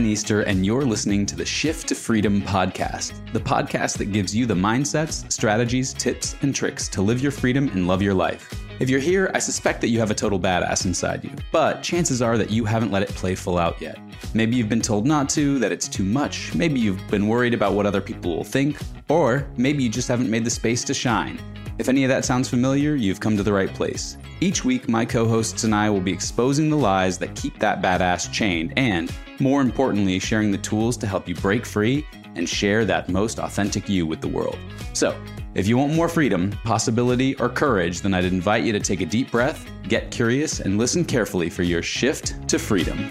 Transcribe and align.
Ben 0.00 0.06
Easter, 0.06 0.40
and 0.40 0.64
you're 0.64 0.86
listening 0.86 1.26
to 1.26 1.36
the 1.36 1.44
Shift 1.44 1.88
to 1.88 1.94
Freedom 1.94 2.40
podcast, 2.40 3.12
the 3.34 3.38
podcast 3.38 3.98
that 3.98 4.06
gives 4.06 4.34
you 4.34 4.46
the 4.46 4.54
mindsets, 4.54 5.30
strategies, 5.30 5.92
tips, 5.92 6.36
and 6.40 6.54
tricks 6.54 6.88
to 6.88 7.02
live 7.02 7.20
your 7.20 7.30
freedom 7.30 7.68
and 7.74 7.86
love 7.86 8.00
your 8.00 8.14
life. 8.14 8.50
If 8.78 8.88
you're 8.88 8.98
here, 8.98 9.30
I 9.34 9.40
suspect 9.40 9.82
that 9.82 9.88
you 9.88 9.98
have 9.98 10.10
a 10.10 10.14
total 10.14 10.40
badass 10.40 10.86
inside 10.86 11.22
you, 11.22 11.32
but 11.52 11.82
chances 11.82 12.22
are 12.22 12.38
that 12.38 12.48
you 12.48 12.64
haven't 12.64 12.90
let 12.90 13.02
it 13.02 13.10
play 13.10 13.34
full 13.34 13.58
out 13.58 13.78
yet. 13.78 13.98
Maybe 14.32 14.56
you've 14.56 14.70
been 14.70 14.80
told 14.80 15.04
not 15.06 15.28
to, 15.30 15.58
that 15.58 15.70
it's 15.70 15.86
too 15.86 16.04
much, 16.04 16.54
maybe 16.54 16.80
you've 16.80 17.06
been 17.10 17.28
worried 17.28 17.52
about 17.52 17.74
what 17.74 17.84
other 17.84 18.00
people 18.00 18.34
will 18.34 18.42
think, 18.42 18.80
or 19.10 19.46
maybe 19.58 19.82
you 19.82 19.90
just 19.90 20.08
haven't 20.08 20.30
made 20.30 20.46
the 20.46 20.50
space 20.50 20.82
to 20.84 20.94
shine. 20.94 21.38
If 21.78 21.90
any 21.90 22.04
of 22.04 22.08
that 22.08 22.24
sounds 22.24 22.48
familiar, 22.48 22.94
you've 22.94 23.20
come 23.20 23.36
to 23.36 23.42
the 23.42 23.52
right 23.52 23.72
place. 23.74 24.16
Each 24.40 24.64
week, 24.64 24.88
my 24.88 25.04
co 25.04 25.28
hosts 25.28 25.64
and 25.64 25.74
I 25.74 25.90
will 25.90 26.00
be 26.00 26.12
exposing 26.12 26.70
the 26.70 26.76
lies 26.78 27.18
that 27.18 27.36
keep 27.36 27.58
that 27.58 27.82
badass 27.82 28.32
chained 28.32 28.72
and, 28.78 29.12
more 29.40 29.60
importantly, 29.62 30.18
sharing 30.18 30.50
the 30.50 30.58
tools 30.58 30.96
to 30.98 31.06
help 31.06 31.28
you 31.28 31.34
break 31.34 31.64
free 31.66 32.06
and 32.34 32.48
share 32.48 32.84
that 32.84 33.08
most 33.08 33.38
authentic 33.38 33.88
you 33.88 34.06
with 34.06 34.20
the 34.20 34.28
world. 34.28 34.58
So, 34.92 35.20
if 35.54 35.66
you 35.66 35.76
want 35.76 35.94
more 35.94 36.08
freedom, 36.08 36.52
possibility, 36.62 37.34
or 37.36 37.48
courage, 37.48 38.02
then 38.02 38.14
I'd 38.14 38.24
invite 38.24 38.62
you 38.62 38.72
to 38.72 38.78
take 38.78 39.00
a 39.00 39.06
deep 39.06 39.32
breath, 39.32 39.68
get 39.88 40.12
curious, 40.12 40.60
and 40.60 40.78
listen 40.78 41.04
carefully 41.04 41.50
for 41.50 41.64
your 41.64 41.82
shift 41.82 42.48
to 42.48 42.58
freedom. 42.58 43.10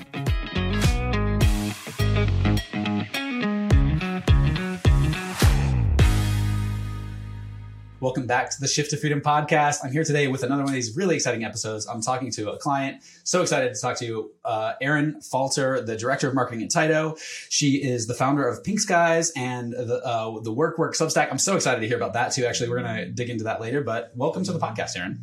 Welcome 8.01 8.27
back 8.27 8.49
to 8.51 8.61
the 8.61 8.67
Shift 8.67 8.91
to 8.91 8.97
Freedom 8.97 9.19
podcast. 9.19 9.79
I'm 9.83 9.91
here 9.91 10.05
today 10.05 10.29
with 10.29 10.43
another 10.43 10.63
one 10.63 10.69
of 10.69 10.73
these 10.73 10.95
really 10.95 11.15
exciting 11.15 11.43
episodes. 11.43 11.85
I'm 11.85 12.01
talking 12.01 12.31
to 12.31 12.51
a 12.51 12.57
client. 12.57 13.03
So 13.25 13.41
excited 13.41 13.73
to 13.75 13.81
talk 13.81 13.97
to 13.97 14.05
you, 14.05 14.31
uh, 14.45 14.75
Erin 14.79 15.19
Falter, 15.19 15.81
the 15.81 15.97
director 15.97 16.29
of 16.29 16.33
marketing 16.33 16.63
at 16.63 16.69
Tydo. 16.69 17.19
She 17.49 17.75
is 17.75 18.07
the 18.07 18.13
founder 18.13 18.47
of 18.47 18.63
Pink 18.63 18.79
Skies 18.79 19.33
and 19.35 19.73
the 19.73 20.01
uh, 20.05 20.39
the 20.39 20.53
Work 20.53 20.77
Work 20.77 20.95
Substack. 20.95 21.29
I'm 21.29 21.37
so 21.37 21.57
excited 21.57 21.81
to 21.81 21.87
hear 21.87 21.97
about 21.97 22.13
that 22.13 22.31
too. 22.31 22.45
Actually, 22.45 22.69
we're 22.69 22.81
going 22.81 22.95
to 22.95 23.11
dig 23.11 23.29
into 23.29 23.43
that 23.43 23.59
later. 23.59 23.81
But 23.81 24.13
welcome 24.15 24.45
to 24.45 24.53
the 24.53 24.59
podcast, 24.59 24.95
Erin. 24.95 25.19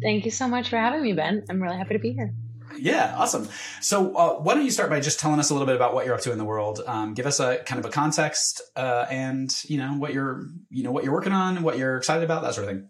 Thank 0.00 0.24
you 0.24 0.30
so 0.30 0.46
much 0.46 0.68
for 0.68 0.76
having 0.76 1.02
me, 1.02 1.14
Ben. 1.14 1.44
I'm 1.50 1.60
really 1.60 1.76
happy 1.76 1.94
to 1.94 2.00
be 2.00 2.12
here. 2.12 2.32
Yeah, 2.78 3.14
awesome. 3.16 3.48
So, 3.80 4.14
uh, 4.14 4.34
why 4.40 4.54
don't 4.54 4.64
you 4.64 4.70
start 4.70 4.90
by 4.90 5.00
just 5.00 5.20
telling 5.20 5.38
us 5.38 5.50
a 5.50 5.54
little 5.54 5.66
bit 5.66 5.76
about 5.76 5.94
what 5.94 6.06
you're 6.06 6.14
up 6.14 6.20
to 6.22 6.32
in 6.32 6.38
the 6.38 6.44
world? 6.44 6.80
Um, 6.86 7.14
give 7.14 7.26
us 7.26 7.40
a 7.40 7.58
kind 7.58 7.78
of 7.78 7.84
a 7.84 7.90
context, 7.90 8.62
uh, 8.76 9.06
and 9.10 9.54
you 9.64 9.78
know 9.78 9.92
what 9.92 10.12
you're, 10.14 10.46
you 10.70 10.82
know, 10.82 10.90
what 10.90 11.04
you're 11.04 11.12
working 11.12 11.32
on, 11.32 11.62
what 11.62 11.78
you're 11.78 11.96
excited 11.96 12.24
about, 12.24 12.42
that 12.42 12.54
sort 12.54 12.68
of 12.68 12.74
thing. 12.74 12.88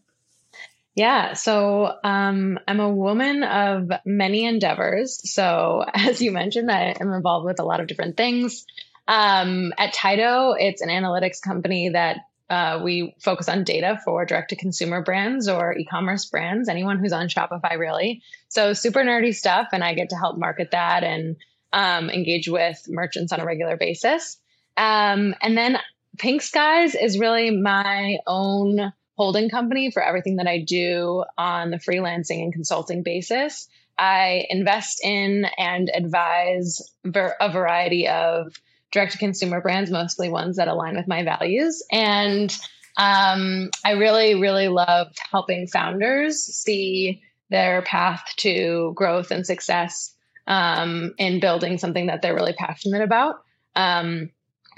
Yeah, 0.94 1.32
so 1.32 1.90
um, 2.04 2.58
I'm 2.68 2.80
a 2.80 2.90
woman 2.90 3.42
of 3.44 3.90
many 4.04 4.44
endeavors. 4.44 5.30
So, 5.32 5.84
as 5.94 6.20
you 6.20 6.32
mentioned, 6.32 6.70
I 6.70 6.94
am 7.00 7.12
involved 7.12 7.46
with 7.46 7.60
a 7.60 7.64
lot 7.64 7.80
of 7.80 7.86
different 7.86 8.16
things. 8.16 8.66
Um, 9.08 9.72
at 9.78 9.94
Tydo, 9.94 10.54
it's 10.58 10.82
an 10.82 10.88
analytics 10.88 11.40
company 11.40 11.90
that 11.90 12.18
uh, 12.52 12.78
we 12.82 13.14
focus 13.18 13.48
on 13.48 13.64
data 13.64 13.98
for 14.04 14.26
direct 14.26 14.50
to 14.50 14.56
consumer 14.56 15.02
brands 15.02 15.48
or 15.48 15.74
e 15.74 15.86
commerce 15.86 16.26
brands, 16.26 16.68
anyone 16.68 16.98
who's 16.98 17.14
on 17.14 17.28
Shopify, 17.28 17.78
really. 17.78 18.20
So, 18.48 18.74
super 18.74 19.00
nerdy 19.00 19.34
stuff. 19.34 19.68
And 19.72 19.82
I 19.82 19.94
get 19.94 20.10
to 20.10 20.16
help 20.16 20.36
market 20.36 20.72
that 20.72 21.02
and 21.02 21.36
um, 21.72 22.10
engage 22.10 22.48
with 22.48 22.84
merchants 22.88 23.32
on 23.32 23.40
a 23.40 23.46
regular 23.46 23.78
basis. 23.78 24.36
Um, 24.76 25.34
and 25.40 25.56
then 25.56 25.78
Pink 26.18 26.42
Skies 26.42 26.94
is 26.94 27.18
really 27.18 27.50
my 27.50 28.18
own 28.26 28.92
holding 29.16 29.48
company 29.48 29.90
for 29.90 30.02
everything 30.02 30.36
that 30.36 30.46
I 30.46 30.58
do 30.58 31.24
on 31.38 31.70
the 31.70 31.78
freelancing 31.78 32.42
and 32.42 32.52
consulting 32.52 33.02
basis. 33.02 33.66
I 33.96 34.44
invest 34.50 35.02
in 35.02 35.46
and 35.56 35.90
advise 35.94 36.82
a 37.04 37.50
variety 37.50 38.08
of 38.08 38.60
direct 38.92 39.12
to 39.12 39.18
consumer 39.18 39.60
brands, 39.60 39.90
mostly 39.90 40.28
ones 40.28 40.56
that 40.56 40.68
align 40.68 40.96
with 40.96 41.08
my 41.08 41.24
values. 41.24 41.82
And 41.90 42.56
um, 42.96 43.70
I 43.84 43.92
really, 43.92 44.34
really 44.34 44.68
love 44.68 45.08
helping 45.30 45.66
founders 45.66 46.42
see 46.42 47.22
their 47.50 47.82
path 47.82 48.24
to 48.36 48.92
growth 48.94 49.30
and 49.30 49.46
success 49.46 50.14
um, 50.46 51.14
in 51.18 51.40
building 51.40 51.78
something 51.78 52.06
that 52.06 52.22
they're 52.22 52.34
really 52.34 52.52
passionate 52.52 53.02
about. 53.02 53.42
Um, 53.74 54.30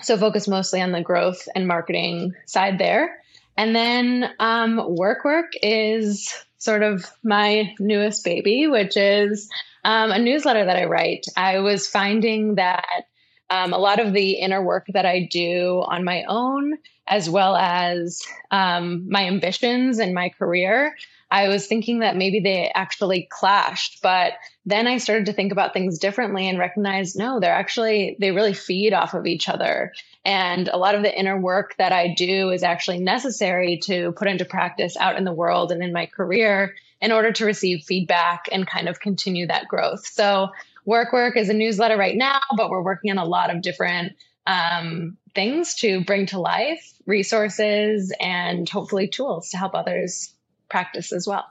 so 0.02 0.16
focus 0.16 0.48
mostly 0.48 0.80
on 0.80 0.92
the 0.92 1.02
growth 1.02 1.48
and 1.54 1.68
marketing 1.68 2.34
side 2.46 2.78
there. 2.78 3.18
And 3.56 3.74
then 3.74 4.30
um, 4.40 4.80
Work 4.96 5.24
Work 5.24 5.52
is 5.62 6.34
sort 6.58 6.82
of 6.82 7.06
my 7.22 7.74
newest 7.78 8.24
baby, 8.24 8.66
which 8.66 8.96
is 8.96 9.48
um, 9.84 10.10
a 10.10 10.18
newsletter 10.18 10.64
that 10.64 10.76
I 10.76 10.86
write. 10.86 11.26
I 11.36 11.60
was 11.60 11.86
finding 11.86 12.56
that 12.56 13.06
um, 13.50 13.72
a 13.72 13.78
lot 13.78 14.00
of 14.00 14.12
the 14.12 14.32
inner 14.32 14.62
work 14.62 14.86
that 14.92 15.06
I 15.06 15.28
do 15.30 15.84
on 15.86 16.04
my 16.04 16.24
own, 16.28 16.78
as 17.06 17.28
well 17.28 17.56
as 17.56 18.22
um, 18.50 19.08
my 19.10 19.26
ambitions 19.26 19.98
and 19.98 20.14
my 20.14 20.30
career, 20.30 20.96
I 21.30 21.48
was 21.48 21.66
thinking 21.66 21.98
that 21.98 22.16
maybe 22.16 22.40
they 22.40 22.70
actually 22.74 23.28
clashed. 23.30 24.00
But 24.02 24.34
then 24.64 24.86
I 24.86 24.98
started 24.98 25.26
to 25.26 25.32
think 25.32 25.52
about 25.52 25.72
things 25.72 25.98
differently 25.98 26.48
and 26.48 26.58
recognize 26.58 27.16
no, 27.16 27.40
they're 27.40 27.52
actually, 27.52 28.16
they 28.20 28.30
really 28.30 28.54
feed 28.54 28.92
off 28.94 29.14
of 29.14 29.26
each 29.26 29.48
other. 29.48 29.92
And 30.24 30.68
a 30.68 30.78
lot 30.78 30.94
of 30.94 31.02
the 31.02 31.18
inner 31.18 31.38
work 31.38 31.74
that 31.76 31.92
I 31.92 32.14
do 32.14 32.50
is 32.50 32.62
actually 32.62 32.98
necessary 32.98 33.78
to 33.84 34.12
put 34.12 34.28
into 34.28 34.44
practice 34.44 34.96
out 34.96 35.16
in 35.16 35.24
the 35.24 35.32
world 35.32 35.72
and 35.72 35.82
in 35.82 35.92
my 35.92 36.06
career 36.06 36.74
in 37.00 37.12
order 37.12 37.32
to 37.32 37.44
receive 37.44 37.84
feedback 37.84 38.48
and 38.50 38.66
kind 38.66 38.88
of 38.88 39.00
continue 39.00 39.46
that 39.48 39.68
growth. 39.68 40.06
So 40.06 40.48
Work 40.84 41.12
Work 41.12 41.36
is 41.36 41.48
a 41.48 41.54
newsletter 41.54 41.96
right 41.96 42.16
now, 42.16 42.40
but 42.56 42.70
we're 42.70 42.82
working 42.82 43.10
on 43.10 43.18
a 43.18 43.24
lot 43.24 43.54
of 43.54 43.62
different 43.62 44.12
um, 44.46 45.16
things 45.34 45.74
to 45.76 46.04
bring 46.04 46.26
to 46.26 46.38
life, 46.38 46.92
resources, 47.06 48.12
and 48.20 48.68
hopefully 48.68 49.08
tools 49.08 49.50
to 49.50 49.56
help 49.56 49.74
others 49.74 50.34
practice 50.68 51.12
as 51.12 51.26
well. 51.26 51.46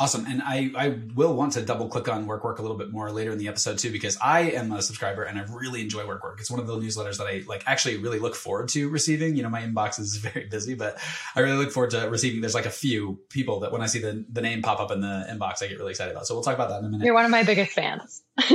Awesome. 0.00 0.26
And 0.26 0.40
I, 0.42 0.70
I 0.76 0.98
will 1.16 1.34
want 1.34 1.54
to 1.54 1.62
double 1.62 1.88
click 1.88 2.08
on 2.08 2.26
Work 2.26 2.44
Work 2.44 2.60
a 2.60 2.62
little 2.62 2.76
bit 2.76 2.92
more 2.92 3.10
later 3.10 3.32
in 3.32 3.38
the 3.38 3.48
episode 3.48 3.78
too, 3.78 3.90
because 3.90 4.16
I 4.22 4.42
am 4.52 4.70
a 4.70 4.80
subscriber 4.80 5.24
and 5.24 5.36
I 5.36 5.42
really 5.52 5.82
enjoy 5.82 6.06
Work 6.06 6.22
Work. 6.22 6.38
It's 6.38 6.52
one 6.52 6.60
of 6.60 6.68
the 6.68 6.76
newsletters 6.76 7.18
that 7.18 7.26
I 7.26 7.42
like 7.48 7.64
actually 7.66 7.96
really 7.96 8.20
look 8.20 8.36
forward 8.36 8.68
to 8.70 8.88
receiving. 8.88 9.34
You 9.34 9.42
know, 9.42 9.48
my 9.48 9.62
inbox 9.62 9.98
is 9.98 10.16
very 10.18 10.46
busy, 10.46 10.74
but 10.74 10.98
I 11.34 11.40
really 11.40 11.56
look 11.56 11.72
forward 11.72 11.90
to 11.90 12.08
receiving. 12.08 12.40
There's 12.40 12.54
like 12.54 12.66
a 12.66 12.70
few 12.70 13.18
people 13.28 13.58
that 13.60 13.72
when 13.72 13.82
I 13.82 13.86
see 13.86 13.98
the, 13.98 14.24
the 14.30 14.40
name 14.40 14.62
pop 14.62 14.78
up 14.78 14.92
in 14.92 15.00
the 15.00 15.26
inbox, 15.28 15.64
I 15.64 15.66
get 15.66 15.78
really 15.78 15.90
excited 15.90 16.12
about. 16.12 16.28
So 16.28 16.34
we'll 16.34 16.44
talk 16.44 16.54
about 16.54 16.68
that 16.68 16.78
in 16.78 16.84
a 16.84 16.88
minute. 16.90 17.04
You're 17.04 17.14
one 17.14 17.24
of 17.24 17.32
my 17.32 17.42
biggest 17.42 17.72
fans. 17.72 18.22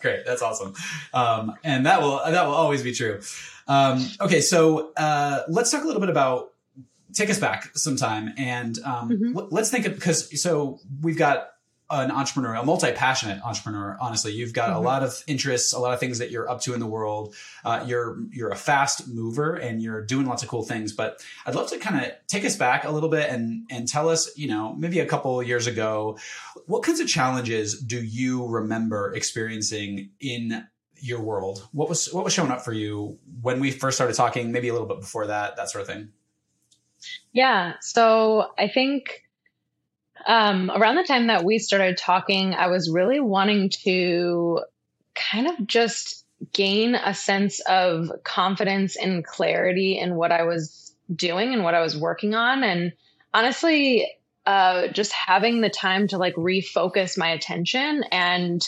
Great. 0.00 0.24
That's 0.24 0.42
awesome. 0.42 0.74
Um, 1.12 1.56
and 1.64 1.86
that 1.86 2.00
will, 2.00 2.20
that 2.24 2.46
will 2.46 2.54
always 2.54 2.84
be 2.84 2.92
true. 2.92 3.20
Um, 3.66 4.06
okay. 4.20 4.40
So, 4.42 4.92
uh, 4.96 5.42
let's 5.48 5.72
talk 5.72 5.82
a 5.82 5.86
little 5.86 6.00
bit 6.00 6.10
about 6.10 6.53
take 7.14 7.30
us 7.30 7.38
back 7.38 7.76
some 7.76 7.96
time 7.96 8.34
and 8.36 8.78
um, 8.84 9.10
mm-hmm. 9.10 9.38
l- 9.38 9.48
let's 9.50 9.70
think 9.70 9.86
of 9.86 9.94
because 9.94 10.40
so 10.40 10.80
we've 11.00 11.18
got 11.18 11.48
an 11.90 12.10
entrepreneur, 12.10 12.54
a 12.54 12.64
multi-passionate 12.64 13.42
entrepreneur. 13.44 13.96
Honestly, 14.00 14.32
you've 14.32 14.54
got 14.54 14.70
mm-hmm. 14.70 14.78
a 14.78 14.80
lot 14.80 15.02
of 15.02 15.22
interests, 15.26 15.72
a 15.72 15.78
lot 15.78 15.92
of 15.92 16.00
things 16.00 16.18
that 16.18 16.30
you're 16.30 16.48
up 16.48 16.60
to 16.62 16.72
in 16.72 16.80
the 16.80 16.86
world. 16.86 17.34
Uh, 17.64 17.84
you're 17.86 18.18
you're 18.30 18.50
a 18.50 18.56
fast 18.56 19.06
mover 19.06 19.54
and 19.54 19.82
you're 19.82 20.02
doing 20.02 20.26
lots 20.26 20.42
of 20.42 20.48
cool 20.48 20.62
things. 20.62 20.92
But 20.92 21.22
I'd 21.46 21.54
love 21.54 21.68
to 21.70 21.78
kind 21.78 22.04
of 22.04 22.12
take 22.26 22.44
us 22.44 22.56
back 22.56 22.84
a 22.84 22.90
little 22.90 23.10
bit 23.10 23.28
and 23.30 23.66
and 23.70 23.86
tell 23.86 24.08
us, 24.08 24.36
you 24.36 24.48
know, 24.48 24.74
maybe 24.74 25.00
a 25.00 25.06
couple 25.06 25.42
years 25.42 25.66
ago, 25.66 26.18
what 26.66 26.82
kinds 26.82 27.00
of 27.00 27.06
challenges 27.06 27.80
do 27.80 28.02
you 28.02 28.46
remember 28.46 29.14
experiencing 29.14 30.10
in 30.20 30.66
your 30.96 31.20
world? 31.20 31.68
What 31.72 31.88
was 31.88 32.12
what 32.12 32.24
was 32.24 32.32
showing 32.32 32.50
up 32.50 32.64
for 32.64 32.72
you 32.72 33.18
when 33.42 33.60
we 33.60 33.70
first 33.70 33.98
started 33.98 34.16
talking? 34.16 34.52
Maybe 34.52 34.68
a 34.68 34.72
little 34.72 34.88
bit 34.88 35.00
before 35.00 35.26
that, 35.26 35.56
that 35.56 35.70
sort 35.70 35.82
of 35.82 35.88
thing. 35.88 36.12
Yeah. 37.32 37.74
So 37.80 38.50
I 38.58 38.68
think 38.68 39.22
um, 40.26 40.70
around 40.70 40.96
the 40.96 41.04
time 41.04 41.26
that 41.26 41.44
we 41.44 41.58
started 41.58 41.98
talking, 41.98 42.54
I 42.54 42.68
was 42.68 42.90
really 42.90 43.20
wanting 43.20 43.70
to 43.84 44.60
kind 45.14 45.48
of 45.48 45.66
just 45.66 46.24
gain 46.52 46.94
a 46.94 47.14
sense 47.14 47.60
of 47.60 48.10
confidence 48.24 48.96
and 48.96 49.24
clarity 49.24 49.98
in 49.98 50.14
what 50.16 50.32
I 50.32 50.44
was 50.44 50.94
doing 51.14 51.52
and 51.52 51.62
what 51.62 51.74
I 51.74 51.80
was 51.80 51.96
working 51.96 52.34
on. 52.34 52.62
And 52.62 52.92
honestly, 53.32 54.10
uh, 54.46 54.88
just 54.88 55.12
having 55.12 55.60
the 55.60 55.70
time 55.70 56.08
to 56.08 56.18
like 56.18 56.34
refocus 56.34 57.16
my 57.16 57.30
attention 57.30 58.04
and 58.10 58.66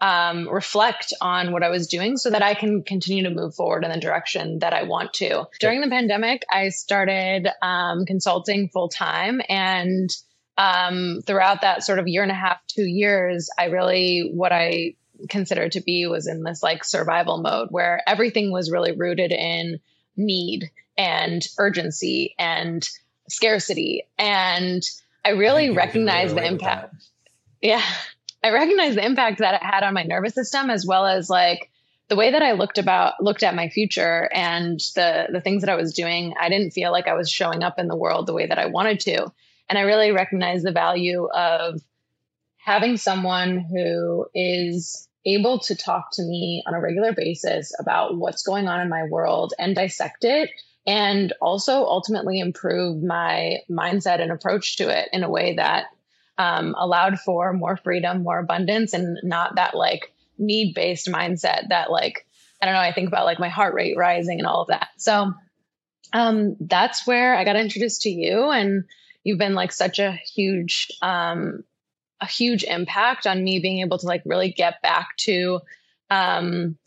um, 0.00 0.48
reflect 0.48 1.12
on 1.20 1.52
what 1.52 1.62
I 1.62 1.70
was 1.70 1.86
doing 1.86 2.16
so 2.16 2.30
that 2.30 2.42
I 2.42 2.54
can 2.54 2.82
continue 2.82 3.24
to 3.24 3.30
move 3.30 3.54
forward 3.54 3.84
in 3.84 3.90
the 3.90 3.98
direction 3.98 4.58
that 4.58 4.74
I 4.74 4.82
want 4.82 5.14
to. 5.14 5.46
During 5.60 5.80
the 5.80 5.88
pandemic, 5.88 6.44
I 6.52 6.68
started 6.68 7.48
um, 7.62 8.04
consulting 8.04 8.68
full 8.68 8.88
time. 8.88 9.40
And 9.48 10.10
um, 10.58 11.22
throughout 11.26 11.62
that 11.62 11.82
sort 11.82 11.98
of 11.98 12.08
year 12.08 12.22
and 12.22 12.30
a 12.30 12.34
half, 12.34 12.58
two 12.66 12.84
years, 12.84 13.48
I 13.58 13.66
really, 13.66 14.30
what 14.34 14.52
I 14.52 14.96
considered 15.28 15.72
to 15.72 15.80
be 15.80 16.06
was 16.06 16.26
in 16.26 16.42
this 16.42 16.62
like 16.62 16.84
survival 16.84 17.38
mode 17.38 17.68
where 17.70 18.02
everything 18.06 18.52
was 18.52 18.70
really 18.70 18.92
rooted 18.92 19.32
in 19.32 19.80
need 20.16 20.70
and 20.98 21.46
urgency 21.58 22.34
and 22.38 22.86
scarcity. 23.28 24.04
And 24.18 24.82
I 25.24 25.30
really 25.30 25.70
recognized 25.70 26.36
the 26.36 26.46
impact. 26.46 26.94
Yeah. 27.60 27.82
I 28.46 28.50
recognized 28.50 28.96
the 28.96 29.04
impact 29.04 29.40
that 29.40 29.54
it 29.54 29.62
had 29.62 29.82
on 29.82 29.92
my 29.92 30.04
nervous 30.04 30.34
system 30.34 30.70
as 30.70 30.86
well 30.86 31.04
as 31.04 31.28
like 31.28 31.68
the 32.08 32.14
way 32.14 32.30
that 32.30 32.42
I 32.42 32.52
looked 32.52 32.78
about 32.78 33.20
looked 33.20 33.42
at 33.42 33.56
my 33.56 33.68
future 33.68 34.30
and 34.32 34.78
the 34.94 35.26
the 35.32 35.40
things 35.40 35.62
that 35.62 35.70
I 35.70 35.74
was 35.74 35.92
doing, 35.92 36.32
I 36.40 36.48
didn't 36.48 36.70
feel 36.70 36.92
like 36.92 37.08
I 37.08 37.14
was 37.14 37.28
showing 37.28 37.64
up 37.64 37.80
in 37.80 37.88
the 37.88 37.96
world 37.96 38.26
the 38.26 38.34
way 38.34 38.46
that 38.46 38.60
I 38.60 38.66
wanted 38.66 39.00
to. 39.00 39.32
And 39.68 39.76
I 39.76 39.82
really 39.82 40.12
recognized 40.12 40.64
the 40.64 40.70
value 40.70 41.26
of 41.34 41.80
having 42.58 42.98
someone 42.98 43.58
who 43.58 44.26
is 44.32 45.08
able 45.24 45.58
to 45.58 45.74
talk 45.74 46.10
to 46.12 46.22
me 46.22 46.62
on 46.68 46.74
a 46.74 46.80
regular 46.80 47.12
basis 47.12 47.72
about 47.80 48.16
what's 48.16 48.44
going 48.44 48.68
on 48.68 48.80
in 48.80 48.88
my 48.88 49.02
world 49.10 49.54
and 49.58 49.74
dissect 49.74 50.22
it 50.22 50.50
and 50.86 51.32
also 51.40 51.82
ultimately 51.84 52.38
improve 52.38 53.02
my 53.02 53.56
mindset 53.68 54.20
and 54.20 54.30
approach 54.30 54.76
to 54.76 54.88
it 54.88 55.08
in 55.12 55.24
a 55.24 55.30
way 55.30 55.56
that 55.56 55.86
um, 56.38 56.74
allowed 56.78 57.18
for 57.20 57.52
more 57.52 57.76
freedom, 57.76 58.22
more 58.22 58.38
abundance, 58.38 58.92
and 58.92 59.18
not 59.22 59.56
that 59.56 59.76
like 59.76 60.12
need 60.38 60.74
based 60.74 61.08
mindset 61.08 61.68
that 61.68 61.90
like 61.90 62.26
I 62.60 62.66
don't 62.66 62.74
know. 62.74 62.80
I 62.80 62.92
think 62.92 63.08
about 63.08 63.26
like 63.26 63.38
my 63.38 63.48
heart 63.48 63.74
rate 63.74 63.96
rising 63.96 64.38
and 64.38 64.46
all 64.46 64.62
of 64.62 64.68
that. 64.68 64.88
So 64.96 65.34
um, 66.12 66.56
that's 66.60 67.06
where 67.06 67.36
I 67.36 67.44
got 67.44 67.56
introduced 67.56 68.02
to 68.02 68.10
you, 68.10 68.50
and 68.50 68.84
you've 69.24 69.38
been 69.38 69.54
like 69.54 69.72
such 69.72 69.98
a 69.98 70.12
huge 70.12 70.88
um, 71.02 71.64
a 72.20 72.26
huge 72.26 72.64
impact 72.64 73.26
on 73.26 73.44
me 73.44 73.58
being 73.58 73.80
able 73.80 73.98
to 73.98 74.06
like 74.06 74.22
really 74.24 74.50
get 74.50 74.80
back 74.82 75.16
to 75.18 75.60
um, 76.10 76.78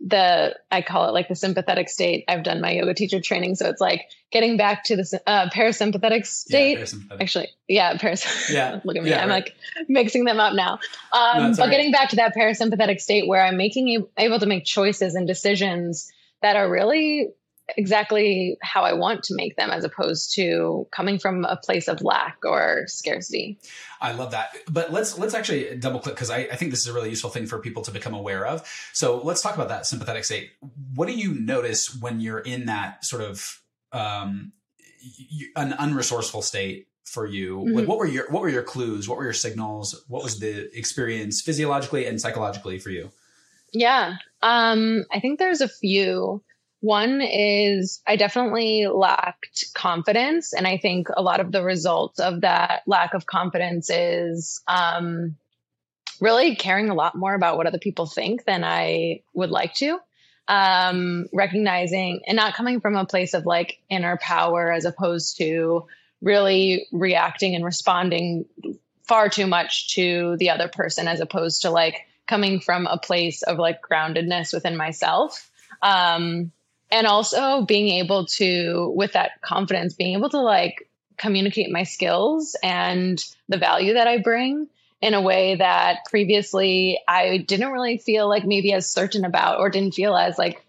the 0.00 0.56
I 0.70 0.82
call 0.82 1.08
it 1.08 1.12
like 1.12 1.28
the 1.28 1.34
sympathetic 1.34 1.88
state. 1.88 2.24
I've 2.28 2.44
done 2.44 2.60
my 2.60 2.70
yoga 2.70 2.94
teacher 2.94 3.20
training, 3.20 3.56
so 3.56 3.68
it's 3.68 3.80
like 3.80 4.06
getting 4.30 4.56
back 4.56 4.84
to 4.84 4.96
the 4.96 5.20
uh, 5.26 5.50
parasympathetic 5.50 6.24
state. 6.24 6.78
Yeah, 6.78 6.84
parasympathetic. 6.84 7.20
Actually, 7.20 7.48
yeah, 7.66 7.96
paras. 7.98 8.24
Yeah, 8.50 8.80
look 8.84 8.96
at 8.96 9.02
me. 9.02 9.10
Yeah, 9.10 9.22
I'm 9.22 9.28
right. 9.28 9.44
like 9.44 9.54
mixing 9.88 10.24
them 10.24 10.38
up 10.38 10.54
now. 10.54 10.78
Um, 11.12 11.42
no, 11.42 11.50
but 11.50 11.58
right. 11.58 11.70
getting 11.70 11.92
back 11.92 12.10
to 12.10 12.16
that 12.16 12.34
parasympathetic 12.36 13.00
state 13.00 13.26
where 13.26 13.42
I'm 13.42 13.56
making 13.56 14.06
able 14.16 14.38
to 14.38 14.46
make 14.46 14.64
choices 14.64 15.14
and 15.14 15.26
decisions 15.26 16.12
that 16.42 16.54
are 16.54 16.70
really 16.70 17.28
exactly 17.76 18.56
how 18.62 18.82
I 18.82 18.92
want 18.92 19.22
to 19.24 19.34
make 19.34 19.56
them 19.56 19.70
as 19.70 19.84
opposed 19.84 20.34
to 20.34 20.86
coming 20.90 21.18
from 21.18 21.44
a 21.44 21.56
place 21.56 21.88
of 21.88 22.02
lack 22.02 22.38
or 22.44 22.84
scarcity. 22.86 23.58
I 24.00 24.12
love 24.12 24.30
that. 24.30 24.50
But 24.70 24.92
let's 24.92 25.18
let's 25.18 25.34
actually 25.34 25.76
double 25.76 26.00
click 26.00 26.14
because 26.14 26.30
I, 26.30 26.48
I 26.52 26.56
think 26.56 26.70
this 26.70 26.80
is 26.80 26.86
a 26.86 26.92
really 26.92 27.10
useful 27.10 27.30
thing 27.30 27.46
for 27.46 27.58
people 27.58 27.82
to 27.82 27.90
become 27.90 28.14
aware 28.14 28.46
of. 28.46 28.66
So 28.92 29.18
let's 29.18 29.42
talk 29.42 29.54
about 29.54 29.68
that 29.68 29.86
sympathetic 29.86 30.24
state. 30.24 30.50
What 30.94 31.08
do 31.08 31.14
you 31.14 31.34
notice 31.34 31.94
when 31.94 32.20
you're 32.20 32.40
in 32.40 32.66
that 32.66 33.04
sort 33.04 33.22
of 33.22 33.60
um, 33.92 34.52
an 35.56 35.72
unresourceful 35.72 36.42
state 36.42 36.88
for 37.04 37.26
you? 37.26 37.58
Mm-hmm. 37.58 37.76
Like 37.76 37.88
what 37.88 37.98
were 37.98 38.06
your 38.06 38.30
what 38.30 38.42
were 38.42 38.48
your 38.48 38.62
clues? 38.62 39.08
What 39.08 39.18
were 39.18 39.24
your 39.24 39.32
signals? 39.32 40.04
What 40.08 40.22
was 40.22 40.38
the 40.38 40.76
experience 40.76 41.40
physiologically 41.40 42.06
and 42.06 42.20
psychologically 42.20 42.78
for 42.78 42.90
you? 42.90 43.10
Yeah. 43.72 44.16
Um, 44.42 45.04
I 45.12 45.20
think 45.20 45.38
there's 45.38 45.60
a 45.60 45.68
few. 45.68 46.42
One 46.80 47.20
is 47.20 48.00
I 48.06 48.16
definitely 48.16 48.86
lacked 48.86 49.74
confidence. 49.74 50.52
And 50.52 50.66
I 50.66 50.78
think 50.78 51.08
a 51.16 51.22
lot 51.22 51.40
of 51.40 51.50
the 51.50 51.62
results 51.62 52.20
of 52.20 52.42
that 52.42 52.82
lack 52.86 53.14
of 53.14 53.26
confidence 53.26 53.90
is 53.90 54.60
um, 54.68 55.36
really 56.20 56.54
caring 56.54 56.88
a 56.88 56.94
lot 56.94 57.16
more 57.16 57.34
about 57.34 57.56
what 57.56 57.66
other 57.66 57.78
people 57.78 58.06
think 58.06 58.44
than 58.44 58.62
I 58.64 59.22
would 59.34 59.50
like 59.50 59.74
to. 59.74 59.98
Um, 60.46 61.26
recognizing 61.34 62.22
and 62.26 62.36
not 62.36 62.54
coming 62.54 62.80
from 62.80 62.96
a 62.96 63.04
place 63.04 63.34
of 63.34 63.44
like 63.44 63.80
inner 63.90 64.16
power 64.16 64.72
as 64.72 64.86
opposed 64.86 65.36
to 65.38 65.84
really 66.22 66.86
reacting 66.90 67.54
and 67.54 67.62
responding 67.62 68.46
far 69.02 69.28
too 69.28 69.46
much 69.46 69.94
to 69.94 70.36
the 70.38 70.50
other 70.50 70.68
person 70.68 71.06
as 71.06 71.20
opposed 71.20 71.62
to 71.62 71.70
like 71.70 72.06
coming 72.26 72.60
from 72.60 72.86
a 72.86 72.98
place 72.98 73.42
of 73.42 73.58
like 73.58 73.80
groundedness 73.82 74.54
within 74.54 74.76
myself. 74.76 75.50
Um, 75.82 76.50
and 76.90 77.06
also 77.06 77.62
being 77.62 77.88
able 77.88 78.26
to 78.26 78.92
with 78.96 79.12
that 79.12 79.40
confidence 79.42 79.94
being 79.94 80.16
able 80.16 80.30
to 80.30 80.40
like 80.40 80.88
communicate 81.16 81.70
my 81.70 81.82
skills 81.82 82.56
and 82.62 83.24
the 83.48 83.58
value 83.58 83.94
that 83.94 84.06
i 84.06 84.18
bring 84.18 84.68
in 85.00 85.14
a 85.14 85.20
way 85.20 85.56
that 85.56 85.98
previously 86.10 86.98
i 87.08 87.38
didn't 87.38 87.72
really 87.72 87.98
feel 87.98 88.28
like 88.28 88.44
maybe 88.44 88.72
as 88.72 88.90
certain 88.90 89.24
about 89.24 89.58
or 89.58 89.70
didn't 89.70 89.94
feel 89.94 90.16
as 90.16 90.38
like 90.38 90.64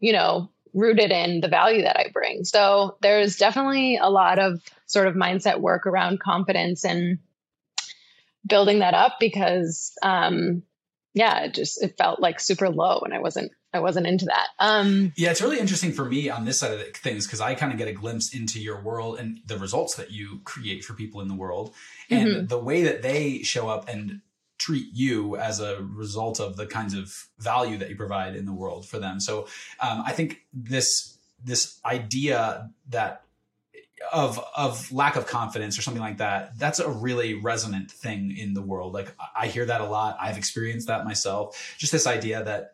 you 0.00 0.12
know 0.12 0.48
rooted 0.74 1.12
in 1.12 1.40
the 1.40 1.48
value 1.48 1.82
that 1.82 1.98
i 1.98 2.08
bring. 2.12 2.44
So 2.44 2.96
there's 3.00 3.36
definitely 3.36 3.96
a 3.96 4.10
lot 4.10 4.38
of 4.38 4.60
sort 4.86 5.06
of 5.06 5.14
mindset 5.14 5.60
work 5.60 5.86
around 5.86 6.20
confidence 6.20 6.84
and 6.84 7.18
building 8.46 8.80
that 8.80 8.92
up 8.92 9.14
because 9.20 9.92
um 10.02 10.62
yeah 11.14 11.44
it 11.44 11.54
just 11.54 11.82
it 11.82 11.96
felt 11.96 12.20
like 12.20 12.38
super 12.38 12.68
low 12.68 13.00
and 13.00 13.14
i 13.14 13.18
wasn't 13.18 13.50
I 13.74 13.80
wasn't 13.80 14.06
into 14.06 14.26
that. 14.26 14.46
Um, 14.60 15.12
yeah, 15.16 15.32
it's 15.32 15.42
really 15.42 15.58
interesting 15.58 15.90
for 15.90 16.04
me 16.04 16.30
on 16.30 16.44
this 16.44 16.60
side 16.60 16.78
of 16.78 16.86
things 16.94 17.26
because 17.26 17.40
I 17.40 17.56
kind 17.56 17.72
of 17.72 17.78
get 17.78 17.88
a 17.88 17.92
glimpse 17.92 18.32
into 18.32 18.60
your 18.60 18.80
world 18.80 19.18
and 19.18 19.40
the 19.46 19.58
results 19.58 19.96
that 19.96 20.12
you 20.12 20.40
create 20.44 20.84
for 20.84 20.94
people 20.94 21.20
in 21.20 21.26
the 21.26 21.34
world, 21.34 21.74
and 22.08 22.28
mm-hmm. 22.28 22.46
the 22.46 22.58
way 22.58 22.84
that 22.84 23.02
they 23.02 23.42
show 23.42 23.68
up 23.68 23.88
and 23.88 24.20
treat 24.58 24.86
you 24.94 25.36
as 25.36 25.58
a 25.58 25.82
result 25.82 26.38
of 26.38 26.56
the 26.56 26.66
kinds 26.66 26.94
of 26.94 27.26
value 27.40 27.76
that 27.78 27.90
you 27.90 27.96
provide 27.96 28.36
in 28.36 28.46
the 28.46 28.52
world 28.52 28.86
for 28.86 29.00
them. 29.00 29.18
So 29.18 29.48
um, 29.80 30.04
I 30.06 30.12
think 30.12 30.42
this 30.52 31.18
this 31.42 31.80
idea 31.84 32.70
that 32.90 33.23
of 34.12 34.44
of 34.56 34.90
lack 34.92 35.16
of 35.16 35.26
confidence 35.26 35.78
or 35.78 35.82
something 35.82 36.02
like 36.02 36.18
that 36.18 36.58
that's 36.58 36.78
a 36.78 36.88
really 36.88 37.34
resonant 37.34 37.90
thing 37.90 38.36
in 38.36 38.54
the 38.54 38.62
world. 38.62 38.92
Like 38.92 39.14
i 39.36 39.46
hear 39.46 39.64
that 39.66 39.80
a 39.80 39.86
lot. 39.86 40.16
I've 40.20 40.38
experienced 40.38 40.88
that 40.88 41.04
myself. 41.04 41.74
Just 41.78 41.92
this 41.92 42.06
idea 42.06 42.42
that 42.44 42.72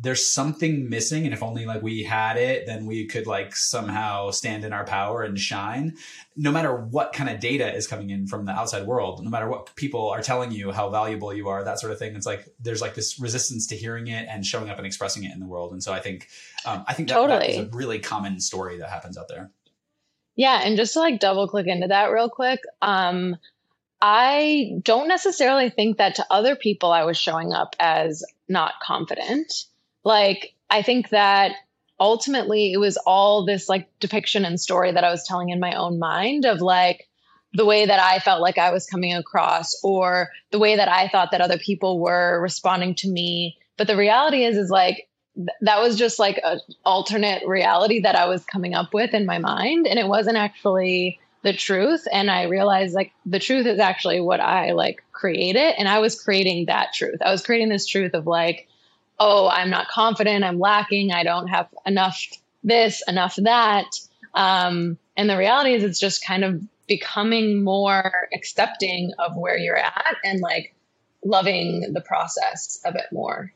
there's 0.00 0.26
something 0.26 0.88
missing 0.88 1.26
and 1.26 1.34
if 1.34 1.42
only 1.42 1.66
like 1.66 1.82
we 1.82 2.02
had 2.02 2.38
it 2.38 2.64
then 2.64 2.86
we 2.86 3.06
could 3.06 3.26
like 3.26 3.54
somehow 3.54 4.30
stand 4.30 4.64
in 4.64 4.72
our 4.72 4.84
power 4.84 5.22
and 5.22 5.38
shine. 5.38 5.96
No 6.34 6.50
matter 6.50 6.74
what 6.74 7.12
kind 7.12 7.28
of 7.28 7.40
data 7.40 7.74
is 7.74 7.86
coming 7.86 8.08
in 8.08 8.26
from 8.26 8.46
the 8.46 8.52
outside 8.52 8.86
world 8.86 9.22
no 9.22 9.28
matter 9.28 9.48
what 9.48 9.74
people 9.76 10.08
are 10.08 10.22
telling 10.22 10.50
you 10.50 10.72
how 10.72 10.88
valuable 10.88 11.34
you 11.34 11.48
are 11.48 11.64
that 11.64 11.78
sort 11.78 11.92
of 11.92 11.98
thing 11.98 12.14
it's 12.16 12.26
like 12.26 12.48
there's 12.58 12.80
like 12.80 12.94
this 12.94 13.20
resistance 13.20 13.66
to 13.66 13.76
hearing 13.76 14.06
it 14.06 14.26
and 14.30 14.46
showing 14.46 14.70
up 14.70 14.78
and 14.78 14.86
expressing 14.86 15.24
it 15.24 15.32
in 15.32 15.40
the 15.40 15.46
world. 15.46 15.72
And 15.72 15.82
so 15.82 15.92
i 15.92 16.00
think 16.00 16.28
um, 16.64 16.84
i 16.88 16.94
think 16.94 17.08
that, 17.08 17.14
totally. 17.16 17.38
that 17.38 17.50
is 17.50 17.58
a 17.58 17.76
really 17.76 17.98
common 17.98 18.40
story 18.40 18.78
that 18.78 18.88
happens 18.88 19.18
out 19.18 19.28
there 19.28 19.50
yeah 20.36 20.60
and 20.64 20.76
just 20.76 20.94
to 20.94 21.00
like 21.00 21.20
double 21.20 21.48
click 21.48 21.66
into 21.66 21.88
that 21.88 22.10
real 22.10 22.28
quick 22.28 22.60
um 22.80 23.36
I 24.04 24.80
don't 24.82 25.06
necessarily 25.06 25.70
think 25.70 25.98
that 25.98 26.16
to 26.16 26.26
other 26.28 26.56
people 26.56 26.90
I 26.90 27.04
was 27.04 27.16
showing 27.16 27.52
up 27.52 27.76
as 27.78 28.24
not 28.48 28.74
confident. 28.82 29.52
Like, 30.02 30.54
I 30.68 30.82
think 30.82 31.10
that 31.10 31.52
ultimately 32.00 32.72
it 32.72 32.78
was 32.78 32.96
all 32.96 33.46
this 33.46 33.68
like 33.68 33.88
depiction 34.00 34.44
and 34.44 34.60
story 34.60 34.90
that 34.90 35.04
I 35.04 35.10
was 35.12 35.24
telling 35.24 35.50
in 35.50 35.60
my 35.60 35.74
own 35.74 36.00
mind 36.00 36.44
of 36.44 36.60
like 36.60 37.08
the 37.52 37.64
way 37.64 37.86
that 37.86 38.00
I 38.00 38.18
felt 38.18 38.40
like 38.40 38.58
I 38.58 38.72
was 38.72 38.86
coming 38.86 39.14
across 39.14 39.78
or 39.84 40.30
the 40.50 40.58
way 40.58 40.74
that 40.74 40.88
I 40.88 41.06
thought 41.06 41.30
that 41.30 41.40
other 41.40 41.58
people 41.58 42.00
were 42.00 42.40
responding 42.42 42.96
to 42.96 43.08
me. 43.08 43.56
But 43.76 43.86
the 43.86 43.96
reality 43.96 44.42
is, 44.44 44.56
is 44.56 44.68
like, 44.70 45.06
th- 45.36 45.48
that 45.60 45.80
was 45.80 45.96
just 45.96 46.18
like 46.18 46.40
an 46.44 46.60
alternate 46.84 47.46
reality 47.46 48.00
that 48.00 48.16
I 48.16 48.26
was 48.26 48.44
coming 48.44 48.74
up 48.74 48.94
with 48.94 49.14
in 49.14 49.26
my 49.26 49.38
mind. 49.38 49.86
And 49.86 49.98
it 49.98 50.08
wasn't 50.08 50.36
actually 50.36 51.20
the 51.42 51.52
truth. 51.52 52.06
And 52.12 52.30
I 52.30 52.44
realized 52.44 52.94
like 52.94 53.12
the 53.26 53.38
truth 53.38 53.66
is 53.66 53.80
actually 53.80 54.20
what 54.20 54.40
I 54.40 54.72
like 54.72 55.02
created. 55.12 55.74
And 55.78 55.88
I 55.88 55.98
was 55.98 56.20
creating 56.20 56.66
that 56.66 56.92
truth. 56.92 57.20
I 57.24 57.30
was 57.30 57.42
creating 57.42 57.68
this 57.68 57.86
truth 57.86 58.14
of 58.14 58.26
like, 58.26 58.68
oh, 59.18 59.48
I'm 59.48 59.70
not 59.70 59.88
confident, 59.88 60.44
I'm 60.44 60.58
lacking, 60.58 61.12
I 61.12 61.22
don't 61.22 61.48
have 61.48 61.68
enough 61.86 62.20
this, 62.64 63.02
enough 63.06 63.36
that. 63.36 63.86
Um, 64.34 64.98
and 65.16 65.28
the 65.28 65.36
reality 65.36 65.74
is, 65.74 65.84
it's 65.84 66.00
just 66.00 66.24
kind 66.24 66.42
of 66.42 66.60
becoming 66.88 67.62
more 67.62 68.28
accepting 68.34 69.12
of 69.18 69.36
where 69.36 69.56
you're 69.56 69.76
at 69.76 70.16
and 70.24 70.40
like 70.40 70.74
loving 71.24 71.92
the 71.92 72.00
process 72.00 72.80
a 72.84 72.92
bit 72.92 73.06
more. 73.12 73.52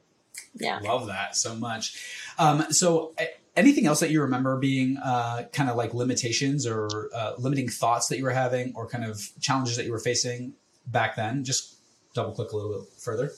Yeah. 0.58 0.78
Love 0.80 1.06
that 1.08 1.36
so 1.36 1.54
much. 1.54 2.02
Um, 2.38 2.72
so, 2.72 3.14
anything 3.56 3.86
else 3.86 4.00
that 4.00 4.10
you 4.10 4.22
remember 4.22 4.56
being 4.56 4.98
uh, 4.98 5.44
kind 5.52 5.70
of 5.70 5.76
like 5.76 5.94
limitations 5.94 6.66
or 6.66 7.10
uh, 7.14 7.32
limiting 7.38 7.68
thoughts 7.68 8.08
that 8.08 8.18
you 8.18 8.25
were 8.25 8.30
having 8.30 8.72
or 8.76 8.86
kind 8.86 9.04
of 9.04 9.20
challenges 9.40 9.76
that 9.76 9.86
you 9.86 9.92
were 9.92 9.98
facing 9.98 10.52
back 10.86 11.16
then? 11.16 11.44
Just 11.44 11.76
double 12.14 12.32
click 12.32 12.52
a 12.52 12.56
little 12.56 12.80
bit 12.80 12.88
further. 12.98 13.32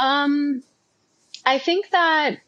Um, 0.00 0.62
I 1.44 1.58
think 1.58 1.90
that 1.90 2.38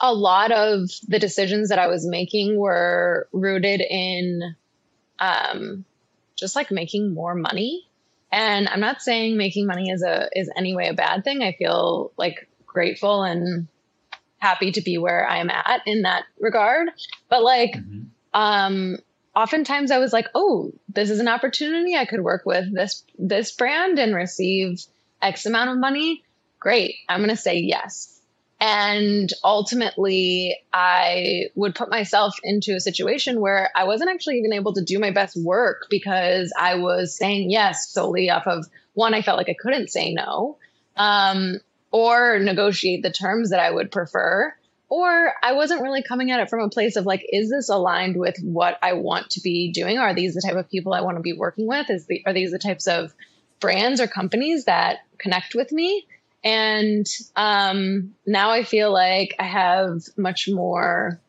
a 0.00 0.14
lot 0.14 0.52
of 0.52 0.90
the 1.06 1.18
decisions 1.18 1.68
that 1.68 1.78
I 1.78 1.88
was 1.88 2.06
making 2.06 2.58
were 2.58 3.28
rooted 3.32 3.80
in 3.80 4.54
um, 5.18 5.84
just 6.36 6.56
like 6.56 6.70
making 6.70 7.12
more 7.14 7.34
money. 7.34 7.84
And 8.30 8.68
I'm 8.68 8.80
not 8.80 9.02
saying 9.02 9.36
making 9.36 9.66
money 9.66 9.90
is 9.90 10.02
a 10.02 10.28
is 10.34 10.50
anyway 10.56 10.88
a 10.88 10.94
bad 10.94 11.24
thing. 11.24 11.42
I 11.42 11.52
feel 11.58 12.12
like 12.16 12.47
grateful 12.68 13.24
and 13.24 13.66
happy 14.38 14.70
to 14.72 14.80
be 14.80 14.98
where 14.98 15.28
I 15.28 15.38
am 15.38 15.50
at 15.50 15.82
in 15.86 16.02
that 16.02 16.24
regard. 16.38 16.90
But 17.28 17.42
like 17.42 17.72
mm-hmm. 17.72 18.04
um 18.34 18.98
oftentimes 19.34 19.90
I 19.90 19.98
was 19.98 20.12
like, 20.12 20.28
"Oh, 20.34 20.72
this 20.88 21.10
is 21.10 21.20
an 21.20 21.28
opportunity. 21.28 21.96
I 21.96 22.04
could 22.04 22.20
work 22.20 22.46
with 22.46 22.72
this 22.72 23.04
this 23.18 23.52
brand 23.52 23.98
and 23.98 24.14
receive 24.14 24.80
X 25.20 25.46
amount 25.46 25.70
of 25.70 25.78
money. 25.78 26.22
Great. 26.60 26.96
I'm 27.08 27.20
going 27.20 27.30
to 27.30 27.36
say 27.36 27.58
yes." 27.58 28.14
And 28.60 29.32
ultimately, 29.44 30.58
I 30.72 31.44
would 31.54 31.76
put 31.76 31.90
myself 31.90 32.34
into 32.42 32.74
a 32.74 32.80
situation 32.80 33.40
where 33.40 33.70
I 33.76 33.84
wasn't 33.84 34.10
actually 34.10 34.38
even 34.38 34.52
able 34.52 34.72
to 34.74 34.82
do 34.82 34.98
my 34.98 35.12
best 35.12 35.36
work 35.36 35.86
because 35.88 36.52
I 36.58 36.74
was 36.74 37.16
saying 37.16 37.52
yes 37.52 37.88
solely 37.88 38.30
off 38.30 38.48
of 38.48 38.66
one, 38.94 39.14
I 39.14 39.22
felt 39.22 39.38
like 39.38 39.48
I 39.48 39.54
couldn't 39.54 39.90
say 39.90 40.12
no, 40.12 40.58
um, 40.96 41.60
or 41.90 42.38
negotiate 42.38 43.02
the 43.02 43.10
terms 43.10 43.50
that 43.50 43.60
I 43.60 43.70
would 43.70 43.90
prefer. 43.90 44.54
Or 44.90 45.32
I 45.42 45.52
wasn't 45.52 45.82
really 45.82 46.02
coming 46.02 46.30
at 46.30 46.40
it 46.40 46.48
from 46.48 46.60
a 46.60 46.70
place 46.70 46.96
of 46.96 47.04
like, 47.04 47.24
is 47.30 47.50
this 47.50 47.68
aligned 47.68 48.16
with 48.16 48.36
what 48.42 48.78
I 48.82 48.94
want 48.94 49.30
to 49.30 49.40
be 49.40 49.70
doing? 49.70 49.98
Are 49.98 50.14
these 50.14 50.34
the 50.34 50.40
type 50.40 50.56
of 50.56 50.70
people 50.70 50.94
I 50.94 51.02
want 51.02 51.18
to 51.18 51.22
be 51.22 51.34
working 51.34 51.66
with? 51.66 51.90
Is 51.90 52.06
the, 52.06 52.22
are 52.24 52.32
these 52.32 52.52
the 52.52 52.58
types 52.58 52.86
of 52.86 53.12
brands 53.60 54.00
or 54.00 54.06
companies 54.06 54.64
that 54.64 55.00
connect 55.18 55.54
with 55.54 55.72
me? 55.72 56.06
And 56.42 57.06
um, 57.36 58.14
now 58.24 58.50
I 58.50 58.64
feel 58.64 58.90
like 58.90 59.34
I 59.38 59.44
have 59.44 60.02
much 60.16 60.48
more 60.48 61.20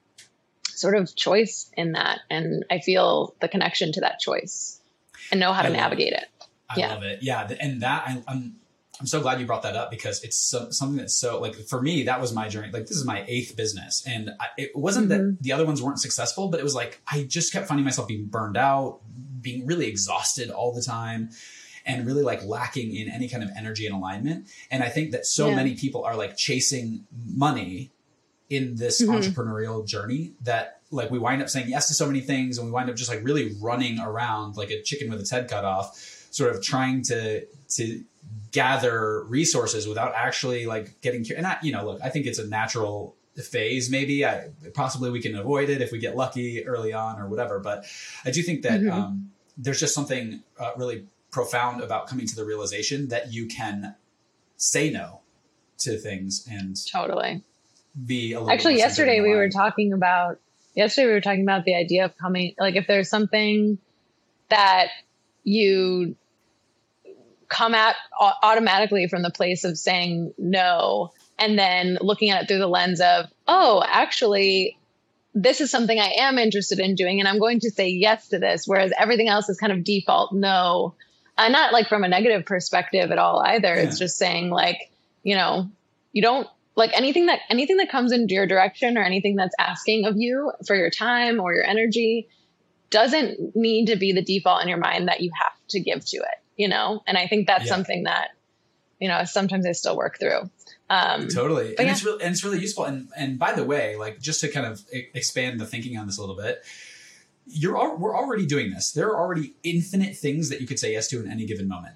sort 0.68 0.96
of 0.96 1.14
choice 1.14 1.70
in 1.76 1.94
that. 1.94 2.20
And 2.30 2.64
I 2.72 2.80
feel 2.80 3.36
the 3.42 3.50
connection 3.50 3.92
to 3.94 4.02
that 4.02 4.20
choice 4.20 4.80
and 5.32 5.40
know 5.40 5.52
how 5.52 5.64
to 5.64 5.70
navigate 5.70 6.14
it. 6.14 6.24
it. 6.40 6.46
I 6.70 6.80
yeah. 6.80 6.94
love 6.94 7.04
it. 7.04 7.20
Yeah. 7.22 7.52
And 7.60 7.82
that 7.82 8.04
I, 8.08 8.24
I'm, 8.26 8.56
I'm 9.00 9.08
so 9.08 9.22
glad 9.22 9.40
you 9.40 9.46
brought 9.46 9.64
that 9.64 9.76
up 9.76 9.92
because 9.92 10.24
it's 10.24 10.38
so, 10.38 10.72
something 10.72 10.98
that's 10.98 11.16
so 11.16 11.40
like 11.40 11.56
for 11.68 11.82
me 11.82 12.04
that 12.04 12.20
was 12.20 12.34
my 12.34 12.50
journey. 12.50 12.70
Like 12.72 12.88
this 12.88 12.98
is 12.98 13.06
my 13.06 13.24
eighth 13.28 13.56
business, 13.56 14.04
and 14.06 14.32
I, 14.40 14.48
it 14.58 14.72
wasn't 14.76 15.10
mm-hmm. 15.10 15.32
that 15.32 15.38
the 15.42 15.54
other 15.54 15.66
ones 15.66 15.82
weren't 15.82 16.00
successful, 16.00 16.50
but 16.50 16.60
it 16.60 16.64
was 16.64 16.76
like 16.76 17.02
I 17.08 17.24
just 17.24 17.54
kept 17.54 17.68
finding 17.68 17.86
myself 17.86 18.08
being 18.08 18.26
burned 18.26 18.58
out, 18.58 19.00
being 19.42 19.66
really 19.66 19.88
exhausted 19.88 20.50
all 20.50 20.74
the 20.74 20.82
time, 20.82 21.30
and 21.86 22.06
really 22.06 22.24
like 22.24 22.44
lacking 22.44 22.94
in 22.94 23.10
any 23.10 23.30
kind 23.30 23.42
of 23.42 23.50
energy 23.58 23.86
and 23.86 23.96
alignment. 23.96 24.50
And 24.70 24.84
I 24.84 24.90
think 24.90 25.12
that 25.12 25.26
so 25.26 25.50
yeah. 25.50 25.56
many 25.56 25.76
people 25.76 26.04
are 26.04 26.16
like 26.16 26.36
chasing 26.36 27.06
money 27.26 27.92
in 28.50 28.76
this 28.76 29.02
mm-hmm. 29.02 29.14
entrepreneurial 29.14 29.88
journey 29.88 30.34
that 30.42 30.82
like 30.92 31.12
we 31.12 31.20
wind 31.20 31.42
up 31.42 31.50
saying 31.50 31.70
yes 31.70 31.88
to 31.88 31.94
so 31.94 32.06
many 32.06 32.20
things, 32.20 32.58
and 32.58 32.68
we 32.68 32.72
wind 32.72 32.90
up 32.90 32.98
just 32.98 33.10
like 33.10 33.24
really 33.24 33.56
running 33.62 34.00
around 34.00 34.58
like 34.58 34.72
a 34.72 34.82
chicken 34.82 35.10
with 35.10 35.22
its 35.22 35.32
head 35.32 35.50
cut 35.50 35.64
off, 35.64 35.96
sort 36.32 36.54
of 36.54 36.62
trying 36.62 37.02
to 37.04 37.46
to 37.70 38.04
gather 38.52 39.24
resources 39.26 39.88
without 39.88 40.14
actually 40.16 40.66
like 40.66 41.02
getting 41.02 41.26
and 41.36 41.46
I, 41.46 41.58
you 41.62 41.72
know 41.72 41.86
look 41.86 42.02
i 42.04 42.10
think 42.10 42.26
it's 42.26 42.40
a 42.40 42.48
natural 42.48 43.16
phase 43.36 43.90
maybe. 43.90 44.26
I, 44.26 44.50
possibly 44.74 45.12
we 45.12 45.22
can 45.22 45.34
avoid 45.36 45.70
it 45.70 45.82
if 45.82 45.94
we 45.94 46.00
get 46.00 46.16
lucky 46.16 46.66
early 46.66 46.92
on 46.92 47.20
or 47.20 47.28
whatever 47.28 47.60
but 47.60 47.86
i 48.26 48.32
do 48.32 48.42
think 48.42 48.64
that 48.64 48.82
mm-hmm. 48.82 48.92
um, 48.92 49.32
there's 49.58 49.80
just 49.80 49.94
something 49.94 50.44
uh, 50.60 50.72
really 50.76 51.06
profound 51.32 51.82
about 51.82 52.08
coming 52.08 52.26
to 52.26 52.36
the 52.36 52.44
realization 52.44 53.08
that 53.10 53.32
you 53.32 53.46
can 53.48 53.96
say 54.58 54.90
no 54.90 55.22
to 55.78 55.98
things 55.98 56.46
and 56.52 56.76
totally. 56.92 57.44
be 58.06 58.36
actually 58.50 58.78
yesterday 58.78 59.22
we 59.22 59.34
were 59.34 59.50
talking 59.50 59.94
about 59.94 60.40
yesterday 60.74 61.08
we 61.08 61.14
were 61.14 61.22
talking 61.22 61.44
about 61.44 61.64
the 61.64 61.76
idea 61.76 62.06
of 62.06 62.18
coming 62.18 62.54
like 62.60 62.76
if 62.76 62.88
there's 62.88 63.10
something 63.10 63.78
that 64.50 64.90
you 65.44 66.16
come 67.50 67.74
at 67.76 67.96
automatically 68.44 69.08
from 69.08 69.24
the 69.24 69.32
place 69.32 69.64
of 69.64 69.78
saying 69.78 70.34
no 70.38 71.12
and 71.38 71.58
then 71.58 71.98
looking 72.02 72.30
at 72.30 72.44
it 72.44 72.48
through 72.48 72.60
the 72.60 72.68
lens 72.68 73.02
of, 73.02 73.26
oh, 73.48 73.84
actually, 73.86 74.78
this 75.34 75.62
is 75.62 75.72
something 75.72 76.00
I 76.00 76.16
am 76.20 76.38
interested 76.38 76.80
in 76.80 76.96
doing, 76.96 77.20
and 77.20 77.28
I'm 77.28 77.40
going 77.40 77.62
to 77.62 77.72
say 77.72 77.90
yes 77.90 78.30
to 78.30 78.40
this, 78.40 78.68
whereas 78.68 78.92
everything 78.98 79.30
else 79.30 79.50
is 79.50 79.58
kind 79.58 79.72
of 79.72 79.84
default 79.84 80.34
no. 80.34 80.96
And 81.38 81.54
not 81.54 81.72
like 81.72 81.88
from 81.88 82.04
a 82.04 82.10
negative 82.10 82.46
perspective 82.46 83.12
at 83.12 83.18
all 83.18 83.40
either. 83.40 83.74
Yeah. 83.74 83.84
It's 83.84 83.98
just 83.98 84.18
saying 84.18 84.50
like, 84.50 84.92
you 85.24 85.36
know, 85.36 85.70
you 86.12 86.22
don't 86.22 86.48
like 86.76 86.92
anything 86.94 87.28
that 87.28 87.40
anything 87.50 87.78
that 87.78 87.90
comes 87.90 88.12
into 88.12 88.34
your 88.34 88.46
direction 88.46 88.98
or 88.98 89.04
anything 89.04 89.38
that's 89.38 89.56
asking 89.58 90.06
of 90.06 90.18
you 90.18 90.52
for 90.68 90.76
your 90.76 90.90
time 90.90 91.40
or 91.40 91.54
your 91.54 91.64
energy 91.64 92.28
doesn't 92.90 93.56
need 93.56 93.88
to 93.88 93.96
be 93.96 94.12
the 94.12 94.22
default 94.22 94.62
in 94.62 94.68
your 94.68 94.78
mind 94.78 95.08
that 95.08 95.22
you 95.22 95.32
have 95.42 95.54
to 95.70 95.80
give 95.80 96.04
to 96.06 96.18
it 96.18 96.40
you 96.60 96.68
know? 96.68 97.02
And 97.08 97.18
I 97.18 97.26
think 97.26 97.48
that's 97.48 97.66
yeah. 97.66 97.72
something 97.72 98.04
that, 98.04 98.32
you 99.00 99.08
know, 99.08 99.24
sometimes 99.24 99.66
I 99.66 99.72
still 99.72 99.96
work 99.96 100.20
through. 100.20 100.52
Um, 100.90 101.30
totally. 101.30 101.70
And 101.78 101.88
yeah. 101.88 101.94
it's 101.94 102.04
really, 102.04 102.22
and 102.22 102.34
it's 102.34 102.44
really 102.44 102.60
useful. 102.60 102.84
And, 102.84 103.08
and 103.16 103.40
by 103.40 103.54
the 103.54 103.64
way, 103.64 103.96
like 103.96 104.20
just 104.20 104.42
to 104.42 104.50
kind 104.50 104.68
of 104.68 104.82
expand 104.92 105.60
the 105.60 105.66
thinking 105.66 105.98
on 105.98 106.06
this 106.06 106.18
a 106.18 106.22
little 106.22 106.36
bit, 106.36 106.64
you're, 107.48 107.96
we're 107.96 108.16
already 108.16 108.46
doing 108.46 108.72
this. 108.72 108.92
There 108.92 109.08
are 109.08 109.18
already 109.18 109.54
infinite 109.64 110.18
things 110.18 110.50
that 110.50 110.60
you 110.60 110.68
could 110.68 110.80
say 110.80 110.92
yes 110.92 111.08
to 111.08 111.24
in 111.24 111.32
any 111.32 111.46
given 111.46 111.68
moment. 111.68 111.96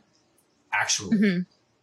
Actually. 0.72 1.18
Mm-hmm. 1.18 1.42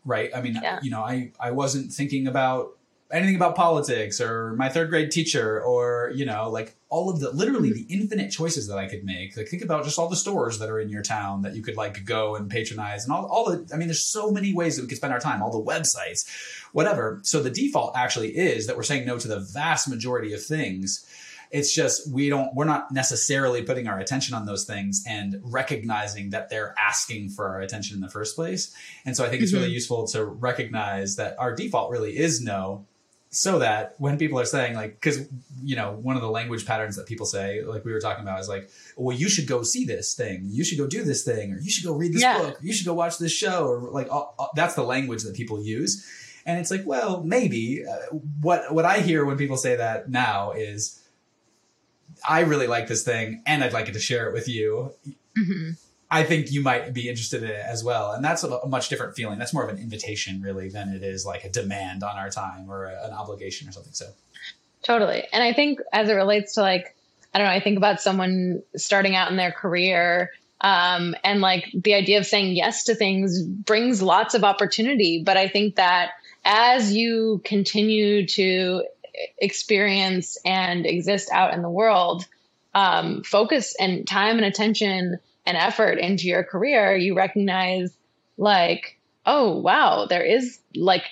Right. 0.09 0.31
I 0.35 0.41
mean, 0.41 0.59
yeah. 0.63 0.81
you 0.83 0.91
know, 0.91 1.03
I, 1.03 1.33
I 1.39 1.51
wasn't 1.51 1.93
thinking 1.93 2.27
about 2.27 2.79
anything 3.13 3.37
about 3.37 3.57
politics 3.57 4.21
or 4.21 4.55
my 4.55 4.69
third 4.69 4.91
grade 4.91 5.11
teacher 5.11 5.61
or 5.63 6.13
you 6.15 6.25
know 6.25 6.49
like 6.51 6.77
all 6.89 7.11
of 7.11 7.21
the 7.21 7.31
literally 7.31 7.73
the 7.73 7.87
infinite 7.89 8.31
choices 8.31 8.69
that 8.69 8.79
i 8.79 8.87
could 8.87 9.05
make. 9.05 9.37
Like 9.37 9.49
think 9.49 9.63
about 9.63 9.85
just 9.85 9.99
all 9.99 10.09
the 10.09 10.17
stores 10.17 10.59
that 10.59 10.71
are 10.71 10.81
in 10.81 10.89
your 10.89 11.03
town 11.03 11.43
that 11.43 11.55
you 11.55 11.63
could 11.63 11.77
like 11.77 12.05
go 12.05 12.37
and 12.37 12.51
patronize 12.51 13.05
and 13.05 13.13
all, 13.13 13.27
all 13.27 13.51
the 13.51 13.69
i 13.73 13.77
mean 13.77 13.89
there's 13.89 14.05
so 14.05 14.31
many 14.31 14.55
ways 14.55 14.77
that 14.77 14.83
we 14.83 14.89
could 14.89 14.99
spend 14.99 15.13
our 15.13 15.21
time 15.21 15.43
all 15.43 15.51
the 15.51 15.71
websites 15.71 16.27
whatever. 16.73 17.21
So 17.23 17.43
the 17.43 17.51
default 17.51 17.97
actually 17.97 18.37
is 18.37 18.67
that 18.67 18.77
we're 18.77 18.83
saying 18.83 19.07
no 19.07 19.19
to 19.19 19.29
the 19.29 19.41
vast 19.41 19.89
majority 19.89 20.33
of 20.33 20.45
things. 20.45 21.07
It's 21.51 21.75
just 21.75 22.09
we 22.13 22.29
don't 22.29 22.55
we're 22.55 22.65
not 22.65 22.93
necessarily 22.93 23.63
putting 23.63 23.89
our 23.89 23.99
attention 23.99 24.37
on 24.37 24.47
those 24.47 24.65
things 24.65 25.03
and 25.07 25.41
recognizing 25.43 26.31
that 26.31 26.49
they're 26.49 26.75
asking 26.79 27.31
for 27.31 27.49
our 27.49 27.61
attention 27.61 27.97
in 27.97 28.01
the 28.01 28.09
first 28.09 28.37
place. 28.37 28.73
And 29.05 29.17
so 29.17 29.25
i 29.25 29.29
think 29.29 29.43
it's 29.43 29.51
mm-hmm. 29.51 29.63
really 29.63 29.73
useful 29.73 30.07
to 30.09 30.25
recognize 30.25 31.17
that 31.17 31.35
our 31.39 31.55
default 31.55 31.91
really 31.91 32.17
is 32.17 32.41
no 32.41 32.87
so 33.31 33.61
that 33.61 33.95
when 33.99 34.19
people 34.19 34.39
are 34.41 34.45
saying 34.45 34.75
like 34.75 34.95
because 34.95 35.29
you 35.63 35.77
know 35.77 35.93
one 35.93 36.17
of 36.17 36.23
the 36.23 36.29
language 36.29 36.67
patterns 36.67 36.97
that 36.97 37.07
people 37.07 37.25
say 37.25 37.63
like 37.63 37.85
we 37.85 37.93
were 37.93 38.01
talking 38.01 38.23
about 38.23 38.41
is 38.41 38.49
like 38.49 38.69
well 38.97 39.17
you 39.17 39.29
should 39.29 39.47
go 39.47 39.63
see 39.63 39.85
this 39.85 40.15
thing 40.15 40.43
you 40.51 40.65
should 40.65 40.79
go 40.79 40.87
do 40.87 41.05
this 41.05 41.25
thing 41.25 41.53
or 41.53 41.59
you 41.61 41.71
should 41.71 41.85
go 41.85 41.95
read 41.95 42.13
this 42.13 42.23
yeah. 42.23 42.39
book 42.39 42.59
you 42.61 42.73
should 42.73 42.87
go 42.87 42.93
watch 42.93 43.19
this 43.19 43.33
show 43.33 43.67
or 43.67 43.79
like 43.91 44.09
that's 44.55 44.75
the 44.75 44.83
language 44.83 45.23
that 45.23 45.35
people 45.35 45.63
use 45.63 46.05
and 46.45 46.59
it's 46.59 46.73
like 46.73 46.83
well 46.85 47.23
maybe 47.23 47.85
uh, 47.89 48.17
what 48.41 48.75
what 48.75 48.85
i 48.85 48.99
hear 48.99 49.25
when 49.25 49.37
people 49.37 49.57
say 49.57 49.77
that 49.77 50.11
now 50.11 50.51
is 50.51 51.01
i 52.29 52.41
really 52.41 52.67
like 52.67 52.89
this 52.89 53.05
thing 53.05 53.43
and 53.47 53.63
i'd 53.63 53.73
like 53.73 53.89
it 53.89 53.93
to 53.93 54.01
share 54.01 54.29
it 54.29 54.33
with 54.33 54.49
you 54.49 54.93
mm-hmm. 55.39 55.71
I 56.11 56.25
think 56.25 56.51
you 56.51 56.63
might 56.63 56.93
be 56.93 57.09
interested 57.09 57.43
in 57.45 57.51
it 57.51 57.65
as 57.65 57.85
well. 57.85 58.13
And 58.13 58.25
that's 58.25 58.43
a, 58.43 58.67
much 58.67 58.89
different 58.89 59.15
feeling. 59.15 59.39
That's 59.39 59.55
more 59.55 59.63
of 59.63 59.71
an 59.71 59.79
invitation, 59.79 60.43
really, 60.43 60.69
than 60.69 60.89
it 60.89 61.03
is 61.05 61.25
like 61.25 61.45
a 61.45 61.49
demand 61.49 62.03
on 62.03 62.17
our 62.17 62.31
time 62.31 62.69
or 62.69 62.87
a, 62.87 63.07
an 63.07 63.13
obligation 63.13 63.69
or 63.69 63.73
something. 63.73 63.93
So, 63.93 64.07
totally. 64.83 65.25
And 65.33 65.43
I 65.43 65.53
think 65.53 65.79
as 65.93 66.09
it 66.09 66.15
relates 66.15 66.55
to 66.55 66.63
like, 66.63 66.97
I 67.33 67.39
don't 67.39 67.47
know, 67.47 67.53
I 67.53 67.61
think 67.61 67.77
about 67.77 68.01
someone 68.01 68.63
starting 68.77 69.15
out 69.15 69.31
in 69.31 69.37
their 69.37 69.53
career. 69.53 70.33
Um, 70.61 71.15
and 71.23 71.41
like 71.41 71.71
the 71.73 71.95
idea 71.95 72.19
of 72.19 72.27
saying 72.27 72.57
yes 72.57 72.85
to 72.85 72.95
things 72.97 73.43
brings 73.43 74.03
lots 74.03 74.35
of 74.35 74.43
opportunity. 74.43 75.23
But 75.25 75.37
I 75.37 75.47
think 75.47 75.77
that 75.77 76.11
as 76.45 76.93
you 76.93 77.41
continue 77.45 78.27
to 78.27 78.83
experience 79.39 80.39
and 80.45 80.87
exist 80.87 81.31
out 81.33 81.55
in 81.55 81.63
the 81.63 81.71
world, 81.71 82.27
um, 82.75 83.23
focus 83.23 83.77
and 83.79 84.07
time 84.07 84.37
and 84.37 84.45
attention 84.45 85.19
and 85.47 85.57
effort 85.57 85.99
into 85.99 86.27
your 86.27 86.45
career, 86.45 86.97
you 86.97 87.17
recognize 87.17 87.97
like, 88.37 88.99
oh, 89.27 89.59
wow, 89.59 90.07
there 90.09 90.23
is 90.25 90.59
like, 90.75 91.05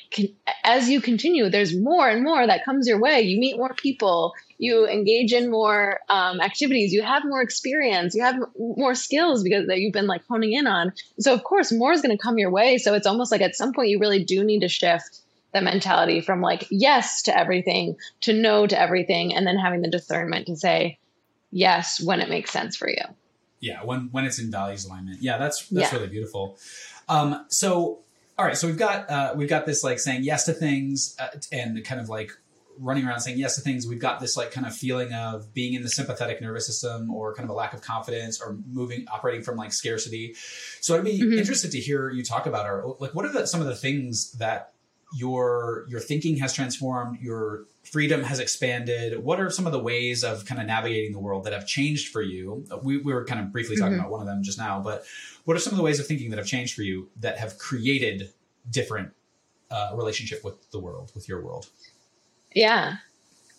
as 0.65 0.89
you 0.89 1.01
continue, 1.01 1.51
there's 1.51 1.77
more 1.77 2.09
and 2.09 2.25
more 2.25 2.47
that 2.47 2.65
comes 2.65 2.89
your 2.89 3.01
way. 3.01 3.21
You 3.21 3.39
meet 3.39 3.57
more 3.57 3.75
people, 3.75 4.33
you 4.57 4.89
engage 4.89 5.33
in 5.33 5.51
more 5.51 6.01
um, 6.09 6.41
activities, 6.41 6.93
you 6.93 7.03
have 7.03 7.25
more 7.25 7.43
experience, 7.43 8.15
you 8.15 8.23
have 8.23 8.37
more 8.57 8.95
skills 8.95 9.43
because 9.43 9.67
that 9.67 9.79
you've 9.79 9.93
been 9.93 10.07
like 10.07 10.27
honing 10.27 10.53
in 10.53 10.67
on. 10.67 10.93
So, 11.21 11.35
of 11.35 11.45
course, 11.45 11.71
more 11.71 11.93
is 11.93 12.01
going 12.01 12.17
to 12.17 12.23
come 12.23 12.39
your 12.39 12.51
way. 12.51 12.79
So, 12.79 12.95
it's 12.95 13.07
almost 13.07 13.31
like 13.31 13.43
at 13.43 13.55
some 13.55 13.73
point 13.73 13.91
you 13.91 13.99
really 13.99 14.25
do 14.25 14.43
need 14.43 14.61
to 14.61 14.69
shift 14.69 15.21
the 15.53 15.61
mentality 15.61 16.21
from 16.21 16.41
like 16.41 16.67
yes 16.71 17.23
to 17.23 17.37
everything 17.37 17.97
to 18.21 18.33
no 18.33 18.67
to 18.67 18.79
everything 18.79 19.35
and 19.35 19.47
then 19.47 19.57
having 19.57 19.81
the 19.81 19.89
discernment 19.89 20.47
to 20.47 20.57
say 20.57 20.99
yes 21.51 22.01
when 22.01 22.21
it 22.21 22.29
makes 22.29 22.51
sense 22.51 22.77
for 22.77 22.89
you 22.89 23.03
yeah 23.61 23.83
when 23.85 24.09
when 24.13 24.25
it's 24.25 24.39
in 24.39 24.51
values 24.51 24.85
alignment 24.85 25.23
yeah 25.23 25.39
that's 25.39 25.69
that's 25.69 25.93
yeah. 25.93 25.99
really 25.99 26.11
beautiful 26.11 26.59
um 27.09 27.45
so 27.49 28.01
all 28.39 28.45
right 28.45 28.57
so 28.57 28.67
we've 28.67 28.79
got 28.79 29.11
uh 29.11 29.33
we've 29.37 29.49
got 29.49 29.67
this 29.67 29.83
like 29.83 29.99
saying 29.99 30.23
yes 30.23 30.45
to 30.45 30.53
things 30.53 31.17
uh, 31.19 31.29
and 31.53 31.85
kind 31.85 32.01
of 32.01 32.09
like 32.09 32.33
running 32.81 33.05
around 33.05 33.21
saying 33.21 33.39
yes 33.39 33.57
to 33.57 33.61
things 33.61 33.87
we've 33.87 34.01
got 34.01 34.21
this 34.21 34.37
like 34.37 34.53
kind 34.53 34.67
of 34.67 34.75
feeling 34.75 35.13
of 35.13 35.53
being 35.53 35.75
in 35.75 35.83
the 35.83 35.89
sympathetic 35.89 36.41
nervous 36.41 36.67
system 36.67 37.11
or 37.11 37.35
kind 37.35 37.45
of 37.45 37.51
a 37.51 37.55
lack 37.55 37.73
of 37.73 37.81
confidence 37.81 38.41
or 38.41 38.57
moving 38.71 39.05
operating 39.13 39.43
from 39.43 39.57
like 39.57 39.73
scarcity 39.73 40.35
so 40.81 40.97
i'd 40.97 41.05
be 41.05 41.19
mm-hmm. 41.19 41.39
interested 41.39 41.73
to 41.73 41.81
hear 41.81 42.11
you 42.11 42.23
talk 42.23 42.47
about 42.47 42.67
our 42.67 42.95
like 43.01 43.15
what 43.15 43.25
are 43.25 43.33
the, 43.33 43.47
some 43.47 43.61
of 43.61 43.67
the 43.67 43.75
things 43.75 44.33
that 44.35 44.75
your 45.15 45.87
your 45.89 46.01
thinking 46.01 46.37
has 46.37 46.53
transformed 46.53 47.19
your 47.21 47.65
freedom 47.83 48.23
has 48.23 48.39
expanded 48.39 49.23
what 49.25 49.41
are 49.41 49.49
some 49.49 49.65
of 49.65 49.73
the 49.73 49.79
ways 49.79 50.23
of 50.23 50.45
kind 50.45 50.61
of 50.61 50.67
navigating 50.67 51.13
the 51.13 51.19
world 51.19 51.45
that 51.45 51.53
have 51.53 51.67
changed 51.67 52.09
for 52.09 52.21
you 52.21 52.65
we, 52.83 52.99
we 52.99 53.13
were 53.15 53.25
kind 53.25 53.41
of 53.41 53.51
briefly 53.51 53.75
talking 53.77 53.93
mm-hmm. 53.93 54.01
about 54.01 54.11
one 54.11 54.21
of 54.21 54.27
them 54.27 54.43
just 54.43 54.59
now 54.59 54.79
but 54.81 55.05
what 55.45 55.57
are 55.57 55.61
some 55.61 55.73
of 55.73 55.79
the 55.79 55.83
ways 55.83 55.99
of 55.99 56.07
thinking 56.07 56.29
that 56.31 56.39
have 56.39 56.47
changed 56.47 56.75
for 56.75 56.83
you 56.83 57.09
that 57.19 57.39
have 57.39 57.57
created 57.59 58.31
different 58.71 59.11
uh, 59.71 59.93
relationship 59.95 60.45
with 60.45 60.71
the 60.71 60.79
world 60.79 61.11
with 61.15 61.29
your 61.29 61.43
world 61.43 61.71
Yeah. 62.55 62.97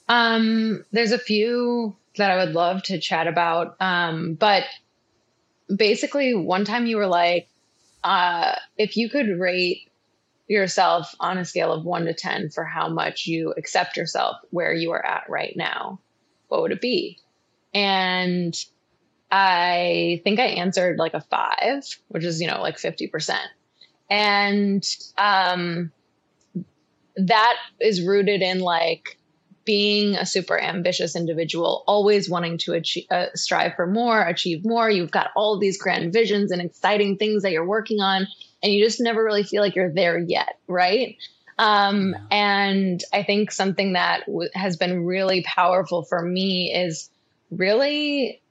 Um, 0.07 0.83
there's 0.91 1.11
a 1.11 1.19
few 1.19 1.95
that 2.17 2.31
I 2.31 2.43
would 2.43 2.53
love 2.53 2.83
to 2.83 2.99
chat 2.99 3.27
about. 3.27 3.75
Um, 3.79 4.33
but 4.33 4.63
basically, 5.73 6.35
one 6.35 6.65
time 6.65 6.85
you 6.85 6.97
were 6.97 7.07
like, 7.07 7.47
uh, 8.03 8.55
if 8.77 8.97
you 8.97 9.09
could 9.09 9.39
rate 9.39 9.88
yourself 10.49 11.13
on 11.19 11.37
a 11.37 11.45
scale 11.45 11.71
of 11.71 11.85
one 11.85 12.05
to 12.05 12.13
10 12.13 12.49
for 12.49 12.65
how 12.65 12.89
much 12.89 13.27
you 13.27 13.53
accept 13.55 13.95
yourself 13.95 14.37
where 14.49 14.73
you 14.73 14.91
are 14.91 15.05
at 15.05 15.29
right 15.29 15.53
now, 15.55 15.99
what 16.47 16.61
would 16.61 16.71
it 16.71 16.81
be? 16.81 17.19
And 17.73 18.53
I 19.31 20.21
think 20.23 20.39
I 20.39 20.45
answered 20.45 20.97
like 20.97 21.13
a 21.13 21.21
five, 21.21 21.83
which 22.07 22.23
is, 22.23 22.41
you 22.41 22.47
know, 22.47 22.61
like 22.61 22.77
50%. 22.77 23.37
And 24.09 24.83
um, 25.19 25.91
that 27.15 27.55
is 27.79 28.01
rooted 28.01 28.41
in 28.41 28.59
like 28.59 29.19
being 29.65 30.15
a 30.15 30.25
super 30.25 30.59
ambitious 30.59 31.15
individual, 31.15 31.83
always 31.85 32.27
wanting 32.27 32.57
to 32.57 32.73
achieve, 32.73 33.05
uh, 33.11 33.27
strive 33.35 33.75
for 33.75 33.85
more, 33.85 34.19
achieve 34.19 34.65
more. 34.65 34.89
You've 34.89 35.11
got 35.11 35.29
all 35.35 35.59
these 35.59 35.77
grand 35.77 36.11
visions 36.11 36.51
and 36.51 36.59
exciting 36.59 37.17
things 37.17 37.43
that 37.43 37.51
you're 37.51 37.67
working 37.67 37.99
on, 37.99 38.25
and 38.61 38.71
you 38.71 38.83
just 38.83 38.99
never 38.99 39.23
really 39.23 39.43
feel 39.43 39.61
like 39.61 39.75
you're 39.75 39.93
there 39.93 40.17
yet, 40.17 40.57
right? 40.67 41.17
Um. 41.57 42.15
And 42.31 43.03
I 43.11 43.23
think 43.23 43.51
something 43.51 43.93
that 43.93 44.25
w- 44.27 44.49
has 44.53 44.77
been 44.77 45.05
really 45.05 45.43
powerful 45.43 46.03
for 46.03 46.21
me 46.21 46.73
is 46.73 47.09
really 47.51 48.41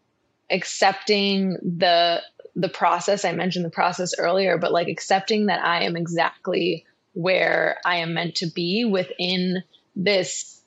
accepting 0.50 1.56
the 1.62 2.22
the 2.56 2.68
process. 2.68 3.24
I 3.24 3.32
mentioned 3.32 3.64
the 3.64 3.70
process 3.70 4.18
earlier, 4.18 4.58
but 4.58 4.72
like 4.72 4.88
accepting 4.88 5.46
that 5.46 5.64
I 5.64 5.84
am 5.84 5.96
exactly 5.96 6.84
where 7.14 7.78
I 7.84 7.96
am 7.96 8.14
meant 8.14 8.36
to 8.36 8.46
be 8.46 8.84
within 8.84 9.62
this 9.96 10.60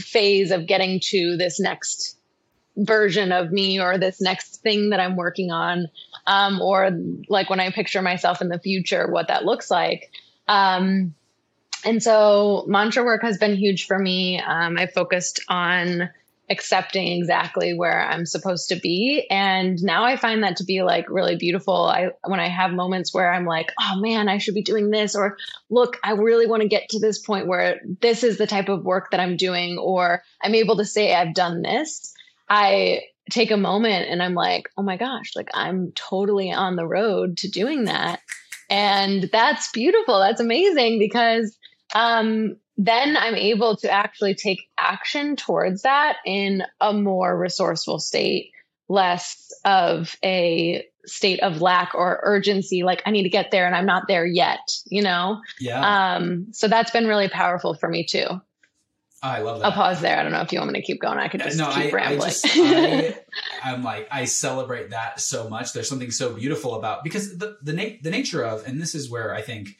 phase 0.00 0.50
of 0.50 0.66
getting 0.66 1.00
to 1.00 1.36
this 1.36 1.60
next 1.60 2.16
version 2.76 3.32
of 3.32 3.52
me 3.52 3.80
or 3.80 3.98
this 3.98 4.20
next 4.20 4.62
thing 4.62 4.90
that 4.90 5.00
I'm 5.00 5.16
working 5.16 5.50
on, 5.50 5.88
um, 6.26 6.60
or 6.60 6.90
like 7.28 7.50
when 7.50 7.60
I 7.60 7.70
picture 7.70 8.02
myself 8.02 8.40
in 8.40 8.48
the 8.48 8.58
future, 8.58 9.06
what 9.10 9.28
that 9.28 9.44
looks 9.44 9.70
like. 9.70 10.10
Um, 10.48 11.14
and 11.84 12.02
so 12.02 12.64
mantra 12.66 13.04
work 13.04 13.22
has 13.22 13.38
been 13.38 13.56
huge 13.56 13.86
for 13.86 13.98
me. 13.98 14.40
Um, 14.40 14.78
I 14.78 14.86
focused 14.86 15.40
on 15.48 16.08
accepting 16.50 17.06
exactly 17.20 17.72
where 17.72 18.06
I'm 18.06 18.26
supposed 18.26 18.68
to 18.68 18.76
be. 18.76 19.26
And 19.30 19.82
now 19.82 20.04
I 20.04 20.16
find 20.16 20.42
that 20.42 20.56
to 20.56 20.64
be 20.64 20.82
like 20.82 21.08
really 21.08 21.36
beautiful. 21.36 21.74
I 21.74 22.10
when 22.26 22.40
I 22.40 22.48
have 22.48 22.70
moments 22.72 23.14
where 23.14 23.32
I'm 23.32 23.46
like, 23.46 23.72
oh 23.80 24.00
man, 24.00 24.28
I 24.28 24.38
should 24.38 24.54
be 24.54 24.62
doing 24.62 24.90
this, 24.90 25.14
or 25.14 25.36
look, 25.70 25.98
I 26.04 26.12
really 26.12 26.46
want 26.46 26.62
to 26.62 26.68
get 26.68 26.90
to 26.90 27.00
this 27.00 27.18
point 27.18 27.46
where 27.46 27.80
this 28.00 28.22
is 28.24 28.36
the 28.36 28.46
type 28.46 28.68
of 28.68 28.84
work 28.84 29.10
that 29.10 29.20
I'm 29.20 29.36
doing, 29.36 29.78
or 29.78 30.22
I'm 30.42 30.54
able 30.54 30.76
to 30.76 30.84
say 30.84 31.14
I've 31.14 31.34
done 31.34 31.62
this. 31.62 32.14
I 32.48 33.04
take 33.30 33.50
a 33.50 33.56
moment 33.56 34.08
and 34.10 34.22
I'm 34.22 34.34
like, 34.34 34.68
oh 34.76 34.82
my 34.82 34.96
gosh, 34.96 35.32
like 35.34 35.48
I'm 35.54 35.92
totally 35.92 36.52
on 36.52 36.76
the 36.76 36.86
road 36.86 37.38
to 37.38 37.48
doing 37.48 37.84
that. 37.84 38.20
And 38.70 39.28
that's 39.32 39.70
beautiful. 39.72 40.18
That's 40.18 40.40
amazing 40.40 40.98
because 40.98 41.56
um 41.94 42.56
then 42.76 43.16
I'm 43.16 43.36
able 43.36 43.76
to 43.78 43.90
actually 43.90 44.34
take 44.34 44.68
action 44.76 45.36
towards 45.36 45.82
that 45.82 46.16
in 46.26 46.64
a 46.80 46.92
more 46.92 47.38
resourceful 47.38 48.00
state, 48.00 48.50
less 48.88 49.52
of 49.64 50.16
a 50.24 50.84
state 51.06 51.40
of 51.40 51.60
lack 51.60 51.94
or 51.94 52.20
urgency, 52.22 52.82
like 52.82 53.02
I 53.06 53.10
need 53.10 53.22
to 53.24 53.28
get 53.28 53.50
there 53.50 53.66
and 53.66 53.76
I'm 53.76 53.86
not 53.86 54.08
there 54.08 54.26
yet, 54.26 54.58
you 54.86 55.02
know? 55.02 55.40
Yeah. 55.60 56.14
Um, 56.16 56.48
so 56.52 56.66
that's 56.66 56.90
been 56.90 57.06
really 57.06 57.28
powerful 57.28 57.74
for 57.74 57.88
me 57.88 58.04
too. 58.04 58.26
I 59.24 59.40
love 59.40 59.60
that. 59.60 59.64
I'll 59.64 59.72
pause 59.72 60.02
there. 60.02 60.18
I 60.18 60.22
don't 60.22 60.32
know 60.32 60.42
if 60.42 60.52
you 60.52 60.58
want 60.58 60.72
me 60.72 60.80
to 60.80 60.86
keep 60.86 61.00
going. 61.00 61.18
I 61.18 61.28
could 61.28 61.40
just 61.40 61.56
no, 61.56 61.70
keep 61.70 61.94
I, 61.94 61.96
rambling. 61.96 62.20
I 62.28 62.28
just, 62.28 62.46
I, 63.64 63.72
am 63.72 63.82
like, 63.82 64.06
I 64.10 64.26
celebrate 64.26 64.90
that 64.90 65.18
so 65.18 65.48
much. 65.48 65.72
There's 65.72 65.88
something 65.88 66.10
so 66.10 66.34
beautiful 66.34 66.74
about 66.74 67.02
because 67.02 67.38
the 67.38 67.56
the, 67.62 67.72
na- 67.72 67.96
the 68.02 68.10
nature 68.10 68.44
of, 68.44 68.66
and 68.66 68.78
this 68.78 68.94
is 68.94 69.10
where 69.10 69.34
I 69.34 69.40
think 69.40 69.70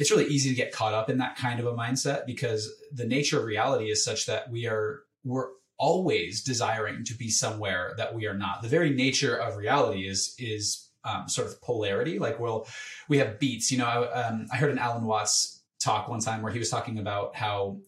it's 0.00 0.10
really 0.10 0.26
easy 0.26 0.50
to 0.50 0.56
get 0.56 0.72
caught 0.72 0.94
up 0.94 1.08
in 1.08 1.18
that 1.18 1.36
kind 1.36 1.60
of 1.60 1.66
a 1.66 1.72
mindset 1.72 2.26
because 2.26 2.72
the 2.92 3.06
nature 3.06 3.38
of 3.38 3.44
reality 3.44 3.88
is 3.88 4.04
such 4.04 4.26
that 4.26 4.50
we 4.50 4.66
are 4.66 5.04
we're 5.24 5.50
always 5.78 6.42
desiring 6.42 7.04
to 7.04 7.14
be 7.14 7.30
somewhere 7.30 7.94
that 7.98 8.14
we 8.14 8.26
are 8.26 8.34
not. 8.34 8.62
The 8.62 8.68
very 8.68 8.90
nature 8.90 9.36
of 9.36 9.56
reality 9.56 10.08
is 10.08 10.34
is 10.38 10.88
um, 11.04 11.28
sort 11.28 11.46
of 11.46 11.62
polarity. 11.62 12.18
Like 12.18 12.40
we'll 12.40 12.66
we 13.08 13.18
have 13.18 13.38
beats. 13.38 13.70
You 13.70 13.78
know, 13.78 13.86
I, 13.86 14.22
um, 14.22 14.48
I 14.52 14.56
heard 14.56 14.72
an 14.72 14.78
Alan 14.78 15.04
Watts 15.04 15.62
talk 15.80 16.08
one 16.08 16.18
time 16.18 16.42
where 16.42 16.52
he 16.52 16.58
was 16.58 16.68
talking 16.68 16.98
about 16.98 17.36
how 17.36 17.78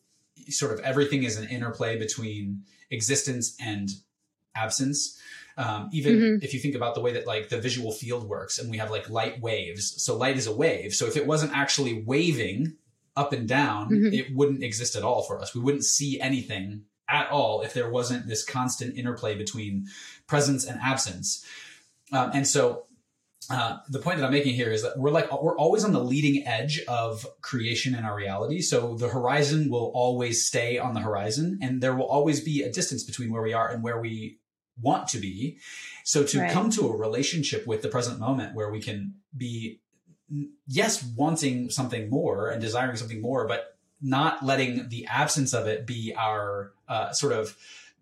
sort 0.48 0.72
of 0.72 0.80
everything 0.80 1.22
is 1.24 1.36
an 1.36 1.48
interplay 1.48 1.98
between 1.98 2.64
existence 2.90 3.56
and 3.60 3.90
absence. 4.54 5.18
Um, 5.56 5.90
even 5.92 6.16
mm-hmm. 6.16 6.44
if 6.44 6.54
you 6.54 6.60
think 6.60 6.74
about 6.74 6.94
the 6.94 7.00
way 7.00 7.12
that 7.12 7.26
like 7.26 7.48
the 7.48 7.60
visual 7.60 7.92
field 7.92 8.28
works 8.28 8.58
and 8.58 8.70
we 8.70 8.78
have 8.78 8.90
like 8.90 9.10
light 9.10 9.40
waves. 9.40 10.02
So 10.02 10.16
light 10.16 10.36
is 10.36 10.46
a 10.46 10.54
wave. 10.54 10.94
So 10.94 11.06
if 11.06 11.16
it 11.16 11.26
wasn't 11.26 11.52
actually 11.54 12.02
waving 12.02 12.76
up 13.16 13.32
and 13.32 13.46
down, 13.46 13.90
mm-hmm. 13.90 14.14
it 14.14 14.34
wouldn't 14.34 14.62
exist 14.62 14.96
at 14.96 15.02
all 15.02 15.22
for 15.22 15.40
us. 15.40 15.54
We 15.54 15.60
wouldn't 15.60 15.84
see 15.84 16.20
anything 16.20 16.84
at 17.08 17.30
all 17.30 17.62
if 17.62 17.74
there 17.74 17.90
wasn't 17.90 18.26
this 18.26 18.44
constant 18.44 18.96
interplay 18.96 19.34
between 19.34 19.86
presence 20.26 20.64
and 20.64 20.80
absence. 20.80 21.44
Um, 22.12 22.30
and 22.32 22.46
so 22.46 22.84
uh, 23.48 23.78
the 23.88 23.98
point 23.98 24.18
that 24.18 24.26
I'm 24.26 24.32
making 24.32 24.54
here 24.54 24.70
is 24.70 24.82
that 24.82 24.98
we're 24.98 25.10
like 25.10 25.30
we're 25.42 25.56
always 25.56 25.84
on 25.84 25.92
the 25.92 26.02
leading 26.02 26.46
edge 26.46 26.82
of 26.86 27.26
creation 27.40 27.94
in 27.94 28.04
our 28.04 28.14
reality. 28.14 28.60
So 28.60 28.96
the 28.96 29.08
horizon 29.08 29.70
will 29.70 29.90
always 29.94 30.46
stay 30.46 30.78
on 30.78 30.94
the 30.94 31.00
horizon, 31.00 31.58
and 31.62 31.82
there 31.82 31.94
will 31.94 32.06
always 32.06 32.40
be 32.40 32.62
a 32.62 32.70
distance 32.70 33.02
between 33.02 33.32
where 33.32 33.42
we 33.42 33.54
are 33.54 33.68
and 33.68 33.82
where 33.82 34.00
we 34.00 34.38
want 34.80 35.08
to 35.08 35.18
be. 35.18 35.58
So 36.04 36.22
to 36.24 36.40
right. 36.40 36.52
come 36.52 36.70
to 36.70 36.88
a 36.88 36.96
relationship 36.96 37.66
with 37.66 37.82
the 37.82 37.88
present 37.88 38.18
moment 38.18 38.54
where 38.54 38.70
we 38.70 38.80
can 38.80 39.14
be, 39.36 39.80
yes, 40.66 41.02
wanting 41.02 41.70
something 41.70 42.10
more 42.10 42.50
and 42.50 42.60
desiring 42.60 42.96
something 42.96 43.22
more, 43.22 43.46
but 43.46 43.76
not 44.02 44.44
letting 44.44 44.88
the 44.88 45.06
absence 45.06 45.52
of 45.52 45.66
it 45.66 45.86
be 45.86 46.14
our 46.16 46.72
uh, 46.88 47.12
sort 47.12 47.32
of 47.32 47.56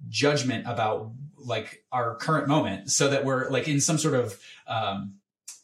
judgment 0.09 0.65
about 0.67 1.11
like 1.37 1.83
our 1.93 2.15
current 2.17 2.47
moment 2.47 2.91
so 2.91 3.09
that 3.09 3.25
we're 3.25 3.49
like 3.51 3.67
in 3.67 3.81
some 3.81 3.99
sort 3.99 4.15
of 4.15 4.41
um, 4.67 5.15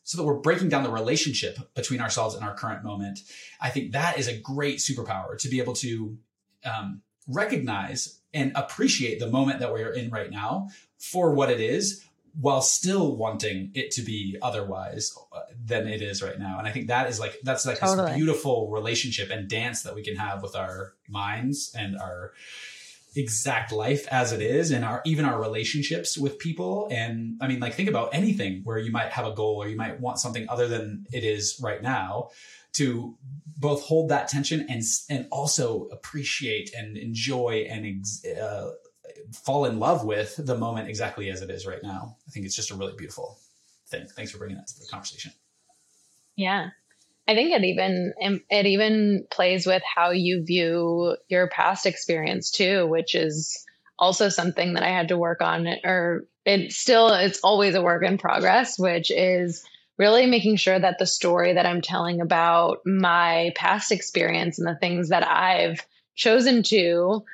so 0.04 0.16
that 0.16 0.24
we're 0.24 0.34
breaking 0.34 0.68
down 0.68 0.84
the 0.84 0.90
relationship 0.90 1.58
between 1.74 2.00
ourselves 2.00 2.34
and 2.34 2.44
our 2.44 2.54
current 2.54 2.84
moment 2.84 3.20
i 3.60 3.70
think 3.70 3.92
that 3.92 4.18
is 4.18 4.28
a 4.28 4.38
great 4.38 4.78
superpower 4.78 5.36
to 5.36 5.48
be 5.48 5.60
able 5.60 5.74
to 5.74 6.16
um, 6.64 7.02
recognize 7.28 8.20
and 8.32 8.52
appreciate 8.54 9.20
the 9.20 9.28
moment 9.28 9.60
that 9.60 9.72
we're 9.72 9.92
in 9.92 10.10
right 10.10 10.30
now 10.30 10.68
for 10.98 11.32
what 11.32 11.50
it 11.50 11.60
is 11.60 12.04
while 12.40 12.60
still 12.60 13.16
wanting 13.16 13.70
it 13.74 13.92
to 13.92 14.02
be 14.02 14.36
otherwise 14.42 15.16
uh, 15.32 15.40
than 15.64 15.86
it 15.86 16.02
is 16.02 16.20
right 16.20 16.38
now. 16.38 16.58
And 16.58 16.66
I 16.66 16.72
think 16.72 16.88
that 16.88 17.08
is 17.08 17.20
like 17.20 17.38
that's 17.44 17.64
like 17.64 17.78
totally. 17.78 18.08
this 18.08 18.16
beautiful 18.16 18.70
relationship 18.70 19.30
and 19.30 19.48
dance 19.48 19.82
that 19.82 19.94
we 19.94 20.02
can 20.02 20.16
have 20.16 20.42
with 20.42 20.56
our 20.56 20.94
minds 21.08 21.72
and 21.78 21.96
our 21.96 22.32
exact 23.16 23.72
life 23.72 24.06
as 24.10 24.32
it 24.32 24.40
is 24.40 24.70
and 24.70 24.84
our 24.84 25.00
even 25.04 25.24
our 25.24 25.40
relationships 25.40 26.18
with 26.18 26.38
people 26.38 26.88
and 26.90 27.38
i 27.40 27.46
mean 27.46 27.60
like 27.60 27.74
think 27.74 27.88
about 27.88 28.08
anything 28.12 28.60
where 28.64 28.78
you 28.78 28.90
might 28.90 29.10
have 29.10 29.26
a 29.26 29.32
goal 29.32 29.56
or 29.56 29.68
you 29.68 29.76
might 29.76 30.00
want 30.00 30.18
something 30.18 30.46
other 30.48 30.66
than 30.66 31.06
it 31.12 31.22
is 31.22 31.58
right 31.62 31.82
now 31.82 32.28
to 32.72 33.16
both 33.56 33.82
hold 33.82 34.10
that 34.10 34.28
tension 34.28 34.66
and 34.68 34.82
and 35.08 35.26
also 35.30 35.84
appreciate 35.92 36.74
and 36.74 36.96
enjoy 36.96 37.66
and 37.70 37.86
ex, 37.86 38.24
uh, 38.24 38.72
fall 39.32 39.64
in 39.64 39.78
love 39.78 40.04
with 40.04 40.36
the 40.44 40.56
moment 40.56 40.88
exactly 40.88 41.30
as 41.30 41.42
it 41.42 41.50
is 41.50 41.66
right 41.66 41.82
now. 41.82 42.16
I 42.26 42.30
think 42.30 42.46
it's 42.46 42.56
just 42.56 42.70
a 42.70 42.74
really 42.74 42.94
beautiful 42.96 43.38
thing. 43.88 44.06
Thanks 44.16 44.32
for 44.32 44.38
bringing 44.38 44.56
that 44.56 44.66
to 44.68 44.78
the 44.78 44.86
conversation. 44.90 45.32
Yeah. 46.36 46.70
I 47.26 47.34
think 47.34 47.52
it 47.52 47.64
even 47.64 48.12
it 48.50 48.66
even 48.66 49.26
plays 49.30 49.66
with 49.66 49.82
how 49.82 50.10
you 50.10 50.44
view 50.44 51.16
your 51.28 51.48
past 51.48 51.86
experience 51.86 52.50
too, 52.50 52.86
which 52.86 53.14
is 53.14 53.64
also 53.98 54.28
something 54.28 54.74
that 54.74 54.82
I 54.82 54.90
had 54.90 55.08
to 55.08 55.18
work 55.18 55.40
on 55.40 55.66
or 55.84 56.26
it 56.44 56.72
still 56.72 57.08
it's 57.14 57.40
always 57.42 57.74
a 57.74 57.82
work 57.82 58.04
in 58.04 58.18
progress, 58.18 58.78
which 58.78 59.10
is 59.10 59.64
really 59.96 60.26
making 60.26 60.56
sure 60.56 60.78
that 60.78 60.98
the 60.98 61.06
story 61.06 61.54
that 61.54 61.66
I'm 61.66 61.80
telling 61.80 62.20
about 62.20 62.78
my 62.84 63.52
past 63.54 63.92
experience 63.92 64.58
and 64.58 64.68
the 64.68 64.78
things 64.78 65.08
that 65.08 65.26
I've 65.26 65.86
chosen 66.14 66.62
to 66.64 67.24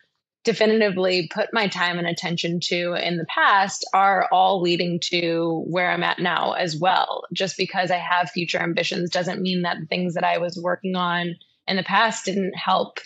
definitively 0.42 1.28
put 1.32 1.52
my 1.52 1.68
time 1.68 1.98
and 1.98 2.06
attention 2.06 2.60
to 2.60 2.94
in 2.94 3.18
the 3.18 3.26
past 3.26 3.86
are 3.92 4.28
all 4.32 4.60
leading 4.60 4.98
to 5.00 5.64
where 5.66 5.90
I'm 5.90 6.02
at 6.02 6.18
now 6.18 6.52
as 6.52 6.76
well. 6.76 7.24
Just 7.32 7.56
because 7.56 7.90
I 7.90 7.98
have 7.98 8.30
future 8.30 8.58
ambitions 8.58 9.10
doesn't 9.10 9.42
mean 9.42 9.62
that 9.62 9.76
the 9.78 9.86
things 9.86 10.14
that 10.14 10.24
I 10.24 10.38
was 10.38 10.58
working 10.58 10.96
on 10.96 11.36
in 11.68 11.76
the 11.76 11.82
past 11.82 12.24
didn't 12.24 12.56
help 12.56 13.00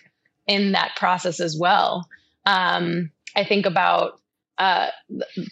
in 0.46 0.72
that 0.72 0.96
process 0.96 1.40
as 1.40 1.56
well. 1.58 2.08
Um, 2.46 3.10
I 3.34 3.44
think 3.44 3.66
about 3.66 4.20
uh, 4.58 4.88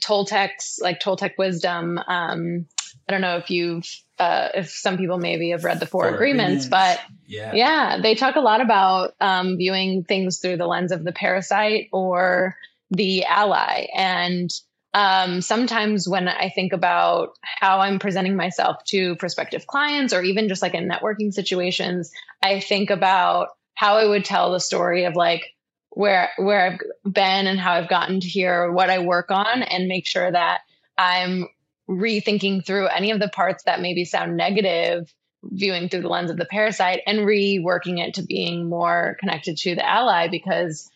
Toltec's 0.00 0.78
like 0.80 1.00
Toltec 1.00 1.32
wisdom. 1.36 1.98
Um, 1.98 2.66
I 3.08 3.12
don't 3.12 3.20
know 3.20 3.36
if 3.38 3.50
you've 3.50 3.88
uh, 4.22 4.48
if 4.54 4.70
some 4.70 4.96
people 4.96 5.18
maybe 5.18 5.50
have 5.50 5.64
read 5.64 5.80
the 5.80 5.86
Four, 5.86 6.04
Four 6.04 6.14
agreements, 6.14 6.66
agreements, 6.66 6.68
but 6.68 7.00
yeah. 7.26 7.52
yeah, 7.54 8.00
they 8.00 8.14
talk 8.14 8.36
a 8.36 8.40
lot 8.40 8.60
about 8.60 9.14
um, 9.20 9.56
viewing 9.56 10.04
things 10.04 10.38
through 10.38 10.58
the 10.58 10.66
lens 10.66 10.92
of 10.92 11.02
the 11.02 11.12
parasite 11.12 11.88
or 11.92 12.56
the 12.90 13.24
ally. 13.24 13.86
And 13.94 14.50
um, 14.94 15.40
sometimes 15.40 16.08
when 16.08 16.28
I 16.28 16.50
think 16.50 16.72
about 16.72 17.30
how 17.42 17.80
I'm 17.80 17.98
presenting 17.98 18.36
myself 18.36 18.84
to 18.86 19.16
prospective 19.16 19.66
clients 19.66 20.12
or 20.12 20.22
even 20.22 20.48
just 20.48 20.62
like 20.62 20.74
in 20.74 20.88
networking 20.88 21.32
situations, 21.32 22.12
I 22.42 22.60
think 22.60 22.90
about 22.90 23.48
how 23.74 23.96
I 23.96 24.06
would 24.06 24.24
tell 24.24 24.52
the 24.52 24.60
story 24.60 25.04
of 25.04 25.16
like 25.16 25.42
where 25.90 26.30
where 26.36 26.72
I've 26.72 27.12
been 27.12 27.46
and 27.46 27.58
how 27.58 27.72
I've 27.72 27.88
gotten 27.88 28.20
to 28.20 28.28
here, 28.28 28.70
what 28.70 28.88
I 28.88 29.00
work 29.00 29.30
on, 29.30 29.62
and 29.62 29.88
make 29.88 30.06
sure 30.06 30.30
that 30.30 30.60
I'm 30.96 31.48
rethinking 31.88 32.64
through 32.64 32.86
any 32.86 33.10
of 33.10 33.20
the 33.20 33.28
parts 33.28 33.64
that 33.64 33.80
maybe 33.80 34.04
sound 34.04 34.36
negative, 34.36 35.12
viewing 35.42 35.88
through 35.88 36.02
the 36.02 36.08
lens 36.08 36.30
of 36.30 36.36
the 36.36 36.44
parasite, 36.44 37.00
and 37.06 37.20
reworking 37.20 37.98
it 37.98 38.14
to 38.14 38.22
being 38.22 38.68
more 38.68 39.16
connected 39.20 39.56
to 39.58 39.74
the 39.74 39.88
ally 39.88 40.28
because 40.28 40.90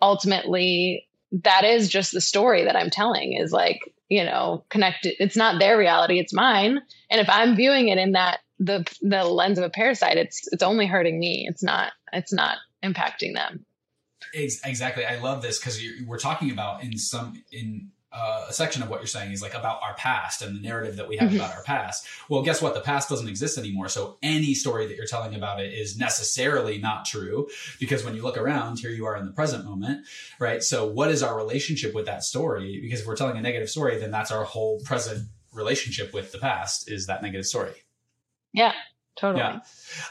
ultimately 0.00 1.06
that 1.32 1.64
is 1.64 1.88
just 1.88 2.12
the 2.12 2.20
story 2.20 2.64
that 2.64 2.76
I'm 2.76 2.90
telling 2.90 3.34
is 3.34 3.52
like, 3.52 3.80
you 4.08 4.24
know, 4.24 4.64
connected. 4.70 5.14
It's 5.18 5.36
not 5.36 5.58
their 5.58 5.76
reality, 5.76 6.18
it's 6.18 6.32
mine. 6.32 6.80
And 7.10 7.20
if 7.20 7.28
I'm 7.28 7.56
viewing 7.56 7.88
it 7.88 7.98
in 7.98 8.12
that 8.12 8.40
the 8.58 8.88
the 9.02 9.24
lens 9.24 9.58
of 9.58 9.64
a 9.64 9.70
parasite, 9.70 10.16
it's 10.16 10.48
it's 10.50 10.62
only 10.62 10.86
hurting 10.86 11.18
me. 11.18 11.46
It's 11.48 11.62
not 11.62 11.92
it's 12.12 12.32
not 12.32 12.58
impacting 12.82 13.34
them. 13.34 13.64
Exactly. 14.34 15.04
I 15.04 15.18
love 15.20 15.42
this 15.42 15.58
because 15.58 15.80
we're 16.06 16.18
talking 16.18 16.50
about 16.50 16.82
in 16.82 16.96
some 16.98 17.42
in 17.52 17.90
uh, 18.18 18.46
a 18.48 18.52
section 18.52 18.82
of 18.82 18.90
what 18.90 19.00
you're 19.00 19.06
saying 19.06 19.32
is 19.32 19.42
like 19.42 19.54
about 19.54 19.80
our 19.82 19.94
past 19.94 20.42
and 20.42 20.56
the 20.56 20.60
narrative 20.60 20.96
that 20.96 21.08
we 21.08 21.16
have 21.16 21.28
mm-hmm. 21.28 21.38
about 21.38 21.54
our 21.54 21.62
past. 21.62 22.06
Well, 22.28 22.42
guess 22.42 22.60
what? 22.60 22.74
The 22.74 22.80
past 22.80 23.08
doesn't 23.08 23.28
exist 23.28 23.58
anymore. 23.58 23.88
So 23.88 24.18
any 24.22 24.54
story 24.54 24.86
that 24.86 24.96
you're 24.96 25.06
telling 25.06 25.34
about 25.34 25.60
it 25.60 25.72
is 25.72 25.98
necessarily 25.98 26.78
not 26.78 27.04
true 27.04 27.48
because 27.78 28.04
when 28.04 28.16
you 28.16 28.22
look 28.22 28.36
around, 28.36 28.80
here 28.80 28.90
you 28.90 29.06
are 29.06 29.16
in 29.16 29.26
the 29.26 29.32
present 29.32 29.64
moment, 29.64 30.06
right? 30.38 30.62
So 30.62 30.86
what 30.86 31.10
is 31.10 31.22
our 31.22 31.36
relationship 31.36 31.94
with 31.94 32.06
that 32.06 32.24
story? 32.24 32.80
Because 32.80 33.00
if 33.00 33.06
we're 33.06 33.16
telling 33.16 33.36
a 33.36 33.42
negative 33.42 33.70
story, 33.70 33.98
then 33.98 34.10
that's 34.10 34.32
our 34.32 34.44
whole 34.44 34.80
present 34.80 35.28
relationship 35.52 36.12
with 36.12 36.32
the 36.32 36.38
past 36.38 36.90
is 36.90 37.06
that 37.06 37.22
negative 37.22 37.46
story. 37.46 37.72
Yeah. 38.52 38.72
Totally. 39.18 39.42
Yeah. 39.42 39.60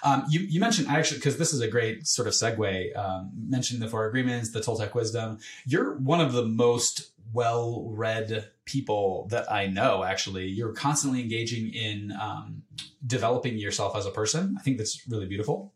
Um, 0.04 0.26
you, 0.30 0.42
you 0.42 0.60
mentioned 0.60 0.90
actually, 0.90 1.20
because 1.20 1.38
this 1.38 1.54
is 1.54 1.62
a 1.62 1.68
great 1.68 2.06
sort 2.06 2.28
of 2.28 2.34
segue, 2.34 2.98
um, 2.98 3.32
mentioned 3.34 3.82
the 3.82 3.88
four 3.88 4.06
agreements, 4.06 4.52
the 4.52 4.60
Toltec 4.60 4.94
wisdom. 4.94 5.40
You're 5.66 5.94
one 5.94 6.20
of 6.20 6.34
the 6.34 6.46
most 6.46 7.12
well 7.34 7.88
read 7.90 8.50
people 8.66 9.28
that 9.32 9.52
I 9.52 9.68
know, 9.68 10.04
actually. 10.04 10.48
You're 10.48 10.74
constantly 10.74 11.22
engaging 11.22 11.74
in 11.74 12.12
um, 12.20 12.64
developing 13.06 13.58
yourself 13.58 13.96
as 13.96 14.06
a 14.06 14.12
person. 14.12 14.56
I 14.60 14.62
think 14.62 14.78
that's 14.78 15.08
really 15.08 15.26
beautiful. 15.26 15.74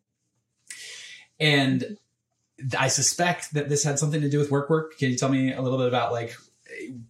And 1.39 1.97
I 2.77 2.89
suspect 2.89 3.53
that 3.53 3.69
this 3.69 3.83
had 3.83 3.97
something 3.97 4.21
to 4.21 4.29
do 4.29 4.37
with 4.37 4.51
work 4.51 4.69
work. 4.69 4.97
Can 4.97 5.09
you 5.09 5.17
tell 5.17 5.29
me 5.29 5.53
a 5.53 5.61
little 5.61 5.79
bit 5.79 5.87
about 5.87 6.11
like, 6.11 6.35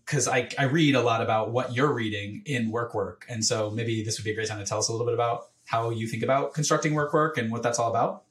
because 0.06 0.27
I, 0.27 0.49
I 0.58 0.63
read 0.63 0.95
a 0.95 1.01
lot 1.01 1.21
about 1.21 1.51
what 1.51 1.75
you're 1.75 1.93
reading 1.93 2.41
in 2.45 2.71
work 2.71 2.93
work. 2.95 3.25
And 3.30 3.43
so 3.43 3.69
maybe 3.69 4.04
this 4.04 4.17
would 4.17 4.23
be 4.23 4.32
a 4.32 4.36
great 4.36 4.47
time 4.47 4.60
to 4.60 4.65
tell 4.65 4.80
us 4.80 4.88
a 4.88 4.91
little 4.91 5.06
bit 5.06 5.13
about 5.13 5.49
how 5.65 5.89
you 5.89 6.08
think 6.08 6.23
about 6.23 6.54
constructing 6.54 6.93
work 6.93 7.13
work 7.13 7.38
and 7.38 7.51
what 7.51 7.63
that's 7.63 7.80
all 7.80 7.89
about. 7.89 8.23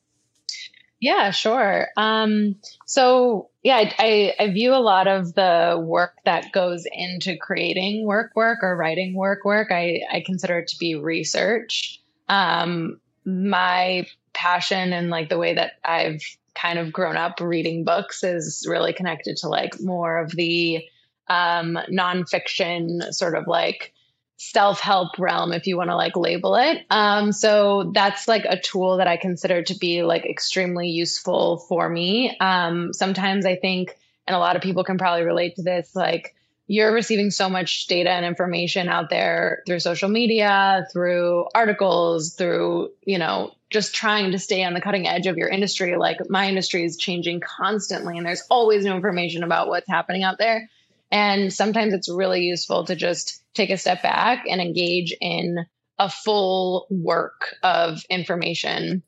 Yeah, 1.00 1.30
sure. 1.30 1.88
Um, 1.96 2.56
so 2.86 3.48
yeah, 3.62 3.76
I, 3.76 3.94
I, 3.98 4.34
I, 4.44 4.50
view 4.50 4.74
a 4.74 4.76
lot 4.76 5.08
of 5.08 5.34
the 5.34 5.82
work 5.82 6.14
that 6.26 6.52
goes 6.52 6.84
into 6.92 7.36
creating 7.38 8.06
work 8.06 8.32
work 8.36 8.58
or 8.62 8.76
writing 8.76 9.14
work 9.14 9.44
work. 9.44 9.72
I, 9.72 10.02
I 10.12 10.22
consider 10.24 10.58
it 10.58 10.68
to 10.68 10.78
be 10.78 10.96
research. 10.96 12.00
Um, 12.28 13.00
my 13.24 14.06
passion 14.34 14.92
and 14.92 15.08
like 15.08 15.30
the 15.30 15.38
way 15.38 15.54
that 15.54 15.72
I've 15.84 16.22
kind 16.54 16.78
of 16.78 16.92
grown 16.92 17.16
up 17.16 17.40
reading 17.40 17.84
books 17.84 18.22
is 18.22 18.66
really 18.68 18.92
connected 18.92 19.38
to 19.38 19.48
like 19.48 19.80
more 19.80 20.18
of 20.18 20.30
the 20.32 20.84
um, 21.28 21.78
nonfiction 21.90 23.12
sort 23.14 23.34
of 23.34 23.46
like 23.46 23.94
self-help 24.42 25.18
realm 25.18 25.52
if 25.52 25.66
you 25.66 25.76
want 25.76 25.90
to 25.90 25.96
like 25.96 26.16
label 26.16 26.56
it. 26.56 26.86
Um, 26.88 27.30
so 27.30 27.90
that's 27.94 28.26
like 28.26 28.46
a 28.46 28.58
tool 28.58 28.96
that 28.96 29.06
i 29.06 29.18
consider 29.18 29.62
to 29.62 29.74
be 29.74 30.02
like 30.02 30.24
extremely 30.24 30.88
useful 30.88 31.58
for 31.68 31.88
me. 31.90 32.36
Um, 32.40 32.94
sometimes 32.94 33.44
i 33.44 33.54
think 33.54 33.98
and 34.26 34.34
a 34.34 34.38
lot 34.38 34.56
of 34.56 34.62
people 34.62 34.82
can 34.82 34.96
probably 34.96 35.24
relate 35.24 35.56
to 35.56 35.62
this 35.62 35.94
like 35.94 36.34
you're 36.66 36.92
receiving 36.92 37.30
so 37.30 37.50
much 37.50 37.86
data 37.86 38.10
and 38.10 38.24
information 38.24 38.88
out 38.88 39.10
there 39.10 39.62
through 39.66 39.80
social 39.80 40.08
media 40.08 40.86
through 40.90 41.46
articles 41.54 42.34
through 42.34 42.90
you 43.04 43.18
know 43.18 43.52
just 43.68 43.94
trying 43.94 44.32
to 44.32 44.38
stay 44.38 44.64
on 44.64 44.72
the 44.72 44.80
cutting 44.80 45.06
edge 45.06 45.26
of 45.26 45.36
your 45.36 45.48
industry. 45.48 45.96
Like 45.96 46.18
my 46.28 46.48
industry 46.48 46.84
is 46.84 46.96
changing 46.96 47.40
constantly 47.40 48.18
and 48.18 48.26
there's 48.26 48.42
always 48.50 48.84
new 48.84 48.92
information 48.92 49.44
about 49.44 49.68
what's 49.68 49.88
happening 49.88 50.24
out 50.24 50.38
there. 50.38 50.68
And 51.12 51.52
sometimes 51.52 51.92
it's 51.92 52.08
really 52.08 52.42
useful 52.42 52.84
to 52.86 52.96
just 52.96 53.39
take 53.54 53.70
a 53.70 53.76
step 53.76 54.02
back 54.02 54.44
and 54.48 54.60
engage 54.60 55.14
in 55.20 55.66
a 55.98 56.08
full 56.08 56.86
work 56.90 57.56
of 57.62 58.02
information 58.08 59.02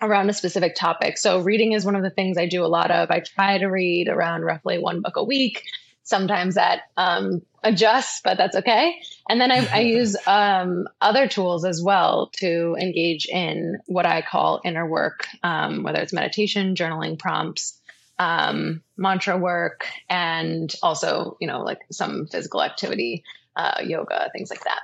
around 0.00 0.30
a 0.30 0.32
specific 0.32 0.74
topic. 0.74 1.18
So, 1.18 1.40
reading 1.40 1.72
is 1.72 1.84
one 1.84 1.96
of 1.96 2.02
the 2.02 2.10
things 2.10 2.38
I 2.38 2.46
do 2.46 2.64
a 2.64 2.66
lot 2.66 2.90
of. 2.90 3.10
I 3.10 3.20
try 3.20 3.58
to 3.58 3.66
read 3.66 4.08
around 4.08 4.42
roughly 4.42 4.78
one 4.78 5.02
book 5.02 5.16
a 5.16 5.24
week. 5.24 5.64
Sometimes 6.04 6.54
that 6.54 6.82
um, 6.96 7.42
adjusts, 7.62 8.20
but 8.24 8.38
that's 8.38 8.56
okay. 8.56 8.94
And 9.28 9.40
then 9.40 9.50
I, 9.50 9.68
I 9.70 9.80
use 9.98 10.16
um, 10.26 10.88
other 11.00 11.28
tools 11.28 11.64
as 11.64 11.82
well 11.82 12.30
to 12.36 12.76
engage 12.80 13.26
in 13.26 13.78
what 13.86 14.06
I 14.06 14.22
call 14.22 14.60
inner 14.64 14.86
work, 14.86 15.26
um, 15.42 15.82
whether 15.82 16.00
it's 16.00 16.12
meditation, 16.12 16.74
journaling 16.74 17.18
prompts, 17.18 17.78
um, 18.18 18.82
mantra 18.96 19.36
work, 19.36 19.86
and 20.08 20.74
also, 20.82 21.36
you 21.40 21.46
know, 21.46 21.62
like 21.62 21.80
some 21.90 22.26
physical 22.26 22.62
activity, 22.62 23.22
uh, 23.58 23.82
yoga, 23.84 24.30
things 24.32 24.50
like 24.50 24.62
that. 24.64 24.80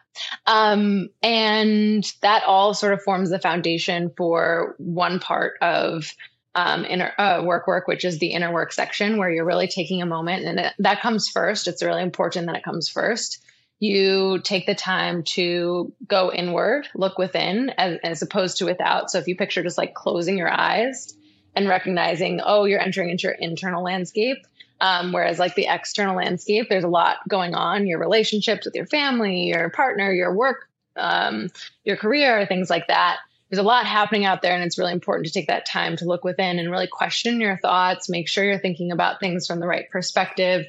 Um, 0.46 1.08
and 1.22 2.04
that 2.22 2.42
all 2.44 2.74
sort 2.74 2.92
of 2.92 3.02
forms 3.02 3.30
the 3.30 3.38
foundation 3.38 4.10
for 4.16 4.74
one 4.78 5.20
part 5.20 5.54
of 5.62 6.12
um, 6.56 6.84
inner 6.84 7.12
uh, 7.18 7.42
work 7.44 7.66
work, 7.66 7.86
which 7.86 8.04
is 8.04 8.18
the 8.18 8.32
inner 8.32 8.52
work 8.52 8.72
section, 8.72 9.16
where 9.16 9.30
you're 9.30 9.44
really 9.44 9.68
taking 9.68 10.02
a 10.02 10.06
moment, 10.06 10.44
and 10.44 10.58
it, 10.58 10.72
that 10.80 11.00
comes 11.00 11.28
first. 11.28 11.68
It's 11.68 11.82
really 11.82 12.02
important 12.02 12.46
that 12.46 12.56
it 12.56 12.64
comes 12.64 12.88
first. 12.88 13.42
You 13.78 14.40
take 14.40 14.66
the 14.66 14.74
time 14.74 15.24
to 15.34 15.92
go 16.06 16.32
inward, 16.32 16.88
look 16.94 17.18
within, 17.18 17.70
as, 17.76 17.98
as 18.02 18.22
opposed 18.22 18.58
to 18.58 18.66
without. 18.66 19.10
So 19.10 19.18
if 19.18 19.26
you 19.26 19.36
picture 19.36 19.62
just 19.62 19.78
like 19.78 19.94
closing 19.94 20.38
your 20.38 20.50
eyes 20.50 21.16
and 21.56 21.68
recognizing, 21.68 22.40
oh, 22.44 22.64
you're 22.64 22.80
entering 22.80 23.10
into 23.10 23.24
your 23.24 23.32
internal 23.32 23.82
landscape. 23.82 24.38
Um, 24.84 25.12
whereas, 25.12 25.38
like 25.38 25.54
the 25.54 25.66
external 25.66 26.16
landscape, 26.16 26.68
there's 26.68 26.84
a 26.84 26.88
lot 26.88 27.26
going 27.26 27.54
on 27.54 27.86
your 27.86 27.98
relationships 27.98 28.66
with 28.66 28.74
your 28.74 28.84
family, 28.84 29.44
your 29.44 29.70
partner, 29.70 30.12
your 30.12 30.34
work, 30.34 30.68
um, 30.94 31.48
your 31.84 31.96
career, 31.96 32.44
things 32.44 32.68
like 32.68 32.88
that. 32.88 33.16
There's 33.48 33.60
a 33.60 33.62
lot 33.62 33.86
happening 33.86 34.26
out 34.26 34.42
there, 34.42 34.54
and 34.54 34.62
it's 34.62 34.76
really 34.76 34.92
important 34.92 35.26
to 35.26 35.32
take 35.32 35.46
that 35.46 35.64
time 35.64 35.96
to 35.96 36.04
look 36.04 36.22
within 36.22 36.58
and 36.58 36.70
really 36.70 36.86
question 36.86 37.40
your 37.40 37.56
thoughts, 37.56 38.10
make 38.10 38.28
sure 38.28 38.44
you're 38.44 38.58
thinking 38.58 38.92
about 38.92 39.20
things 39.20 39.46
from 39.46 39.58
the 39.58 39.66
right 39.66 39.88
perspective, 39.90 40.66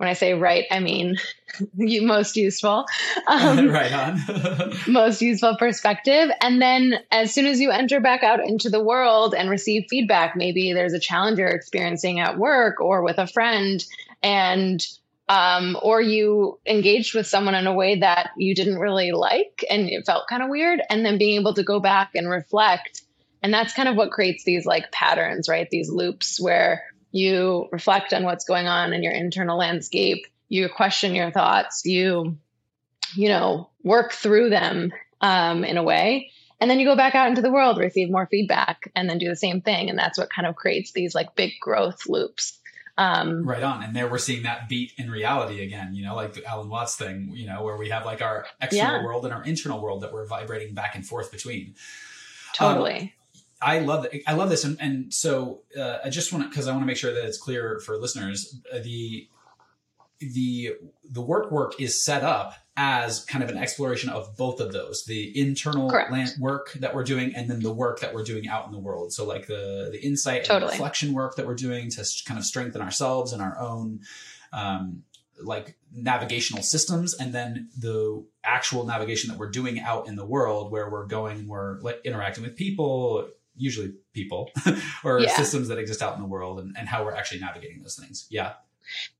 when 0.00 0.08
I 0.08 0.14
say 0.14 0.32
right, 0.32 0.64
I 0.70 0.80
mean 0.80 1.16
most 1.76 2.34
useful. 2.34 2.86
Um, 3.26 3.68
right 3.68 3.92
on. 3.92 4.72
most 4.88 5.20
useful 5.20 5.58
perspective. 5.58 6.30
And 6.40 6.60
then 6.60 6.94
as 7.10 7.34
soon 7.34 7.44
as 7.44 7.60
you 7.60 7.70
enter 7.70 8.00
back 8.00 8.22
out 8.22 8.40
into 8.40 8.70
the 8.70 8.82
world 8.82 9.34
and 9.34 9.50
receive 9.50 9.84
feedback, 9.90 10.36
maybe 10.36 10.72
there's 10.72 10.94
a 10.94 10.98
challenge 10.98 11.38
you're 11.38 11.48
experiencing 11.48 12.18
at 12.18 12.38
work 12.38 12.80
or 12.80 13.02
with 13.02 13.18
a 13.18 13.26
friend, 13.26 13.84
and 14.22 14.82
um, 15.28 15.76
or 15.82 16.00
you 16.00 16.58
engaged 16.64 17.14
with 17.14 17.26
someone 17.26 17.54
in 17.54 17.66
a 17.66 17.74
way 17.74 18.00
that 18.00 18.30
you 18.38 18.54
didn't 18.54 18.78
really 18.78 19.12
like 19.12 19.62
and 19.68 19.90
it 19.90 20.06
felt 20.06 20.28
kind 20.28 20.42
of 20.42 20.48
weird, 20.48 20.80
and 20.88 21.04
then 21.04 21.18
being 21.18 21.38
able 21.38 21.52
to 21.52 21.62
go 21.62 21.78
back 21.78 22.12
and 22.14 22.26
reflect. 22.26 23.02
And 23.42 23.52
that's 23.52 23.74
kind 23.74 23.88
of 23.88 23.96
what 23.96 24.12
creates 24.12 24.44
these 24.44 24.64
like 24.64 24.92
patterns, 24.92 25.46
right? 25.46 25.68
These 25.70 25.90
loops 25.90 26.40
where 26.40 26.84
you 27.12 27.68
reflect 27.72 28.12
on 28.12 28.24
what's 28.24 28.44
going 28.44 28.66
on 28.66 28.92
in 28.92 29.02
your 29.02 29.12
internal 29.12 29.58
landscape. 29.58 30.26
You 30.48 30.68
question 30.68 31.14
your 31.14 31.30
thoughts. 31.30 31.84
You 31.84 32.36
you 33.14 33.28
know 33.28 33.70
work 33.82 34.12
through 34.12 34.50
them 34.50 34.92
um, 35.20 35.64
in 35.64 35.76
a 35.76 35.82
way. 35.82 36.30
And 36.60 36.70
then 36.70 36.78
you 36.78 36.86
go 36.86 36.96
back 36.96 37.14
out 37.14 37.28
into 37.28 37.40
the 37.40 37.50
world 37.50 37.78
receive 37.78 38.10
more 38.10 38.28
feedback 38.30 38.92
and 38.94 39.08
then 39.08 39.16
do 39.16 39.28
the 39.28 39.36
same 39.36 39.62
thing. 39.62 39.88
And 39.88 39.98
that's 39.98 40.18
what 40.18 40.28
kind 40.30 40.46
of 40.46 40.56
creates 40.56 40.92
these 40.92 41.14
like 41.14 41.34
big 41.34 41.52
growth 41.58 42.06
loops. 42.06 42.58
Um, 42.98 43.48
right 43.48 43.62
on. 43.62 43.82
And 43.82 43.96
there 43.96 44.08
we're 44.08 44.18
seeing 44.18 44.42
that 44.42 44.68
beat 44.68 44.92
in 44.98 45.10
reality 45.10 45.64
again 45.64 45.94
you 45.94 46.04
know 46.04 46.14
like 46.14 46.34
the 46.34 46.44
alan 46.44 46.68
watts 46.68 46.96
thing 46.96 47.30
you 47.32 47.46
know 47.46 47.62
where 47.62 47.76
we 47.78 47.88
have 47.88 48.04
like 48.04 48.20
our 48.20 48.44
external 48.60 49.00
yeah. 49.00 49.04
world 49.04 49.24
and 49.24 49.32
our 49.32 49.42
internal 49.42 49.80
world 49.80 50.02
that 50.02 50.12
we're 50.12 50.26
vibrating 50.26 50.74
back 50.74 50.94
and 50.94 51.06
forth 51.06 51.30
between. 51.30 51.74
Totally. 52.52 53.00
um, 53.00 53.10
I 53.62 53.80
love 53.80 54.06
I 54.26 54.34
love 54.34 54.48
this, 54.48 54.64
and, 54.64 54.78
and 54.80 55.12
so 55.12 55.62
uh, 55.78 55.98
I 56.04 56.10
just 56.10 56.32
want 56.32 56.44
to 56.44 56.48
because 56.48 56.66
I 56.66 56.72
want 56.72 56.82
to 56.82 56.86
make 56.86 56.96
sure 56.96 57.12
that 57.12 57.24
it's 57.24 57.38
clear 57.38 57.80
for 57.80 57.98
listeners. 57.98 58.58
Uh, 58.72 58.78
the 58.78 59.28
the 60.20 60.74
the 61.10 61.20
work 61.20 61.50
work 61.50 61.80
is 61.80 62.02
set 62.02 62.22
up 62.22 62.54
as 62.76 63.24
kind 63.24 63.42
of 63.42 63.50
an 63.50 63.56
exploration 63.56 64.10
of 64.10 64.36
both 64.36 64.60
of 64.60 64.72
those 64.72 65.04
the 65.04 65.38
internal 65.38 65.90
work 66.38 66.72
that 66.74 66.94
we're 66.94 67.04
doing 67.04 67.34
and 67.34 67.48
then 67.48 67.60
the 67.60 67.72
work 67.72 68.00
that 68.00 68.14
we're 68.14 68.22
doing 68.22 68.48
out 68.48 68.66
in 68.66 68.72
the 68.72 68.78
world 68.78 69.12
so 69.12 69.26
like 69.26 69.46
the 69.46 69.88
the 69.92 70.00
insight 70.02 70.44
totally. 70.44 70.70
and 70.70 70.72
reflection 70.72 71.12
work 71.12 71.36
that 71.36 71.46
we're 71.46 71.54
doing 71.54 71.90
to 71.90 72.04
kind 72.26 72.38
of 72.38 72.44
strengthen 72.44 72.80
ourselves 72.82 73.32
and 73.32 73.42
our 73.42 73.58
own 73.58 74.00
um, 74.52 75.02
like 75.42 75.76
navigational 75.92 76.62
systems 76.62 77.14
and 77.14 77.34
then 77.34 77.68
the 77.78 78.22
actual 78.44 78.84
navigation 78.84 79.30
that 79.30 79.38
we're 79.38 79.50
doing 79.50 79.80
out 79.80 80.06
in 80.06 80.16
the 80.16 80.24
world 80.24 80.70
where 80.70 80.90
we're 80.90 81.06
going 81.06 81.38
and 81.38 81.48
we're 81.48 81.80
interacting 82.04 82.44
with 82.44 82.56
people 82.56 83.28
usually 83.60 83.92
people 84.12 84.50
or 85.04 85.20
yeah. 85.20 85.36
systems 85.36 85.68
that 85.68 85.78
exist 85.78 86.02
out 86.02 86.14
in 86.16 86.20
the 86.20 86.28
world 86.28 86.58
and, 86.58 86.74
and 86.78 86.88
how 86.88 87.04
we're 87.04 87.14
actually 87.14 87.40
navigating 87.40 87.80
those 87.82 87.96
things 87.96 88.26
yeah 88.30 88.54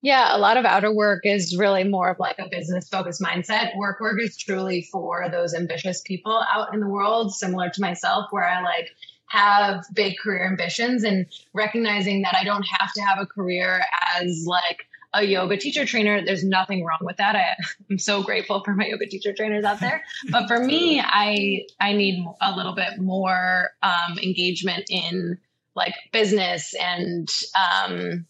yeah, 0.03 0.35
a 0.35 0.38
lot 0.38 0.57
of 0.57 0.64
outer 0.64 0.92
work 0.92 1.20
is 1.24 1.57
really 1.57 1.85
more 1.85 2.11
of 2.11 2.18
like 2.18 2.38
a 2.38 2.48
business 2.50 2.88
focused 2.88 3.20
mindset. 3.20 3.76
Work 3.76 4.00
work 4.00 4.20
is 4.20 4.37
truly 4.37 4.83
for 4.90 5.29
those 5.31 5.55
ambitious 5.55 6.00
people 6.00 6.44
out 6.53 6.74
in 6.74 6.81
the 6.81 6.88
world, 6.88 7.35
similar 7.35 7.70
to 7.70 7.81
myself, 7.81 8.26
where 8.31 8.48
I 8.48 8.62
like 8.62 8.90
have 9.26 9.85
big 9.94 10.18
career 10.18 10.44
ambitions 10.44 11.05
and 11.05 11.26
recognizing 11.55 12.22
that 12.22 12.35
I 12.35 12.42
don't 12.42 12.64
have 12.64 12.92
to 12.94 13.00
have 13.00 13.18
a 13.20 13.26
career 13.26 13.83
as 14.16 14.44
like 14.46 14.87
a 15.12 15.25
yoga 15.25 15.57
teacher 15.57 15.85
trainer. 15.85 16.25
There's 16.25 16.44
nothing 16.44 16.85
wrong 16.85 17.01
with 17.03 17.16
that. 17.16 17.37
I, 17.37 17.57
am 17.90 17.99
so 17.99 18.23
grateful 18.23 18.62
for 18.64 18.75
my 18.75 18.87
yoga 18.87 19.07
teacher 19.07 19.33
trainers 19.33 19.64
out 19.64 19.81
there. 19.81 20.03
But 20.31 20.46
for 20.46 20.59
me, 20.59 21.01
I 21.01 21.66
I 21.81 21.92
need 21.92 22.25
a 22.40 22.57
little 22.57 22.75
bit 22.75 22.99
more 22.99 23.70
um, 23.83 24.18
engagement 24.18 24.85
in 24.88 25.38
like 25.75 25.94
business 26.12 26.75
and 26.75 27.29
um, 27.55 28.27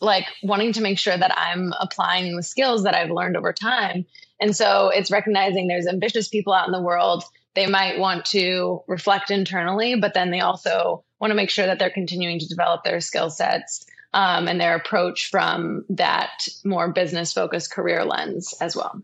like 0.00 0.26
wanting 0.42 0.72
to 0.74 0.80
make 0.80 0.98
sure 0.98 1.16
that 1.16 1.36
I'm 1.36 1.72
applying 1.78 2.36
the 2.36 2.42
skills 2.42 2.84
that 2.84 2.94
I've 2.94 3.10
learned 3.10 3.36
over 3.36 3.52
time. 3.52 4.06
And 4.40 4.56
so 4.56 4.90
it's 4.90 5.10
recognizing 5.10 5.68
there's 5.68 5.86
ambitious 5.86 6.28
people 6.28 6.52
out 6.52 6.66
in 6.66 6.72
the 6.72 6.82
world. 6.82 7.24
They 7.54 7.66
might 7.66 7.98
want 7.98 8.24
to 8.26 8.82
reflect 8.88 9.30
internally, 9.30 9.94
but 9.94 10.14
then 10.14 10.30
they 10.30 10.40
also 10.40 11.04
want 11.20 11.30
to 11.30 11.36
make 11.36 11.50
sure 11.50 11.66
that 11.66 11.78
they're 11.78 11.90
continuing 11.90 12.40
to 12.40 12.48
develop 12.48 12.82
their 12.82 13.00
skill 13.00 13.30
sets 13.30 13.86
um, 14.14 14.46
and 14.46 14.60
their 14.60 14.76
approach 14.76 15.28
from 15.28 15.84
that 15.90 16.46
more 16.64 16.90
business 16.92 17.32
focused 17.32 17.72
career 17.72 18.04
lens 18.04 18.54
as 18.60 18.76
well. 18.76 19.02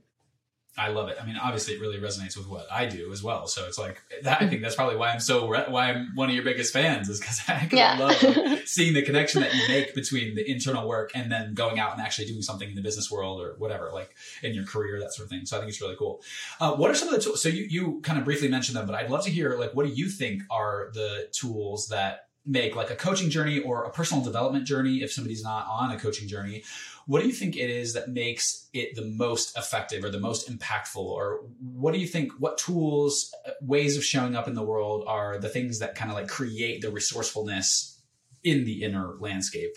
I 0.79 0.89
love 0.89 1.09
it. 1.09 1.19
I 1.21 1.27
mean, 1.27 1.37
obviously, 1.37 1.75
it 1.75 1.81
really 1.81 1.99
resonates 1.99 2.39
with 2.39 2.49
what 2.49 2.67
I 2.71 2.87
do 2.87 3.13
as 3.13 3.23
well. 3.23 3.49
So 3.49 3.67
it's 3.67 3.77
like 3.77 4.01
that. 4.23 4.41
I 4.41 4.49
think 4.49 4.63
that's 4.63 4.77
probably 4.77 4.97
why 4.97 5.11
I'm 5.11 5.19
so 5.21 5.47
why 5.47 5.91
I'm 5.91 6.13
one 6.15 6.29
of 6.29 6.35
your 6.35 6.45
biggest 6.45 6.73
fans 6.73 7.09
is 7.09 7.19
because 7.19 7.43
I, 7.49 7.69
yeah. 7.73 7.99
love 7.99 8.23
like, 8.23 8.63
seeing 8.67 8.95
the 8.95 9.03
connection 9.03 9.43
that 9.43 9.53
you 9.53 9.63
make 9.69 9.95
between 9.95 10.37
the 10.37 10.49
internal 10.49 10.89
work 10.89 11.11
and 11.13 11.31
then 11.31 11.55
going 11.55 11.81
out 11.81 11.93
and 11.93 12.01
actually 12.01 12.29
doing 12.29 12.41
something 12.41 12.69
in 12.69 12.77
the 12.77 12.83
business 12.83 13.11
world 13.11 13.43
or 13.43 13.57
whatever, 13.59 13.91
like 13.93 14.15
in 14.45 14.55
your 14.55 14.65
career, 14.65 15.01
that 15.01 15.13
sort 15.13 15.27
of 15.27 15.31
thing. 15.31 15.45
So 15.45 15.57
I 15.57 15.61
think 15.61 15.71
it's 15.71 15.81
really 15.83 15.97
cool. 15.97 16.23
Uh, 16.61 16.73
what 16.77 16.91
are 16.91 16.95
some 16.95 17.09
of 17.09 17.15
the 17.15 17.21
tools? 17.21 17.43
So 17.43 17.49
you 17.49 17.65
you 17.65 18.01
kind 18.03 18.19
of 18.19 18.25
briefly 18.25 18.49
mentioned 18.49 18.77
them, 18.77 18.87
but 18.87 18.95
I'd 18.95 19.11
love 19.11 19.25
to 19.25 19.31
hear 19.31 19.59
like 19.59 19.73
what 19.73 19.87
do 19.87 19.93
you 19.93 20.09
think 20.09 20.45
are 20.51 20.91
the 20.95 21.29
tools 21.33 21.89
that 21.89 22.30
make 22.51 22.75
like 22.75 22.91
a 22.91 22.97
coaching 22.97 23.31
journey 23.31 23.61
or 23.61 23.85
a 23.85 23.91
personal 23.91 24.23
development 24.25 24.67
journey 24.67 25.03
if 25.03 25.13
somebody's 25.13 25.43
not 25.43 25.67
on 25.69 25.91
a 25.93 25.99
coaching 25.99 26.27
journey 26.27 26.63
what 27.11 27.23
do 27.23 27.27
you 27.27 27.35
think 27.35 27.57
it 27.57 27.71
is 27.71 27.95
that 27.95 28.09
makes 28.09 28.69
it 28.73 28.95
the 28.95 29.05
most 29.05 29.59
effective 29.59 30.05
or 30.05 30.11
the 30.11 30.21
most 30.21 30.49
impactful? 30.49 31.03
Or 31.03 31.41
what 31.59 31.93
do 31.93 31.99
you 31.99 32.07
think, 32.07 32.31
what 32.39 32.57
tools, 32.57 33.35
uh, 33.45 33.51
ways 33.61 33.97
of 33.97 34.05
showing 34.05 34.37
up 34.37 34.47
in 34.47 34.55
the 34.55 34.63
world 34.63 35.03
are 35.09 35.37
the 35.37 35.49
things 35.49 35.81
that 35.81 35.97
kind 35.97 36.13
of 36.13 36.17
like 36.17 36.29
create 36.29 36.83
the 36.83 36.91
resourcefulness 36.93 38.01
in 38.45 38.65
the 38.65 38.85
inner 38.85 39.17
landscape 39.19 39.77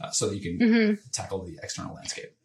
uh, 0.00 0.10
so 0.10 0.28
that 0.28 0.36
you 0.36 0.40
can 0.40 0.68
mm-hmm. 0.68 0.94
tackle 1.10 1.44
the 1.44 1.58
external 1.60 1.92
landscape? 1.92 2.36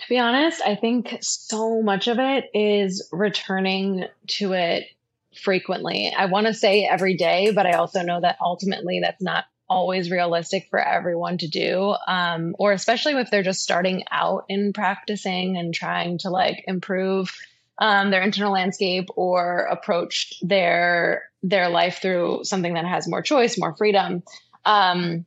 To 0.00 0.08
be 0.08 0.18
honest, 0.18 0.60
I 0.62 0.74
think 0.74 1.18
so 1.20 1.82
much 1.82 2.08
of 2.08 2.18
it 2.18 2.50
is 2.52 3.08
returning 3.12 4.06
to 4.26 4.54
it 4.54 4.86
frequently. 5.34 6.12
I 6.16 6.26
want 6.26 6.46
to 6.46 6.54
say 6.54 6.84
every 6.84 7.16
day, 7.16 7.52
but 7.52 7.66
I 7.66 7.72
also 7.72 8.02
know 8.02 8.20
that 8.20 8.38
ultimately 8.40 9.00
that's 9.00 9.22
not 9.22 9.44
always 9.70 10.10
realistic 10.10 10.66
for 10.68 10.80
everyone 10.80 11.38
to 11.38 11.46
do 11.46 11.94
um, 12.08 12.56
or 12.58 12.72
especially 12.72 13.12
if 13.12 13.30
they're 13.30 13.44
just 13.44 13.62
starting 13.62 14.02
out 14.10 14.44
in 14.48 14.72
practicing 14.72 15.56
and 15.56 15.72
trying 15.72 16.18
to 16.18 16.28
like 16.28 16.64
improve 16.66 17.32
um, 17.78 18.10
their 18.10 18.20
internal 18.20 18.52
landscape 18.52 19.08
or 19.14 19.60
approach 19.70 20.34
their 20.42 21.22
their 21.44 21.70
life 21.70 22.02
through 22.02 22.40
something 22.42 22.74
that 22.74 22.84
has 22.84 23.06
more 23.06 23.22
choice 23.22 23.56
more 23.56 23.76
freedom 23.76 24.24
um, 24.64 25.24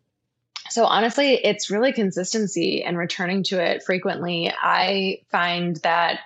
so 0.70 0.84
honestly 0.86 1.36
it's 1.36 1.72
really 1.72 1.94
consistency 1.94 2.84
and 2.84 2.98
returning 2.98 3.44
to 3.44 3.64
it 3.64 3.82
frequently 3.82 4.54
i 4.62 5.20
find 5.32 5.78
that, 5.78 6.20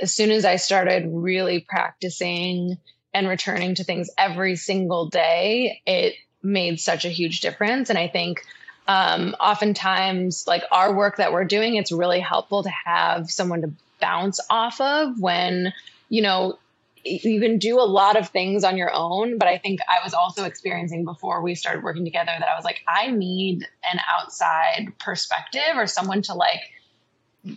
as 0.00 0.12
soon 0.12 0.30
as 0.30 0.44
i 0.44 0.56
started 0.56 1.04
really 1.08 1.60
practicing 1.60 2.78
and 3.14 3.28
returning 3.28 3.74
to 3.74 3.84
things 3.84 4.10
every 4.18 4.56
single 4.56 5.08
day 5.08 5.80
it 5.86 6.14
made 6.42 6.80
such 6.80 7.04
a 7.04 7.08
huge 7.08 7.40
difference. 7.40 7.90
And 7.90 7.98
I 7.98 8.08
think 8.08 8.44
um, 8.88 9.36
oftentimes, 9.38 10.44
like 10.46 10.64
our 10.72 10.94
work 10.94 11.16
that 11.16 11.32
we're 11.32 11.44
doing, 11.44 11.76
it's 11.76 11.92
really 11.92 12.20
helpful 12.20 12.62
to 12.64 12.70
have 12.84 13.30
someone 13.30 13.62
to 13.62 13.72
bounce 14.00 14.40
off 14.50 14.80
of 14.80 15.20
when, 15.20 15.72
you 16.08 16.22
know, 16.22 16.58
you 17.04 17.40
can 17.40 17.58
do 17.58 17.80
a 17.80 17.82
lot 17.82 18.16
of 18.16 18.28
things 18.28 18.62
on 18.62 18.76
your 18.76 18.92
own, 18.92 19.36
but 19.36 19.48
I 19.48 19.58
think 19.58 19.80
I 19.88 20.04
was 20.04 20.14
also 20.14 20.44
experiencing 20.44 21.04
before 21.04 21.42
we 21.42 21.56
started 21.56 21.82
working 21.82 22.04
together 22.04 22.30
that 22.30 22.48
I 22.48 22.54
was 22.56 22.64
like, 22.64 22.80
I 22.86 23.10
need 23.10 23.66
an 23.92 23.98
outside 24.08 24.92
perspective 25.00 25.74
or 25.74 25.88
someone 25.88 26.22
to 26.22 26.34
like 26.34 26.60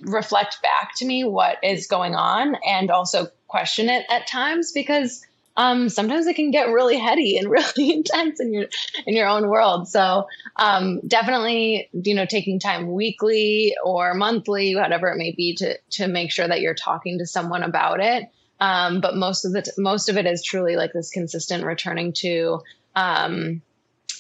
reflect 0.02 0.62
back 0.62 0.96
to 0.98 1.06
me 1.06 1.24
what 1.24 1.58
is 1.64 1.88
going 1.88 2.16
on 2.16 2.56
and 2.66 2.90
also 2.90 3.28
question 3.48 3.90
it 3.90 4.06
at 4.10 4.28
times 4.28 4.72
because 4.72 5.26
um, 5.58 5.90
sometimes 5.90 6.28
it 6.28 6.36
can 6.36 6.52
get 6.52 6.70
really 6.70 6.98
heady 6.98 7.38
and 7.38 7.50
really 7.50 7.94
intense 7.94 8.40
in 8.40 8.54
your 8.54 8.66
in 9.06 9.16
your 9.16 9.28
own 9.28 9.48
world. 9.48 9.88
So 9.88 10.28
um, 10.58 11.00
definitely, 11.08 11.90
you 11.94 12.16
know, 12.16 12.26
taking 12.26 12.60
time 12.60 12.92
weekly 12.92 13.76
or 13.84 14.14
monthly, 14.14 14.76
whatever 14.76 15.08
it 15.10 15.18
may 15.18 15.32
be, 15.32 15.56
to 15.56 15.78
to 15.92 16.08
make 16.08 16.32
sure 16.32 16.48
that 16.48 16.62
you're 16.62 16.76
talking 16.76 17.20
to 17.20 17.26
someone 17.26 17.64
about 17.64 18.00
it. 18.02 18.30
Um, 18.60 19.02
but 19.02 19.16
most 19.16 19.46
of 19.46 19.52
the 19.52 19.62
t- 19.62 19.72
most 19.78 20.10
of 20.10 20.18
it 20.18 20.26
is 20.26 20.44
truly 20.44 20.76
like 20.76 20.94
this 20.94 21.12
consistent 21.12 21.64
returning 21.64 22.14
to 22.18 22.62
um, 22.96 23.62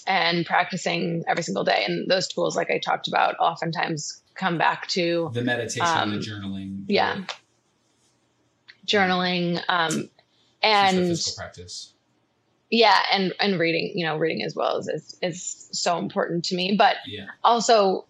and 0.07 0.45
practicing 0.45 1.23
every 1.27 1.43
single 1.43 1.63
day. 1.63 1.83
And 1.87 2.09
those 2.09 2.27
tools, 2.27 2.55
like 2.55 2.69
I 2.69 2.79
talked 2.79 3.07
about, 3.07 3.35
oftentimes 3.39 4.21
come 4.35 4.57
back 4.57 4.87
to 4.89 5.31
the 5.33 5.41
meditation, 5.41 5.85
um, 5.85 6.11
the 6.11 6.17
journaling, 6.17 6.83
yeah, 6.87 7.23
journaling, 8.85 9.61
um, 9.67 10.09
and 10.61 10.97
physical 10.97 11.43
practice. 11.43 11.93
Yeah 12.71 12.97
and 13.11 13.33
and 13.39 13.59
reading 13.59 13.91
you 13.95 14.05
know 14.05 14.17
reading 14.17 14.43
as 14.43 14.55
well 14.55 14.77
is 14.77 14.87
is, 14.87 15.17
is 15.21 15.69
so 15.71 15.97
important 15.97 16.45
to 16.45 16.55
me 16.55 16.75
but 16.77 16.95
yeah. 17.05 17.27
also 17.43 18.05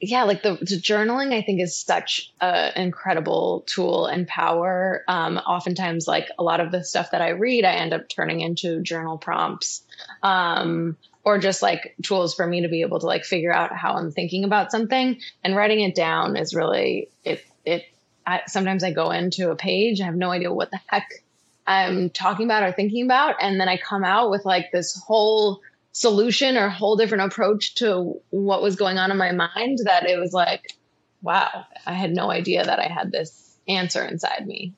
yeah 0.00 0.24
like 0.24 0.42
the, 0.42 0.56
the, 0.56 0.78
journaling 0.78 1.32
i 1.32 1.40
think 1.40 1.60
is 1.60 1.76
such 1.76 2.32
an 2.40 2.72
incredible 2.76 3.64
tool 3.66 4.06
and 4.06 4.28
power. 4.28 5.04
Um, 5.08 5.38
oftentimes 5.38 6.06
like 6.06 6.28
a 6.38 6.42
lot 6.42 6.60
of 6.60 6.70
the 6.70 6.84
stuff 6.84 7.10
that 7.12 7.22
i 7.22 7.30
read 7.30 7.64
i 7.64 7.72
end 7.72 7.92
up 7.92 8.08
turning 8.08 8.40
into 8.40 8.82
journal 8.82 9.16
prompts. 9.16 9.82
Um, 10.22 10.96
or 11.24 11.38
just 11.38 11.62
like 11.62 11.94
tools 12.02 12.34
for 12.34 12.46
me 12.46 12.62
to 12.62 12.68
be 12.68 12.82
able 12.82 13.00
to 13.00 13.06
like 13.06 13.24
figure 13.24 13.52
out 13.52 13.74
how 13.74 13.94
i'm 13.94 14.10
thinking 14.10 14.44
about 14.44 14.70
something 14.70 15.18
and 15.42 15.56
writing 15.56 15.80
it 15.80 15.94
down 15.94 16.36
is 16.36 16.54
really 16.54 17.08
it 17.24 17.44
it 17.64 17.84
I, 18.26 18.42
sometimes 18.46 18.84
i 18.84 18.92
go 18.92 19.10
into 19.10 19.50
a 19.50 19.56
page 19.56 20.00
i 20.00 20.04
have 20.04 20.14
no 20.14 20.30
idea 20.30 20.52
what 20.52 20.70
the 20.70 20.80
heck 20.86 21.08
I'm 21.66 22.10
talking 22.10 22.46
about 22.46 22.62
or 22.62 22.72
thinking 22.72 23.04
about. 23.04 23.36
And 23.40 23.60
then 23.60 23.68
I 23.68 23.76
come 23.76 24.04
out 24.04 24.30
with 24.30 24.44
like 24.44 24.70
this 24.72 25.00
whole 25.06 25.60
solution 25.92 26.56
or 26.56 26.68
whole 26.68 26.96
different 26.96 27.24
approach 27.24 27.76
to 27.76 28.20
what 28.30 28.62
was 28.62 28.76
going 28.76 28.98
on 28.98 29.10
in 29.10 29.16
my 29.16 29.32
mind 29.32 29.78
that 29.84 30.08
it 30.08 30.18
was 30.18 30.32
like, 30.32 30.74
wow, 31.22 31.64
I 31.86 31.92
had 31.92 32.14
no 32.14 32.30
idea 32.30 32.64
that 32.64 32.78
I 32.78 32.88
had 32.88 33.12
this 33.12 33.56
answer 33.66 34.04
inside 34.04 34.46
me. 34.46 34.74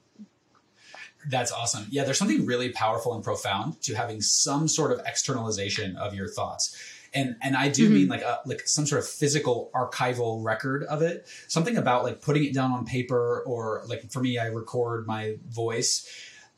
That's 1.28 1.52
awesome. 1.52 1.86
Yeah, 1.90 2.04
there's 2.04 2.18
something 2.18 2.46
really 2.46 2.70
powerful 2.70 3.14
and 3.14 3.24
profound 3.24 3.80
to 3.82 3.94
having 3.94 4.20
some 4.20 4.68
sort 4.68 4.92
of 4.92 5.00
externalization 5.04 5.96
of 5.96 6.14
your 6.14 6.28
thoughts. 6.28 6.76
And 7.14 7.36
and 7.42 7.56
I 7.56 7.68
do 7.68 7.84
mm-hmm. 7.84 7.94
mean 7.94 8.08
like 8.08 8.22
a 8.22 8.40
like 8.46 8.66
some 8.66 8.86
sort 8.86 9.00
of 9.00 9.08
physical 9.08 9.70
archival 9.74 10.44
record 10.44 10.84
of 10.84 11.02
it. 11.02 11.26
Something 11.48 11.76
about 11.76 12.04
like 12.04 12.20
putting 12.20 12.44
it 12.44 12.54
down 12.54 12.72
on 12.72 12.84
paper 12.84 13.42
or 13.46 13.82
like 13.86 14.10
for 14.10 14.20
me 14.20 14.38
I 14.38 14.46
record 14.46 15.06
my 15.06 15.36
voice 15.48 16.08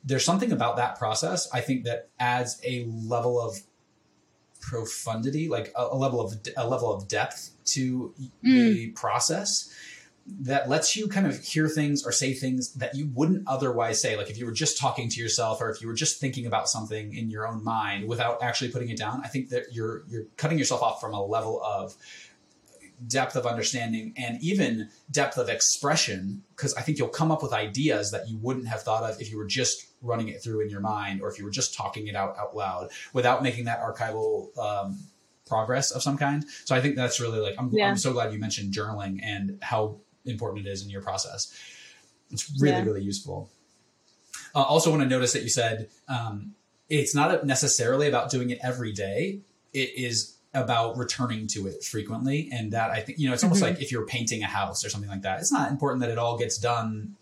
there's 0.05 0.25
something 0.25 0.53
about 0.53 0.77
that 0.77 0.97
process 0.97 1.49
I 1.53 1.61
think 1.61 1.85
that 1.85 2.09
adds 2.21 2.61
a 2.65 2.85
level 2.85 3.41
of 3.41 3.59
profundity, 4.61 5.49
like 5.49 5.73
a, 5.77 5.83
a 5.83 5.97
level 5.97 6.21
of 6.21 6.35
a 6.57 6.67
level 6.67 6.93
of 6.93 7.09
depth 7.09 7.51
to 7.67 8.15
mm. 8.19 8.33
the 8.43 8.89
process 8.91 9.73
that 10.41 10.69
lets 10.69 10.95
you 10.97 11.09
kind 11.09 11.27
of 11.27 11.39
hear 11.41 11.69
things 11.69 12.05
or 12.05 12.13
say 12.13 12.33
things 12.33 12.73
that 12.75 12.95
you 12.95 13.11
wouldn't 13.15 13.47
otherwise 13.47 14.01
say. 14.01 14.17
Like 14.17 14.31
if 14.31 14.39
you 14.39 14.47
were 14.47 14.53
just 14.53 14.79
talking 14.79 15.09
to 15.09 15.21
yourself 15.21 15.61
or 15.61 15.71
if 15.71 15.81
you 15.81 15.89
were 15.89 15.95
just 15.95 16.21
thinking 16.21 16.47
about 16.47 16.69
something 16.69 17.15
in 17.15 17.31
your 17.31 17.47
own 17.47 17.65
mind 17.65 18.09
without 18.09 18.43
actually 18.43 18.71
putting 18.71 18.91
it 18.91 18.99
down, 18.99 19.23
I 19.25 19.29
think 19.29 19.49
that 19.51 19.73
you're 19.73 20.05
you're 20.09 20.25
cutting 20.37 20.59
yourself 20.59 20.83
off 20.83 21.01
from 21.01 21.15
a 21.15 21.25
level 21.25 21.63
of 21.63 21.97
depth 23.07 23.37
of 23.37 23.47
understanding 23.47 24.13
and 24.17 24.43
even 24.43 24.89
depth 25.11 25.39
of 25.39 25.49
expression 25.49 26.43
because 26.57 26.75
i 26.75 26.81
think 26.81 26.99
you'll 26.99 27.07
come 27.07 27.31
up 27.31 27.45
with 27.45 27.53
ideas 27.53 28.11
that 28.11 28.29
you 28.29 28.37
wouldn't 28.39 28.67
have 28.67 28.83
thought 28.83 29.05
of 29.05 29.21
if 29.21 29.31
you 29.31 29.39
were 29.39 29.47
just 29.47 29.87
running 30.03 30.29
it 30.29 30.43
through 30.43 30.61
in 30.61 30.69
your 30.69 30.81
mind 30.81 31.23
or 31.23 31.31
if 31.31 31.39
you 31.39 31.45
were 31.45 31.51
just 31.51 31.75
talking 31.75 32.09
it 32.09 32.17
out 32.17 32.37
out 32.37 32.57
loud 32.57 32.91
without 33.13 33.41
making 33.41 33.67
that 33.67 33.81
archival 33.81 34.57
um, 34.59 34.99
progress 35.47 35.93
of 35.93 36.03
some 36.03 36.19
kind 36.19 36.45
so 36.65 36.75
i 36.75 36.81
think 36.81 36.97
that's 36.97 37.21
really 37.21 37.39
like 37.39 37.55
I'm, 37.57 37.71
yeah. 37.73 37.89
I'm 37.89 37.97
so 37.97 38.13
glad 38.13 38.33
you 38.33 38.41
mentioned 38.41 38.75
journaling 38.75 39.21
and 39.23 39.59
how 39.63 39.99
important 40.29 40.67
it 40.67 40.71
is 40.71 40.83
in 40.83 40.91
your 40.91 41.03
process 41.03 41.55
it's 42.31 42.53
really 42.61 42.77
yeah. 42.77 42.85
really 42.85 43.03
useful 43.03 43.51
uh, 44.55 44.63
also 44.63 44.91
want 44.91 45.03
to 45.03 45.09
notice 45.09 45.33
that 45.33 45.43
you 45.43 45.49
said 45.49 45.89
um, 46.09 46.55
it's 46.89 47.15
not 47.15 47.45
necessarily 47.45 48.09
about 48.09 48.31
doing 48.31 48.51
it 48.51 48.59
every 48.63 48.93
day 48.93 49.41
it 49.73 49.91
is 49.97 50.37
about 50.55 50.97
returning 50.97 51.47
to 51.47 51.67
it 51.67 51.85
frequently 51.85 52.49
and 52.53 52.73
that 52.73 52.91
i 52.91 53.01
think 53.01 53.19
you 53.19 53.29
know 53.29 53.35
it's 53.35 53.45
almost 53.45 53.63
mm-hmm. 53.63 53.75
like 53.75 53.83
if 53.83 53.93
you're 53.93 54.07
painting 54.07 54.43
a 54.43 54.47
house 54.47 54.85
or 54.85 54.89
something 54.89 55.11
like 55.11 55.23
that 55.23 55.41
it's 55.41 55.53
not 55.53 55.71
important 55.71 56.01
that 56.01 56.11
it 56.11 56.19
all 56.19 56.39
gets 56.39 56.57
done 56.57 57.15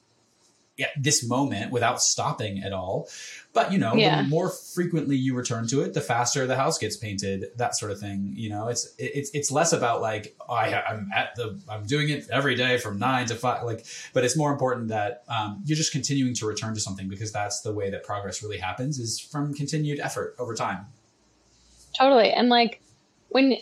at 0.80 0.90
this 0.96 1.26
moment 1.26 1.72
without 1.72 2.02
stopping 2.02 2.62
at 2.62 2.72
all. 2.72 3.08
But 3.52 3.72
you 3.72 3.78
know 3.78 3.94
yeah. 3.94 4.22
the 4.22 4.28
more 4.28 4.50
frequently 4.50 5.16
you 5.16 5.34
return 5.34 5.66
to 5.68 5.80
it 5.80 5.94
the 5.94 6.02
faster 6.02 6.46
the 6.46 6.56
house 6.56 6.76
gets 6.76 6.96
painted 6.96 7.46
that 7.56 7.74
sort 7.74 7.90
of 7.90 7.98
thing 7.98 8.34
you 8.36 8.50
know? 8.50 8.68
It's 8.68 8.92
it's 8.98 9.30
it's 9.32 9.50
less 9.50 9.72
about 9.72 10.02
like 10.02 10.36
oh, 10.46 10.52
I, 10.52 10.84
i'm 10.86 11.10
at 11.14 11.34
the 11.36 11.58
i'm 11.66 11.86
doing 11.86 12.10
it 12.10 12.28
every 12.30 12.54
day 12.54 12.76
from 12.76 12.98
nine 12.98 13.26
to 13.26 13.34
five 13.34 13.64
like 13.64 13.86
but 14.12 14.24
it's 14.24 14.36
more 14.36 14.52
important 14.52 14.88
that 14.88 15.24
um, 15.28 15.62
you're 15.64 15.76
just 15.76 15.92
continuing 15.92 16.34
to 16.34 16.46
return 16.46 16.74
to 16.74 16.80
something 16.80 17.08
because 17.08 17.32
that's 17.32 17.62
the 17.62 17.72
way 17.72 17.88
that 17.88 18.04
progress 18.04 18.42
really 18.42 18.58
happens 18.58 18.98
is 18.98 19.18
from 19.18 19.54
continued 19.54 20.00
effort 20.00 20.34
over 20.38 20.54
time. 20.54 20.86
Totally. 21.98 22.30
And 22.32 22.48
like 22.48 22.82
when 23.28 23.56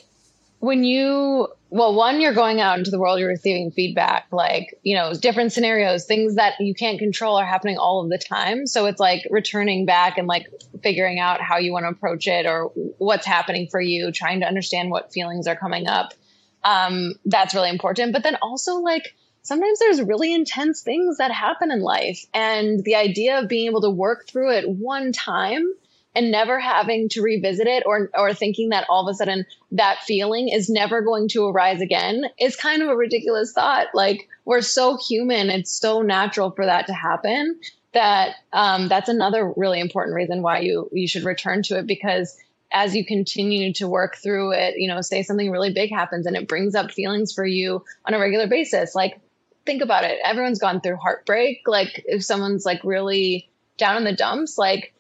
when 0.64 0.82
you 0.82 1.46
well 1.68 1.94
one 1.94 2.20
you're 2.20 2.32
going 2.32 2.58
out 2.60 2.78
into 2.78 2.90
the 2.90 2.98
world 2.98 3.18
you're 3.18 3.28
receiving 3.28 3.70
feedback 3.70 4.26
like 4.32 4.78
you 4.82 4.96
know 4.96 5.12
different 5.12 5.52
scenarios 5.52 6.06
things 6.06 6.36
that 6.36 6.54
you 6.58 6.74
can't 6.74 6.98
control 6.98 7.36
are 7.36 7.44
happening 7.44 7.76
all 7.76 8.02
of 8.02 8.08
the 8.08 8.18
time. 8.18 8.66
So 8.66 8.86
it's 8.86 9.00
like 9.00 9.26
returning 9.30 9.84
back 9.84 10.16
and 10.16 10.26
like 10.26 10.46
figuring 10.82 11.18
out 11.18 11.42
how 11.42 11.58
you 11.58 11.72
want 11.72 11.84
to 11.84 11.90
approach 11.90 12.26
it 12.26 12.46
or 12.46 12.72
what's 12.98 13.26
happening 13.26 13.68
for 13.70 13.80
you 13.80 14.10
trying 14.10 14.40
to 14.40 14.46
understand 14.46 14.90
what 14.90 15.12
feelings 15.12 15.46
are 15.46 15.56
coming 15.56 15.86
up. 15.86 16.14
Um, 16.62 17.14
that's 17.26 17.54
really 17.54 17.68
important. 17.68 18.14
But 18.14 18.22
then 18.22 18.38
also 18.40 18.76
like 18.76 19.14
sometimes 19.42 19.78
there's 19.78 20.00
really 20.00 20.32
intense 20.32 20.80
things 20.80 21.18
that 21.18 21.30
happen 21.30 21.70
in 21.70 21.82
life 21.82 22.24
and 22.32 22.82
the 22.84 22.94
idea 22.94 23.38
of 23.38 23.48
being 23.48 23.66
able 23.66 23.82
to 23.82 23.90
work 23.90 24.26
through 24.26 24.52
it 24.52 24.68
one 24.68 25.12
time 25.12 25.70
and 26.14 26.30
never 26.30 26.60
having 26.60 27.08
to 27.10 27.22
revisit 27.22 27.66
it 27.66 27.82
or 27.86 28.10
or 28.14 28.32
thinking 28.32 28.70
that 28.70 28.86
all 28.88 29.06
of 29.06 29.12
a 29.12 29.16
sudden 29.16 29.44
that 29.72 29.98
feeling 30.00 30.48
is 30.48 30.70
never 30.70 31.02
going 31.02 31.28
to 31.28 31.46
arise 31.46 31.80
again 31.80 32.24
is 32.38 32.56
kind 32.56 32.82
of 32.82 32.88
a 32.88 32.96
ridiculous 32.96 33.52
thought. 33.52 33.88
Like 33.94 34.28
we're 34.44 34.62
so 34.62 34.96
human, 34.96 35.50
it's 35.50 35.72
so 35.72 36.02
natural 36.02 36.50
for 36.50 36.66
that 36.66 36.86
to 36.86 36.92
happen 36.92 37.58
that 37.92 38.34
um, 38.52 38.88
that's 38.88 39.08
another 39.08 39.52
really 39.56 39.80
important 39.80 40.16
reason 40.16 40.42
why 40.42 40.60
you 40.60 40.88
you 40.92 41.08
should 41.08 41.24
return 41.24 41.62
to 41.62 41.78
it 41.78 41.86
because 41.86 42.36
as 42.72 42.94
you 42.94 43.04
continue 43.04 43.72
to 43.72 43.86
work 43.86 44.16
through 44.16 44.52
it, 44.52 44.74
you 44.76 44.88
know, 44.88 45.00
say 45.00 45.22
something 45.22 45.50
really 45.50 45.72
big 45.72 45.90
happens 45.90 46.26
and 46.26 46.36
it 46.36 46.48
brings 46.48 46.74
up 46.74 46.90
feelings 46.90 47.32
for 47.32 47.46
you 47.46 47.84
on 48.04 48.14
a 48.14 48.18
regular 48.18 48.48
basis. 48.48 48.94
Like 48.96 49.20
think 49.64 49.82
about 49.82 50.04
it. 50.04 50.18
Everyone's 50.24 50.58
gone 50.58 50.80
through 50.80 50.96
heartbreak. 50.96 51.62
Like 51.66 52.02
if 52.06 52.24
someone's 52.24 52.66
like 52.66 52.80
really 52.82 53.48
down 53.76 53.96
in 53.96 54.04
the 54.04 54.12
dumps, 54.12 54.58
like 54.58 54.93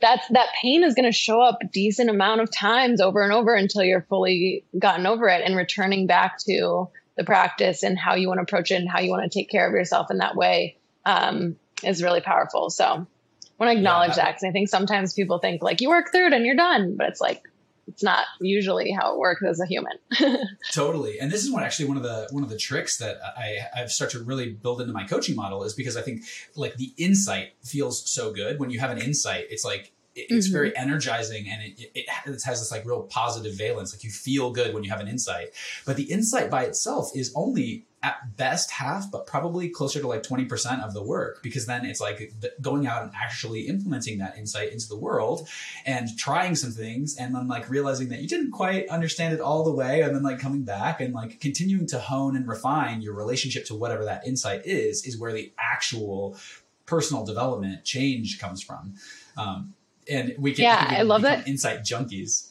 that's 0.00 0.26
that 0.28 0.48
pain 0.60 0.84
is 0.84 0.94
going 0.94 1.10
to 1.10 1.16
show 1.16 1.40
up 1.40 1.58
a 1.62 1.66
decent 1.66 2.10
amount 2.10 2.40
of 2.40 2.50
times 2.50 3.00
over 3.00 3.22
and 3.22 3.32
over 3.32 3.54
until 3.54 3.82
you're 3.82 4.02
fully 4.02 4.64
gotten 4.78 5.06
over 5.06 5.28
it 5.28 5.42
and 5.44 5.56
returning 5.56 6.06
back 6.06 6.38
to 6.38 6.88
the 7.16 7.24
practice 7.24 7.82
and 7.82 7.98
how 7.98 8.14
you 8.14 8.28
want 8.28 8.38
to 8.38 8.42
approach 8.42 8.70
it 8.70 8.76
and 8.76 8.90
how 8.90 9.00
you 9.00 9.10
want 9.10 9.30
to 9.30 9.38
take 9.38 9.50
care 9.50 9.66
of 9.66 9.72
yourself 9.72 10.10
in 10.10 10.18
that 10.18 10.36
way 10.36 10.76
um, 11.06 11.56
is 11.82 12.02
really 12.02 12.20
powerful. 12.20 12.68
So 12.68 12.84
I 12.84 13.64
want 13.64 13.72
to 13.72 13.78
acknowledge 13.78 14.10
yeah. 14.10 14.24
that 14.24 14.26
because 14.34 14.44
I 14.44 14.50
think 14.52 14.68
sometimes 14.68 15.14
people 15.14 15.38
think 15.38 15.62
like 15.62 15.80
you 15.80 15.88
work 15.88 16.12
through 16.12 16.26
it 16.26 16.32
and 16.34 16.44
you're 16.44 16.56
done, 16.56 16.96
but 16.96 17.08
it's 17.08 17.20
like 17.20 17.42
it's 17.86 18.02
not 18.02 18.24
usually 18.40 18.90
how 18.90 19.12
it 19.12 19.18
works 19.18 19.42
as 19.44 19.60
a 19.60 19.66
human. 19.66 19.92
totally. 20.72 21.20
And 21.20 21.30
this 21.30 21.44
is 21.44 21.50
one 21.50 21.62
actually 21.62 21.88
one 21.88 21.96
of 21.96 22.02
the 22.02 22.28
one 22.30 22.42
of 22.42 22.48
the 22.48 22.56
tricks 22.56 22.98
that 22.98 23.18
I 23.36 23.58
I've 23.74 23.92
started 23.92 24.18
to 24.18 24.24
really 24.24 24.50
build 24.50 24.80
into 24.80 24.92
my 24.92 25.04
coaching 25.04 25.36
model 25.36 25.62
is 25.62 25.72
because 25.72 25.96
I 25.96 26.02
think 26.02 26.22
like 26.56 26.76
the 26.76 26.92
insight 26.96 27.52
feels 27.62 28.08
so 28.10 28.32
good 28.32 28.58
when 28.58 28.70
you 28.70 28.80
have 28.80 28.90
an 28.90 28.98
insight. 28.98 29.46
It's 29.50 29.64
like 29.64 29.92
it's 30.16 30.46
mm-hmm. 30.46 30.52
very 30.52 30.76
energizing 30.76 31.46
and 31.48 31.62
it, 31.62 31.90
it, 31.94 32.06
it, 32.26 32.42
has 32.44 32.60
this 32.60 32.70
like 32.70 32.86
real 32.86 33.02
positive 33.02 33.54
valence. 33.54 33.94
Like 33.94 34.02
you 34.02 34.10
feel 34.10 34.50
good 34.50 34.72
when 34.72 34.82
you 34.82 34.90
have 34.90 35.00
an 35.00 35.08
insight, 35.08 35.48
but 35.84 35.96
the 35.96 36.04
insight 36.04 36.50
by 36.50 36.64
itself 36.64 37.10
is 37.14 37.32
only 37.36 37.84
at 38.02 38.36
best 38.36 38.70
half, 38.70 39.10
but 39.10 39.26
probably 39.26 39.68
closer 39.68 40.00
to 40.00 40.06
like 40.06 40.22
20% 40.22 40.82
of 40.82 40.94
the 40.94 41.02
work 41.02 41.42
because 41.42 41.66
then 41.66 41.84
it's 41.84 42.00
like 42.00 42.32
going 42.60 42.86
out 42.86 43.02
and 43.02 43.12
actually 43.14 43.62
implementing 43.62 44.18
that 44.18 44.38
insight 44.38 44.72
into 44.72 44.88
the 44.88 44.96
world 44.96 45.48
and 45.84 46.16
trying 46.16 46.54
some 46.54 46.70
things 46.70 47.16
and 47.16 47.34
then 47.34 47.48
like 47.48 47.68
realizing 47.68 48.08
that 48.08 48.20
you 48.20 48.28
didn't 48.28 48.52
quite 48.52 48.88
understand 48.88 49.34
it 49.34 49.40
all 49.40 49.64
the 49.64 49.72
way 49.72 50.02
and 50.02 50.14
then 50.14 50.22
like 50.22 50.38
coming 50.38 50.62
back 50.62 51.00
and 51.00 51.14
like 51.14 51.40
continuing 51.40 51.86
to 51.86 51.98
hone 51.98 52.36
and 52.36 52.46
refine 52.46 53.02
your 53.02 53.12
relationship 53.12 53.66
to 53.66 53.74
whatever 53.74 54.04
that 54.04 54.26
insight 54.26 54.64
is, 54.64 55.04
is 55.04 55.18
where 55.18 55.32
the 55.32 55.52
actual 55.58 56.38
personal 56.86 57.24
development 57.24 57.84
change 57.84 58.38
comes 58.38 58.62
from. 58.62 58.94
Um, 59.36 59.74
and 60.08 60.34
we 60.38 60.52
can, 60.52 60.64
yeah, 60.64 60.86
I 60.98 61.02
love 61.02 61.22
that 61.22 61.48
insight 61.48 61.82
junkies. 61.82 62.50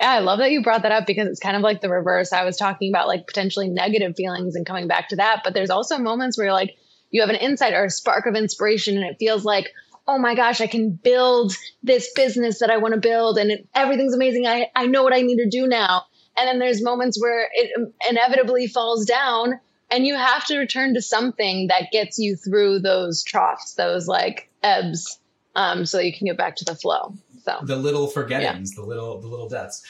Yeah, 0.00 0.10
I 0.10 0.18
love 0.20 0.38
that 0.38 0.52
you 0.52 0.62
brought 0.62 0.82
that 0.82 0.92
up 0.92 1.06
because 1.06 1.26
it's 1.26 1.40
kind 1.40 1.56
of 1.56 1.62
like 1.62 1.80
the 1.80 1.88
reverse. 1.88 2.32
I 2.32 2.44
was 2.44 2.56
talking 2.56 2.92
about 2.92 3.08
like 3.08 3.26
potentially 3.26 3.68
negative 3.68 4.14
feelings 4.16 4.54
and 4.54 4.64
coming 4.64 4.86
back 4.86 5.08
to 5.08 5.16
that, 5.16 5.40
but 5.44 5.54
there's 5.54 5.70
also 5.70 5.98
moments 5.98 6.38
where 6.38 6.46
you're 6.46 6.54
like 6.54 6.76
you 7.10 7.20
have 7.20 7.30
an 7.30 7.36
insight 7.36 7.74
or 7.74 7.84
a 7.84 7.90
spark 7.90 8.26
of 8.26 8.34
inspiration 8.34 8.96
and 8.96 9.06
it 9.06 9.16
feels 9.18 9.44
like, 9.44 9.72
oh 10.06 10.18
my 10.18 10.34
gosh, 10.34 10.60
I 10.60 10.66
can 10.66 10.90
build 10.90 11.54
this 11.82 12.12
business 12.14 12.60
that 12.60 12.70
I 12.70 12.78
want 12.78 12.94
to 12.94 13.00
build 13.00 13.38
and 13.38 13.50
it, 13.50 13.68
everything's 13.74 14.14
amazing. 14.14 14.46
I, 14.46 14.70
I 14.74 14.86
know 14.86 15.02
what 15.02 15.14
I 15.14 15.22
need 15.22 15.36
to 15.36 15.48
do 15.48 15.66
now. 15.66 16.04
And 16.36 16.46
then 16.46 16.58
there's 16.58 16.82
moments 16.82 17.20
where 17.20 17.48
it 17.52 17.94
inevitably 18.08 18.68
falls 18.68 19.04
down 19.04 19.58
and 19.90 20.06
you 20.06 20.14
have 20.14 20.44
to 20.46 20.58
return 20.58 20.94
to 20.94 21.02
something 21.02 21.68
that 21.68 21.90
gets 21.90 22.18
you 22.18 22.36
through 22.36 22.80
those 22.80 23.24
troughs, 23.24 23.74
those 23.74 24.06
like 24.06 24.50
ebbs, 24.62 25.18
um, 25.54 25.86
so 25.86 25.98
you 25.98 26.12
can 26.12 26.26
get 26.26 26.36
back 26.36 26.56
to 26.56 26.64
the 26.64 26.74
flow. 26.74 27.14
So 27.42 27.58
the 27.62 27.76
little 27.76 28.06
forgettings, 28.06 28.72
yeah. 28.72 28.82
the 28.82 28.86
little 28.86 29.20
the 29.20 29.28
little 29.28 29.48
deaths. 29.48 29.82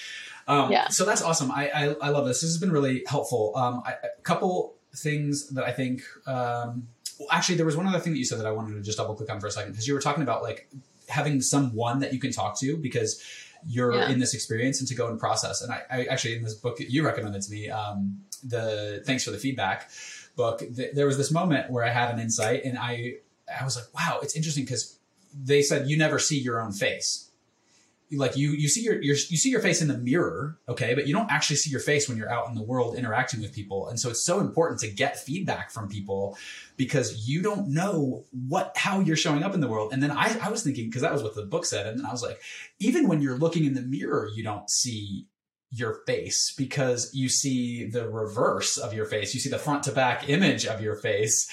Um, 0.46 0.72
yeah. 0.72 0.88
So 0.88 1.04
that's 1.04 1.22
awesome. 1.22 1.50
I, 1.50 1.68
I, 1.68 1.84
I 2.00 2.08
love 2.08 2.26
this. 2.26 2.40
This 2.40 2.50
has 2.50 2.58
been 2.58 2.72
really 2.72 3.04
helpful. 3.06 3.52
Um, 3.54 3.82
I, 3.84 3.92
a 3.92 4.22
couple 4.22 4.74
things 4.94 5.48
that 5.50 5.64
I 5.64 5.72
think. 5.72 6.02
Um, 6.26 6.88
well, 7.18 7.28
actually, 7.32 7.56
there 7.56 7.66
was 7.66 7.76
one 7.76 7.86
other 7.86 7.98
thing 7.98 8.12
that 8.12 8.18
you 8.18 8.24
said 8.24 8.38
that 8.38 8.46
I 8.46 8.52
wanted 8.52 8.74
to 8.74 8.80
just 8.80 8.96
double 8.96 9.14
click 9.14 9.30
on 9.30 9.40
for 9.40 9.48
a 9.48 9.50
second 9.50 9.72
because 9.72 9.86
you 9.86 9.92
were 9.92 10.00
talking 10.00 10.22
about 10.22 10.42
like 10.42 10.68
having 11.08 11.40
someone 11.40 12.00
that 12.00 12.12
you 12.12 12.20
can 12.20 12.32
talk 12.32 12.58
to 12.60 12.76
because 12.76 13.22
you're 13.66 13.94
yeah. 13.94 14.08
in 14.08 14.18
this 14.18 14.34
experience 14.34 14.80
and 14.80 14.88
to 14.88 14.94
go 14.94 15.08
and 15.08 15.18
process. 15.18 15.62
And 15.62 15.72
I, 15.72 15.82
I, 15.90 16.04
actually 16.04 16.36
in 16.36 16.42
this 16.42 16.54
book 16.54 16.78
you 16.78 17.04
recommended 17.04 17.42
to 17.42 17.50
me, 17.50 17.70
um, 17.70 18.20
the 18.44 19.02
thanks 19.04 19.24
for 19.24 19.30
the 19.30 19.38
feedback 19.38 19.90
book. 20.36 20.60
Th- 20.60 20.94
there 20.94 21.06
was 21.06 21.16
this 21.16 21.30
moment 21.30 21.70
where 21.70 21.84
I 21.84 21.90
had 21.90 22.14
an 22.14 22.20
insight 22.20 22.64
and 22.64 22.78
I 22.78 23.14
I 23.60 23.64
was 23.64 23.76
like, 23.76 23.86
wow, 23.94 24.20
it's 24.22 24.36
interesting 24.36 24.64
because 24.64 24.97
they 25.34 25.62
said 25.62 25.88
you 25.88 25.96
never 25.96 26.18
see 26.18 26.38
your 26.38 26.60
own 26.60 26.72
face. 26.72 27.30
Like 28.10 28.36
you 28.36 28.52
you 28.52 28.68
see 28.68 28.82
your, 28.82 29.02
you 29.02 29.14
see 29.14 29.50
your 29.50 29.60
face 29.60 29.82
in 29.82 29.88
the 29.88 29.98
mirror 29.98 30.58
okay 30.66 30.94
but 30.94 31.06
you 31.06 31.12
don't 31.12 31.30
actually 31.30 31.56
see 31.56 31.68
your 31.68 31.80
face 31.80 32.08
when 32.08 32.16
you're 32.16 32.32
out 32.32 32.48
in 32.48 32.54
the 32.54 32.62
world 32.62 32.96
interacting 32.96 33.42
with 33.42 33.54
people. 33.54 33.88
And 33.88 34.00
so 34.00 34.08
it's 34.08 34.24
so 34.24 34.40
important 34.40 34.80
to 34.80 34.88
get 34.88 35.18
feedback 35.18 35.70
from 35.70 35.88
people 35.88 36.38
because 36.78 37.28
you 37.28 37.42
don't 37.42 37.68
know 37.68 38.24
what 38.48 38.72
how 38.76 39.00
you're 39.00 39.14
showing 39.14 39.42
up 39.42 39.52
in 39.52 39.60
the 39.60 39.68
world. 39.68 39.92
And 39.92 40.02
then 40.02 40.10
i, 40.10 40.34
I 40.42 40.48
was 40.48 40.62
thinking 40.62 40.86
because 40.86 41.02
that 41.02 41.12
was 41.12 41.22
what 41.22 41.34
the 41.34 41.44
book 41.44 41.66
said 41.66 41.86
and 41.86 41.98
then 41.98 42.06
i 42.06 42.10
was 42.10 42.22
like 42.22 42.40
even 42.78 43.08
when 43.08 43.20
you're 43.20 43.36
looking 43.36 43.66
in 43.66 43.74
the 43.74 43.82
mirror 43.82 44.30
you 44.34 44.42
don't 44.42 44.70
see 44.70 45.26
your 45.70 46.00
face 46.06 46.54
because 46.56 47.14
you 47.14 47.28
see 47.28 47.88
the 47.88 48.08
reverse 48.08 48.78
of 48.78 48.94
your 48.94 49.04
face. 49.04 49.34
You 49.34 49.40
see 49.40 49.50
the 49.50 49.58
front 49.58 49.82
to 49.84 49.92
back 49.92 50.28
image 50.28 50.66
of 50.66 50.80
your 50.80 50.96
face 50.96 51.50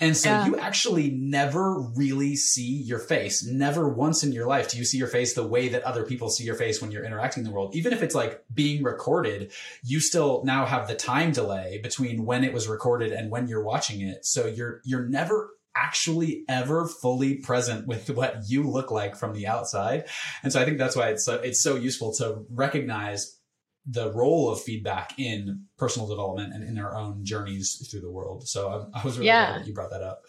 and 0.00 0.16
so 0.16 0.28
yeah. 0.28 0.46
you 0.46 0.58
actually 0.58 1.10
never 1.10 1.80
really 1.80 2.34
see 2.34 2.82
your 2.82 2.98
face. 2.98 3.46
Never 3.46 3.88
once 3.88 4.24
in 4.24 4.32
your 4.32 4.46
life 4.46 4.70
do 4.70 4.76
you 4.76 4.84
see 4.84 4.98
your 4.98 5.08
face 5.08 5.34
the 5.34 5.46
way 5.46 5.68
that 5.68 5.82
other 5.84 6.04
people 6.04 6.30
see 6.30 6.44
your 6.44 6.56
face 6.56 6.82
when 6.82 6.90
you're 6.90 7.04
interacting 7.04 7.42
in 7.42 7.48
the 7.48 7.54
world. 7.54 7.76
Even 7.76 7.92
if 7.92 8.02
it's 8.02 8.14
like 8.14 8.42
being 8.52 8.82
recorded, 8.82 9.52
you 9.84 10.00
still 10.00 10.42
now 10.44 10.66
have 10.66 10.88
the 10.88 10.96
time 10.96 11.30
delay 11.30 11.78
between 11.82 12.24
when 12.24 12.42
it 12.42 12.52
was 12.52 12.66
recorded 12.66 13.12
and 13.12 13.30
when 13.30 13.46
you're 13.46 13.62
watching 13.62 14.00
it. 14.00 14.26
So 14.26 14.46
you're, 14.46 14.80
you're 14.84 15.06
never 15.06 15.50
actually 15.76 16.44
ever 16.48 16.86
fully 16.86 17.36
present 17.36 17.86
with 17.86 18.10
what 18.10 18.42
you 18.48 18.68
look 18.68 18.90
like 18.90 19.14
from 19.14 19.32
the 19.32 19.46
outside. 19.46 20.08
And 20.42 20.52
so 20.52 20.60
I 20.60 20.64
think 20.64 20.78
that's 20.78 20.96
why 20.96 21.10
it's 21.10 21.24
so, 21.24 21.34
it's 21.34 21.62
so 21.62 21.76
useful 21.76 22.12
to 22.14 22.44
recognize 22.50 23.38
the 23.86 24.12
role 24.12 24.50
of 24.50 24.60
feedback 24.60 25.18
in 25.18 25.64
personal 25.76 26.08
development 26.08 26.54
and 26.54 26.64
in 26.64 26.74
their 26.74 26.96
own 26.96 27.24
journeys 27.24 27.86
through 27.90 28.00
the 28.00 28.10
world. 28.10 28.48
So 28.48 28.88
I, 28.94 29.00
I 29.00 29.04
was 29.04 29.18
really 29.18 29.28
yeah. 29.28 29.52
glad 29.52 29.60
that 29.60 29.66
you 29.66 29.74
brought 29.74 29.90
that 29.90 30.02
up. 30.02 30.22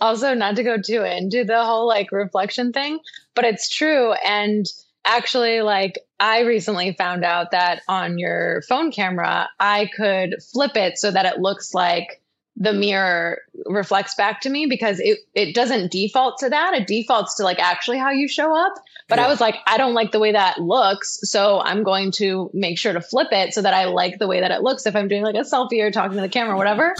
Also, 0.00 0.34
not 0.34 0.56
to 0.56 0.62
go 0.62 0.80
too 0.80 1.04
into 1.04 1.44
the 1.44 1.64
whole 1.64 1.86
like 1.86 2.10
reflection 2.10 2.72
thing, 2.72 2.98
but 3.34 3.44
it's 3.44 3.68
true. 3.68 4.12
And 4.12 4.66
actually 5.04 5.62
like 5.62 5.98
I 6.18 6.40
recently 6.40 6.92
found 6.92 7.24
out 7.24 7.50
that 7.50 7.82
on 7.88 8.18
your 8.18 8.62
phone 8.68 8.92
camera, 8.92 9.48
I 9.60 9.88
could 9.94 10.36
flip 10.52 10.76
it 10.76 10.98
so 10.98 11.10
that 11.10 11.26
it 11.26 11.40
looks 11.40 11.74
like 11.74 12.21
the 12.62 12.72
mirror 12.72 13.40
reflects 13.66 14.14
back 14.14 14.40
to 14.42 14.48
me 14.48 14.66
because 14.66 15.00
it, 15.00 15.18
it 15.34 15.52
doesn't 15.52 15.90
default 15.90 16.38
to 16.38 16.48
that. 16.48 16.74
It 16.74 16.86
defaults 16.86 17.34
to 17.36 17.42
like 17.42 17.58
actually 17.58 17.98
how 17.98 18.10
you 18.10 18.28
show 18.28 18.56
up. 18.56 18.74
But 19.08 19.18
yeah. 19.18 19.24
I 19.24 19.28
was 19.28 19.40
like, 19.40 19.56
I 19.66 19.78
don't 19.78 19.94
like 19.94 20.12
the 20.12 20.20
way 20.20 20.30
that 20.30 20.60
looks. 20.60 21.18
So 21.28 21.60
I'm 21.60 21.82
going 21.82 22.12
to 22.12 22.50
make 22.54 22.78
sure 22.78 22.92
to 22.92 23.00
flip 23.00 23.28
it 23.32 23.52
so 23.52 23.62
that 23.62 23.74
I 23.74 23.86
like 23.86 24.20
the 24.20 24.28
way 24.28 24.40
that 24.40 24.52
it 24.52 24.62
looks 24.62 24.86
if 24.86 24.94
I'm 24.94 25.08
doing 25.08 25.24
like 25.24 25.34
a 25.34 25.40
selfie 25.40 25.82
or 25.82 25.90
talking 25.90 26.14
to 26.14 26.20
the 26.20 26.28
camera 26.28 26.54
or 26.54 26.56
whatever. 26.56 26.94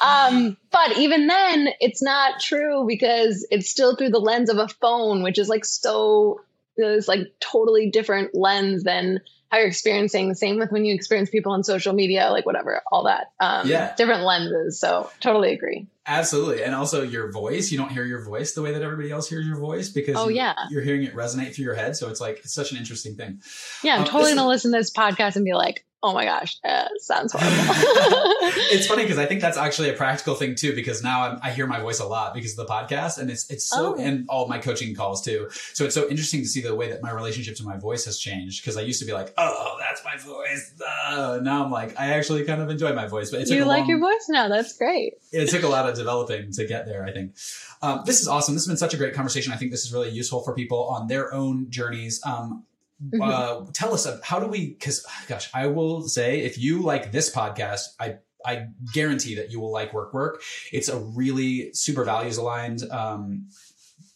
Um, 0.00 0.56
but 0.70 0.96
even 0.96 1.26
then, 1.26 1.70
it's 1.80 2.02
not 2.02 2.38
true 2.38 2.84
because 2.86 3.44
it's 3.50 3.68
still 3.68 3.96
through 3.96 4.10
the 4.10 4.20
lens 4.20 4.48
of 4.48 4.58
a 4.58 4.68
phone, 4.68 5.24
which 5.24 5.40
is 5.40 5.48
like 5.48 5.64
so, 5.64 6.40
it's 6.76 7.08
like 7.08 7.26
totally 7.40 7.90
different 7.90 8.32
lens 8.32 8.84
than 8.84 9.18
how 9.50 9.58
you're 9.58 9.66
experiencing. 9.66 10.28
The 10.28 10.34
same 10.34 10.58
with 10.58 10.70
when 10.70 10.84
you 10.84 10.94
experience 10.94 11.28
people 11.28 11.52
on 11.52 11.64
social 11.64 11.92
media, 11.92 12.30
like 12.30 12.46
whatever, 12.46 12.82
all 12.90 13.04
that. 13.04 13.32
Um, 13.40 13.68
yeah. 13.68 13.94
Different 13.96 14.22
lenses. 14.22 14.78
So 14.78 15.10
totally 15.20 15.52
agree. 15.52 15.88
Absolutely. 16.06 16.62
And 16.62 16.74
also 16.74 17.02
your 17.02 17.30
voice, 17.30 17.70
you 17.70 17.78
don't 17.78 17.90
hear 17.90 18.04
your 18.04 18.24
voice 18.24 18.54
the 18.54 18.62
way 18.62 18.72
that 18.72 18.82
everybody 18.82 19.10
else 19.10 19.28
hears 19.28 19.46
your 19.46 19.58
voice 19.58 19.88
because 19.88 20.16
oh, 20.16 20.28
you, 20.28 20.36
yeah. 20.36 20.54
you're 20.70 20.82
hearing 20.82 21.02
it 21.02 21.14
resonate 21.14 21.54
through 21.54 21.64
your 21.64 21.74
head. 21.74 21.96
So 21.96 22.08
it's 22.08 22.20
like, 22.20 22.38
it's 22.38 22.54
such 22.54 22.72
an 22.72 22.78
interesting 22.78 23.16
thing. 23.16 23.40
Yeah. 23.82 23.94
I'm 23.94 24.00
um, 24.02 24.06
totally 24.06 24.30
going 24.30 24.38
to 24.38 24.46
listen 24.46 24.72
to 24.72 24.78
this 24.78 24.92
podcast 24.92 25.36
and 25.36 25.44
be 25.44 25.52
like, 25.52 25.84
oh 26.02 26.14
my 26.14 26.24
gosh, 26.24 26.56
uh, 26.64 26.88
sounds 26.98 27.32
horrible. 27.32 27.56
it's 28.72 28.86
funny 28.86 29.02
because 29.02 29.18
I 29.18 29.26
think 29.26 29.40
that's 29.40 29.56
actually 29.56 29.90
a 29.90 29.92
practical 29.92 30.34
thing 30.34 30.54
too, 30.54 30.74
because 30.74 31.02
now 31.02 31.22
I'm, 31.22 31.38
i 31.42 31.50
hear 31.50 31.66
my 31.66 31.80
voice 31.80 32.00
a 32.00 32.06
lot 32.06 32.34
because 32.34 32.58
of 32.58 32.66
the 32.66 32.72
podcast 32.72 33.18
and 33.18 33.30
it's, 33.30 33.50
it's 33.50 33.68
so, 33.68 33.94
oh. 33.96 34.00
and 34.00 34.26
all 34.28 34.48
my 34.48 34.58
coaching 34.58 34.94
calls 34.94 35.22
too. 35.22 35.48
So 35.50 35.84
it's 35.84 35.94
so 35.94 36.08
interesting 36.08 36.40
to 36.40 36.46
see 36.46 36.60
the 36.62 36.74
way 36.74 36.90
that 36.90 37.02
my 37.02 37.10
relationship 37.10 37.56
to 37.56 37.64
my 37.64 37.76
voice 37.76 38.04
has 38.06 38.18
changed. 38.18 38.64
Cause 38.64 38.76
I 38.76 38.82
used 38.82 39.00
to 39.00 39.06
be 39.06 39.12
like, 39.12 39.34
oh, 39.36 39.76
that's 39.78 40.02
my 40.04 40.16
voice. 40.16 40.74
Uh, 41.06 41.40
now 41.42 41.64
I'm 41.64 41.70
like, 41.70 41.98
I 41.98 42.14
actually 42.14 42.44
kind 42.44 42.62
of 42.62 42.70
enjoy 42.70 42.94
my 42.94 43.06
voice, 43.06 43.30
but 43.30 43.42
it 43.42 43.50
you 43.50 43.64
like 43.64 43.80
long, 43.80 43.88
your 43.88 43.98
voice 43.98 44.26
now. 44.28 44.48
That's 44.48 44.76
great. 44.76 45.14
It 45.32 45.50
took 45.50 45.62
a 45.62 45.68
lot 45.68 45.88
of 45.88 45.96
developing 45.96 46.52
to 46.52 46.66
get 46.66 46.86
there, 46.86 47.04
I 47.04 47.12
think. 47.12 47.36
Um, 47.82 48.02
this 48.04 48.20
is 48.20 48.28
awesome. 48.28 48.54
This 48.54 48.64
has 48.64 48.68
been 48.68 48.76
such 48.76 48.94
a 48.94 48.96
great 48.96 49.14
conversation. 49.14 49.52
I 49.52 49.56
think 49.56 49.70
this 49.70 49.84
is 49.84 49.92
really 49.92 50.10
useful 50.10 50.42
for 50.42 50.54
people 50.54 50.84
on 50.84 51.06
their 51.06 51.32
own 51.32 51.70
journeys. 51.70 52.20
Um, 52.24 52.64
Mm-hmm. 53.02 53.22
Uh, 53.22 53.66
tell 53.72 53.94
us 53.94 54.06
how 54.22 54.40
do 54.40 54.46
we? 54.46 54.70
Because 54.70 55.06
gosh, 55.26 55.50
I 55.54 55.68
will 55.68 56.02
say 56.02 56.40
if 56.40 56.58
you 56.58 56.82
like 56.82 57.12
this 57.12 57.34
podcast, 57.34 57.94
I 57.98 58.18
I 58.44 58.66
guarantee 58.92 59.36
that 59.36 59.50
you 59.50 59.60
will 59.60 59.72
like 59.72 59.92
Work 59.92 60.12
Work. 60.12 60.42
It's 60.72 60.88
a 60.88 60.98
really 60.98 61.72
super 61.72 62.04
values 62.04 62.36
aligned 62.36 62.82
um, 62.90 63.48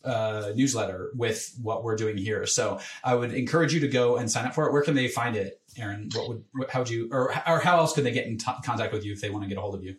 uh, 0.05 0.53
newsletter 0.55 1.11
with 1.15 1.55
what 1.63 1.83
we're 1.83 1.97
doing 1.97 2.17
here. 2.17 2.47
So 2.47 2.81
I 3.03 3.15
would 3.15 3.33
encourage 3.33 3.73
you 3.73 3.81
to 3.81 3.89
go 3.89 4.17
and 4.17 4.31
sign 4.31 4.45
up 4.47 4.55
for 4.55 4.67
it. 4.67 4.73
Where 4.73 4.83
can 4.83 4.95
they 4.95 5.09
find 5.09 5.37
it, 5.37 5.61
Erin? 5.77 6.11
What 6.15 6.29
would 6.29 6.45
how 6.71 6.81
would 6.81 6.91
you 6.91 7.09
or 7.11 7.31
or 7.47 7.61
how 7.61 7.79
else 7.79 7.95
could 7.95 8.05
they 8.05 8.13
get 8.13 8.27
in 8.27 8.39
t- 8.39 8.53
contact 8.65 8.93
with 8.93 9.05
you 9.05 9.13
if 9.13 9.21
they 9.21 9.31
want 9.31 9.45
to 9.45 9.49
get 9.49 9.59
a 9.59 9.61
hold 9.61 9.75
of 9.75 9.83
you? 9.83 9.97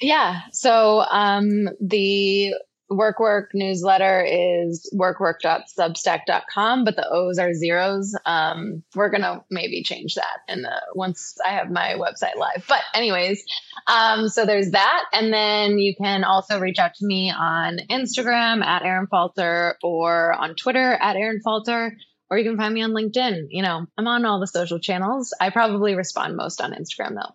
Yeah. 0.00 0.40
So 0.52 1.04
um, 1.10 1.68
the 1.80 2.54
Work 2.88 3.18
Work 3.18 3.50
newsletter 3.52 4.24
is 4.24 4.88
workwork.substack.com, 4.92 6.84
but 6.84 6.94
the 6.96 7.08
O's 7.08 7.38
are 7.38 7.52
zeros. 7.52 8.16
Um, 8.24 8.84
we're 8.94 9.10
gonna 9.10 9.44
maybe 9.50 9.82
change 9.82 10.14
that 10.14 10.38
in 10.48 10.62
the 10.62 10.80
once 10.94 11.36
I 11.44 11.50
have 11.50 11.70
my 11.70 11.94
website 11.94 12.36
live. 12.36 12.64
But 12.68 12.82
anyways, 12.94 13.44
um, 13.86 14.28
so 14.28 14.46
there's 14.46 14.70
that, 14.70 15.04
and 15.12 15.32
then 15.32 15.78
you 15.78 15.96
can 15.96 16.22
also 16.22 16.60
reach 16.60 16.78
out 16.78 16.94
to 16.94 17.06
me 17.06 17.32
on 17.36 17.78
Instagram 17.90 18.62
at 18.64 18.84
Erin 18.84 19.08
Falter 19.08 19.76
or 19.82 20.32
on 20.32 20.54
Twitter 20.54 20.92
at 20.92 21.16
Erin 21.16 21.40
Falter, 21.42 21.96
or 22.30 22.38
you 22.38 22.48
can 22.48 22.56
find 22.56 22.72
me 22.72 22.82
on 22.82 22.92
LinkedIn. 22.92 23.46
You 23.50 23.62
know, 23.62 23.86
I'm 23.98 24.06
on 24.06 24.24
all 24.24 24.38
the 24.38 24.46
social 24.46 24.78
channels. 24.78 25.34
I 25.40 25.50
probably 25.50 25.94
respond 25.94 26.36
most 26.36 26.60
on 26.60 26.72
Instagram 26.72 27.14
though 27.14 27.34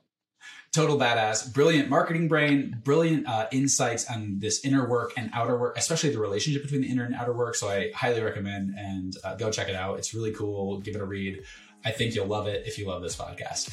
total 0.72 0.98
badass, 0.98 1.54
brilliant 1.54 1.90
marketing 1.90 2.28
brain, 2.28 2.78
brilliant 2.84 3.28
uh, 3.28 3.48
insights 3.52 4.10
on 4.10 4.40
this 4.40 4.64
inner 4.64 4.88
work 4.88 5.12
and 5.18 5.30
outer 5.34 5.58
work, 5.58 5.78
especially 5.78 6.10
the 6.12 6.20
relationship 6.20 6.62
between 6.62 6.82
the 6.82 6.90
inner 6.90 7.04
and 7.04 7.14
outer 7.14 7.34
work. 7.34 7.56
So 7.56 7.70
I 7.70 7.92
highly 7.94 8.22
recommend 8.22 8.76
and 8.78 9.16
uh, 9.24 9.36
go 9.36 9.52
check 9.52 9.68
it 9.68 9.76
out. 9.76 9.98
It's 9.98 10.14
really 10.14 10.32
cool. 10.32 10.80
Give 10.80 10.96
it 10.96 11.02
a 11.02 11.06
read. 11.06 11.44
I 11.84 11.92
think 11.92 12.16
you'll 12.16 12.28
love 12.28 12.48
it 12.48 12.66
if 12.68 12.78
you 12.78 12.88
love 12.88 13.02
this 13.02 13.16
podcast. 13.16 13.70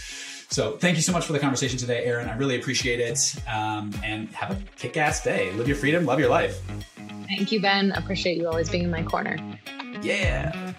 So 0.51 0.79
thank 0.79 0.97
you 0.97 1.03
so 1.03 1.13
much 1.13 1.27
for 1.27 1.35
the 1.35 1.39
conversation 1.39 1.79
today, 1.79 2.05
Erin. 2.05 2.29
I 2.29 2.37
really 2.37 2.57
appreciate 2.57 3.01
it. 3.01 3.37
Um, 3.47 3.93
and 4.03 4.31
have 4.31 4.51
a 4.53 4.57
kick-ass 4.77 5.23
day. 5.23 5.53
Live 5.53 5.69
your 5.69 5.77
freedom, 5.77 6.07
love 6.07 6.19
your 6.19 6.31
life. 6.31 6.59
Thank 7.27 7.53
you, 7.53 7.61
Ben. 7.61 7.93
Appreciate 7.93 8.39
you 8.39 8.49
always 8.49 8.71
being 8.71 8.85
in 8.85 8.91
my 8.91 9.03
corner. 9.03 9.37
Yeah. 10.03 10.73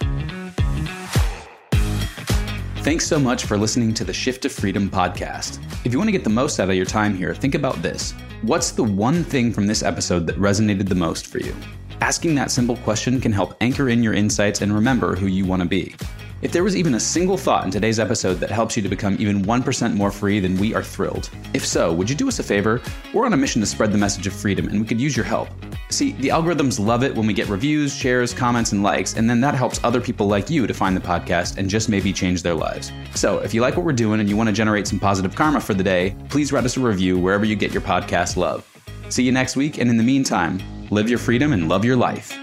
Thanks 2.81 3.05
so 3.05 3.19
much 3.19 3.43
for 3.43 3.57
listening 3.57 3.93
to 3.95 4.05
the 4.05 4.13
Shift 4.13 4.43
to 4.43 4.49
Freedom 4.49 4.89
podcast. 4.89 5.59
If 5.85 5.91
you 5.91 5.99
want 5.99 6.07
to 6.07 6.13
get 6.13 6.23
the 6.23 6.29
most 6.29 6.61
out 6.61 6.69
of 6.69 6.75
your 6.75 6.85
time 6.85 7.13
here, 7.13 7.35
think 7.35 7.53
about 7.53 7.81
this. 7.81 8.13
What's 8.41 8.71
the 8.71 8.85
one 8.85 9.21
thing 9.21 9.51
from 9.51 9.67
this 9.67 9.83
episode 9.83 10.25
that 10.27 10.37
resonated 10.37 10.87
the 10.87 10.95
most 10.95 11.27
for 11.27 11.39
you? 11.39 11.53
Asking 11.99 12.35
that 12.35 12.51
simple 12.51 12.77
question 12.77 13.19
can 13.19 13.33
help 13.33 13.57
anchor 13.59 13.89
in 13.89 14.01
your 14.01 14.13
insights 14.13 14.61
and 14.61 14.73
remember 14.73 15.17
who 15.17 15.27
you 15.27 15.45
want 15.45 15.61
to 15.61 15.67
be. 15.67 15.93
If 16.41 16.53
there 16.53 16.63
was 16.63 16.77
even 16.77 16.93
a 16.95 16.99
single 16.99 17.35
thought 17.35 17.65
in 17.65 17.71
today's 17.71 17.99
episode 17.99 18.35
that 18.35 18.49
helps 18.49 18.77
you 18.77 18.83
to 18.83 18.87
become 18.87 19.17
even 19.19 19.43
1% 19.43 19.93
more 19.95 20.09
free, 20.09 20.39
then 20.39 20.55
we 20.55 20.73
are 20.73 20.81
thrilled. 20.81 21.29
If 21.53 21.65
so, 21.65 21.91
would 21.91 22.09
you 22.09 22.15
do 22.15 22.29
us 22.29 22.39
a 22.39 22.43
favor? 22.43 22.81
We're 23.13 23.25
on 23.25 23.33
a 23.33 23.37
mission 23.37 23.59
to 23.59 23.65
spread 23.65 23.91
the 23.91 23.97
message 23.97 24.25
of 24.25 24.31
freedom, 24.31 24.69
and 24.69 24.79
we 24.79 24.87
could 24.87 25.01
use 25.01 25.17
your 25.17 25.25
help. 25.25 25.49
See, 25.89 26.13
the 26.13 26.29
algorithms 26.29 26.79
love 26.79 27.03
it 27.03 27.13
when 27.13 27.27
we 27.27 27.33
get 27.33 27.49
reviews, 27.49 27.93
shares, 27.93 28.33
comments, 28.33 28.71
and 28.71 28.83
likes, 28.83 29.15
and 29.15 29.29
then 29.29 29.41
that 29.41 29.53
helps 29.53 29.81
other 29.83 29.99
people 29.99 30.27
like 30.27 30.49
you 30.49 30.65
to 30.65 30.73
find 30.73 30.95
the 30.95 31.01
podcast 31.01 31.57
and 31.57 31.69
just 31.69 31.89
maybe 31.89 32.13
change 32.13 32.41
their 32.41 32.55
lives. 32.55 32.93
So, 33.15 33.39
if 33.39 33.53
you 33.53 33.59
like 33.59 33.75
what 33.75 33.85
we're 33.85 33.91
doing 33.91 34.21
and 34.21 34.29
you 34.29 34.37
want 34.37 34.47
to 34.47 34.53
generate 34.53 34.87
some 34.87 34.99
positive 34.99 35.35
karma 35.35 35.59
for 35.59 35.73
the 35.73 35.83
day, 35.83 36.15
please 36.29 36.53
write 36.53 36.63
us 36.63 36.77
a 36.77 36.79
review 36.79 37.19
wherever 37.19 37.43
you 37.43 37.57
get 37.57 37.73
your 37.73 37.81
podcast 37.81 38.37
love. 38.37 38.65
See 39.09 39.23
you 39.23 39.33
next 39.33 39.57
week, 39.57 39.77
and 39.77 39.89
in 39.89 39.97
the 39.97 40.03
meantime, 40.03 40.61
live 40.89 41.09
your 41.09 41.19
freedom 41.19 41.51
and 41.51 41.67
love 41.67 41.83
your 41.83 41.97
life. 41.97 42.33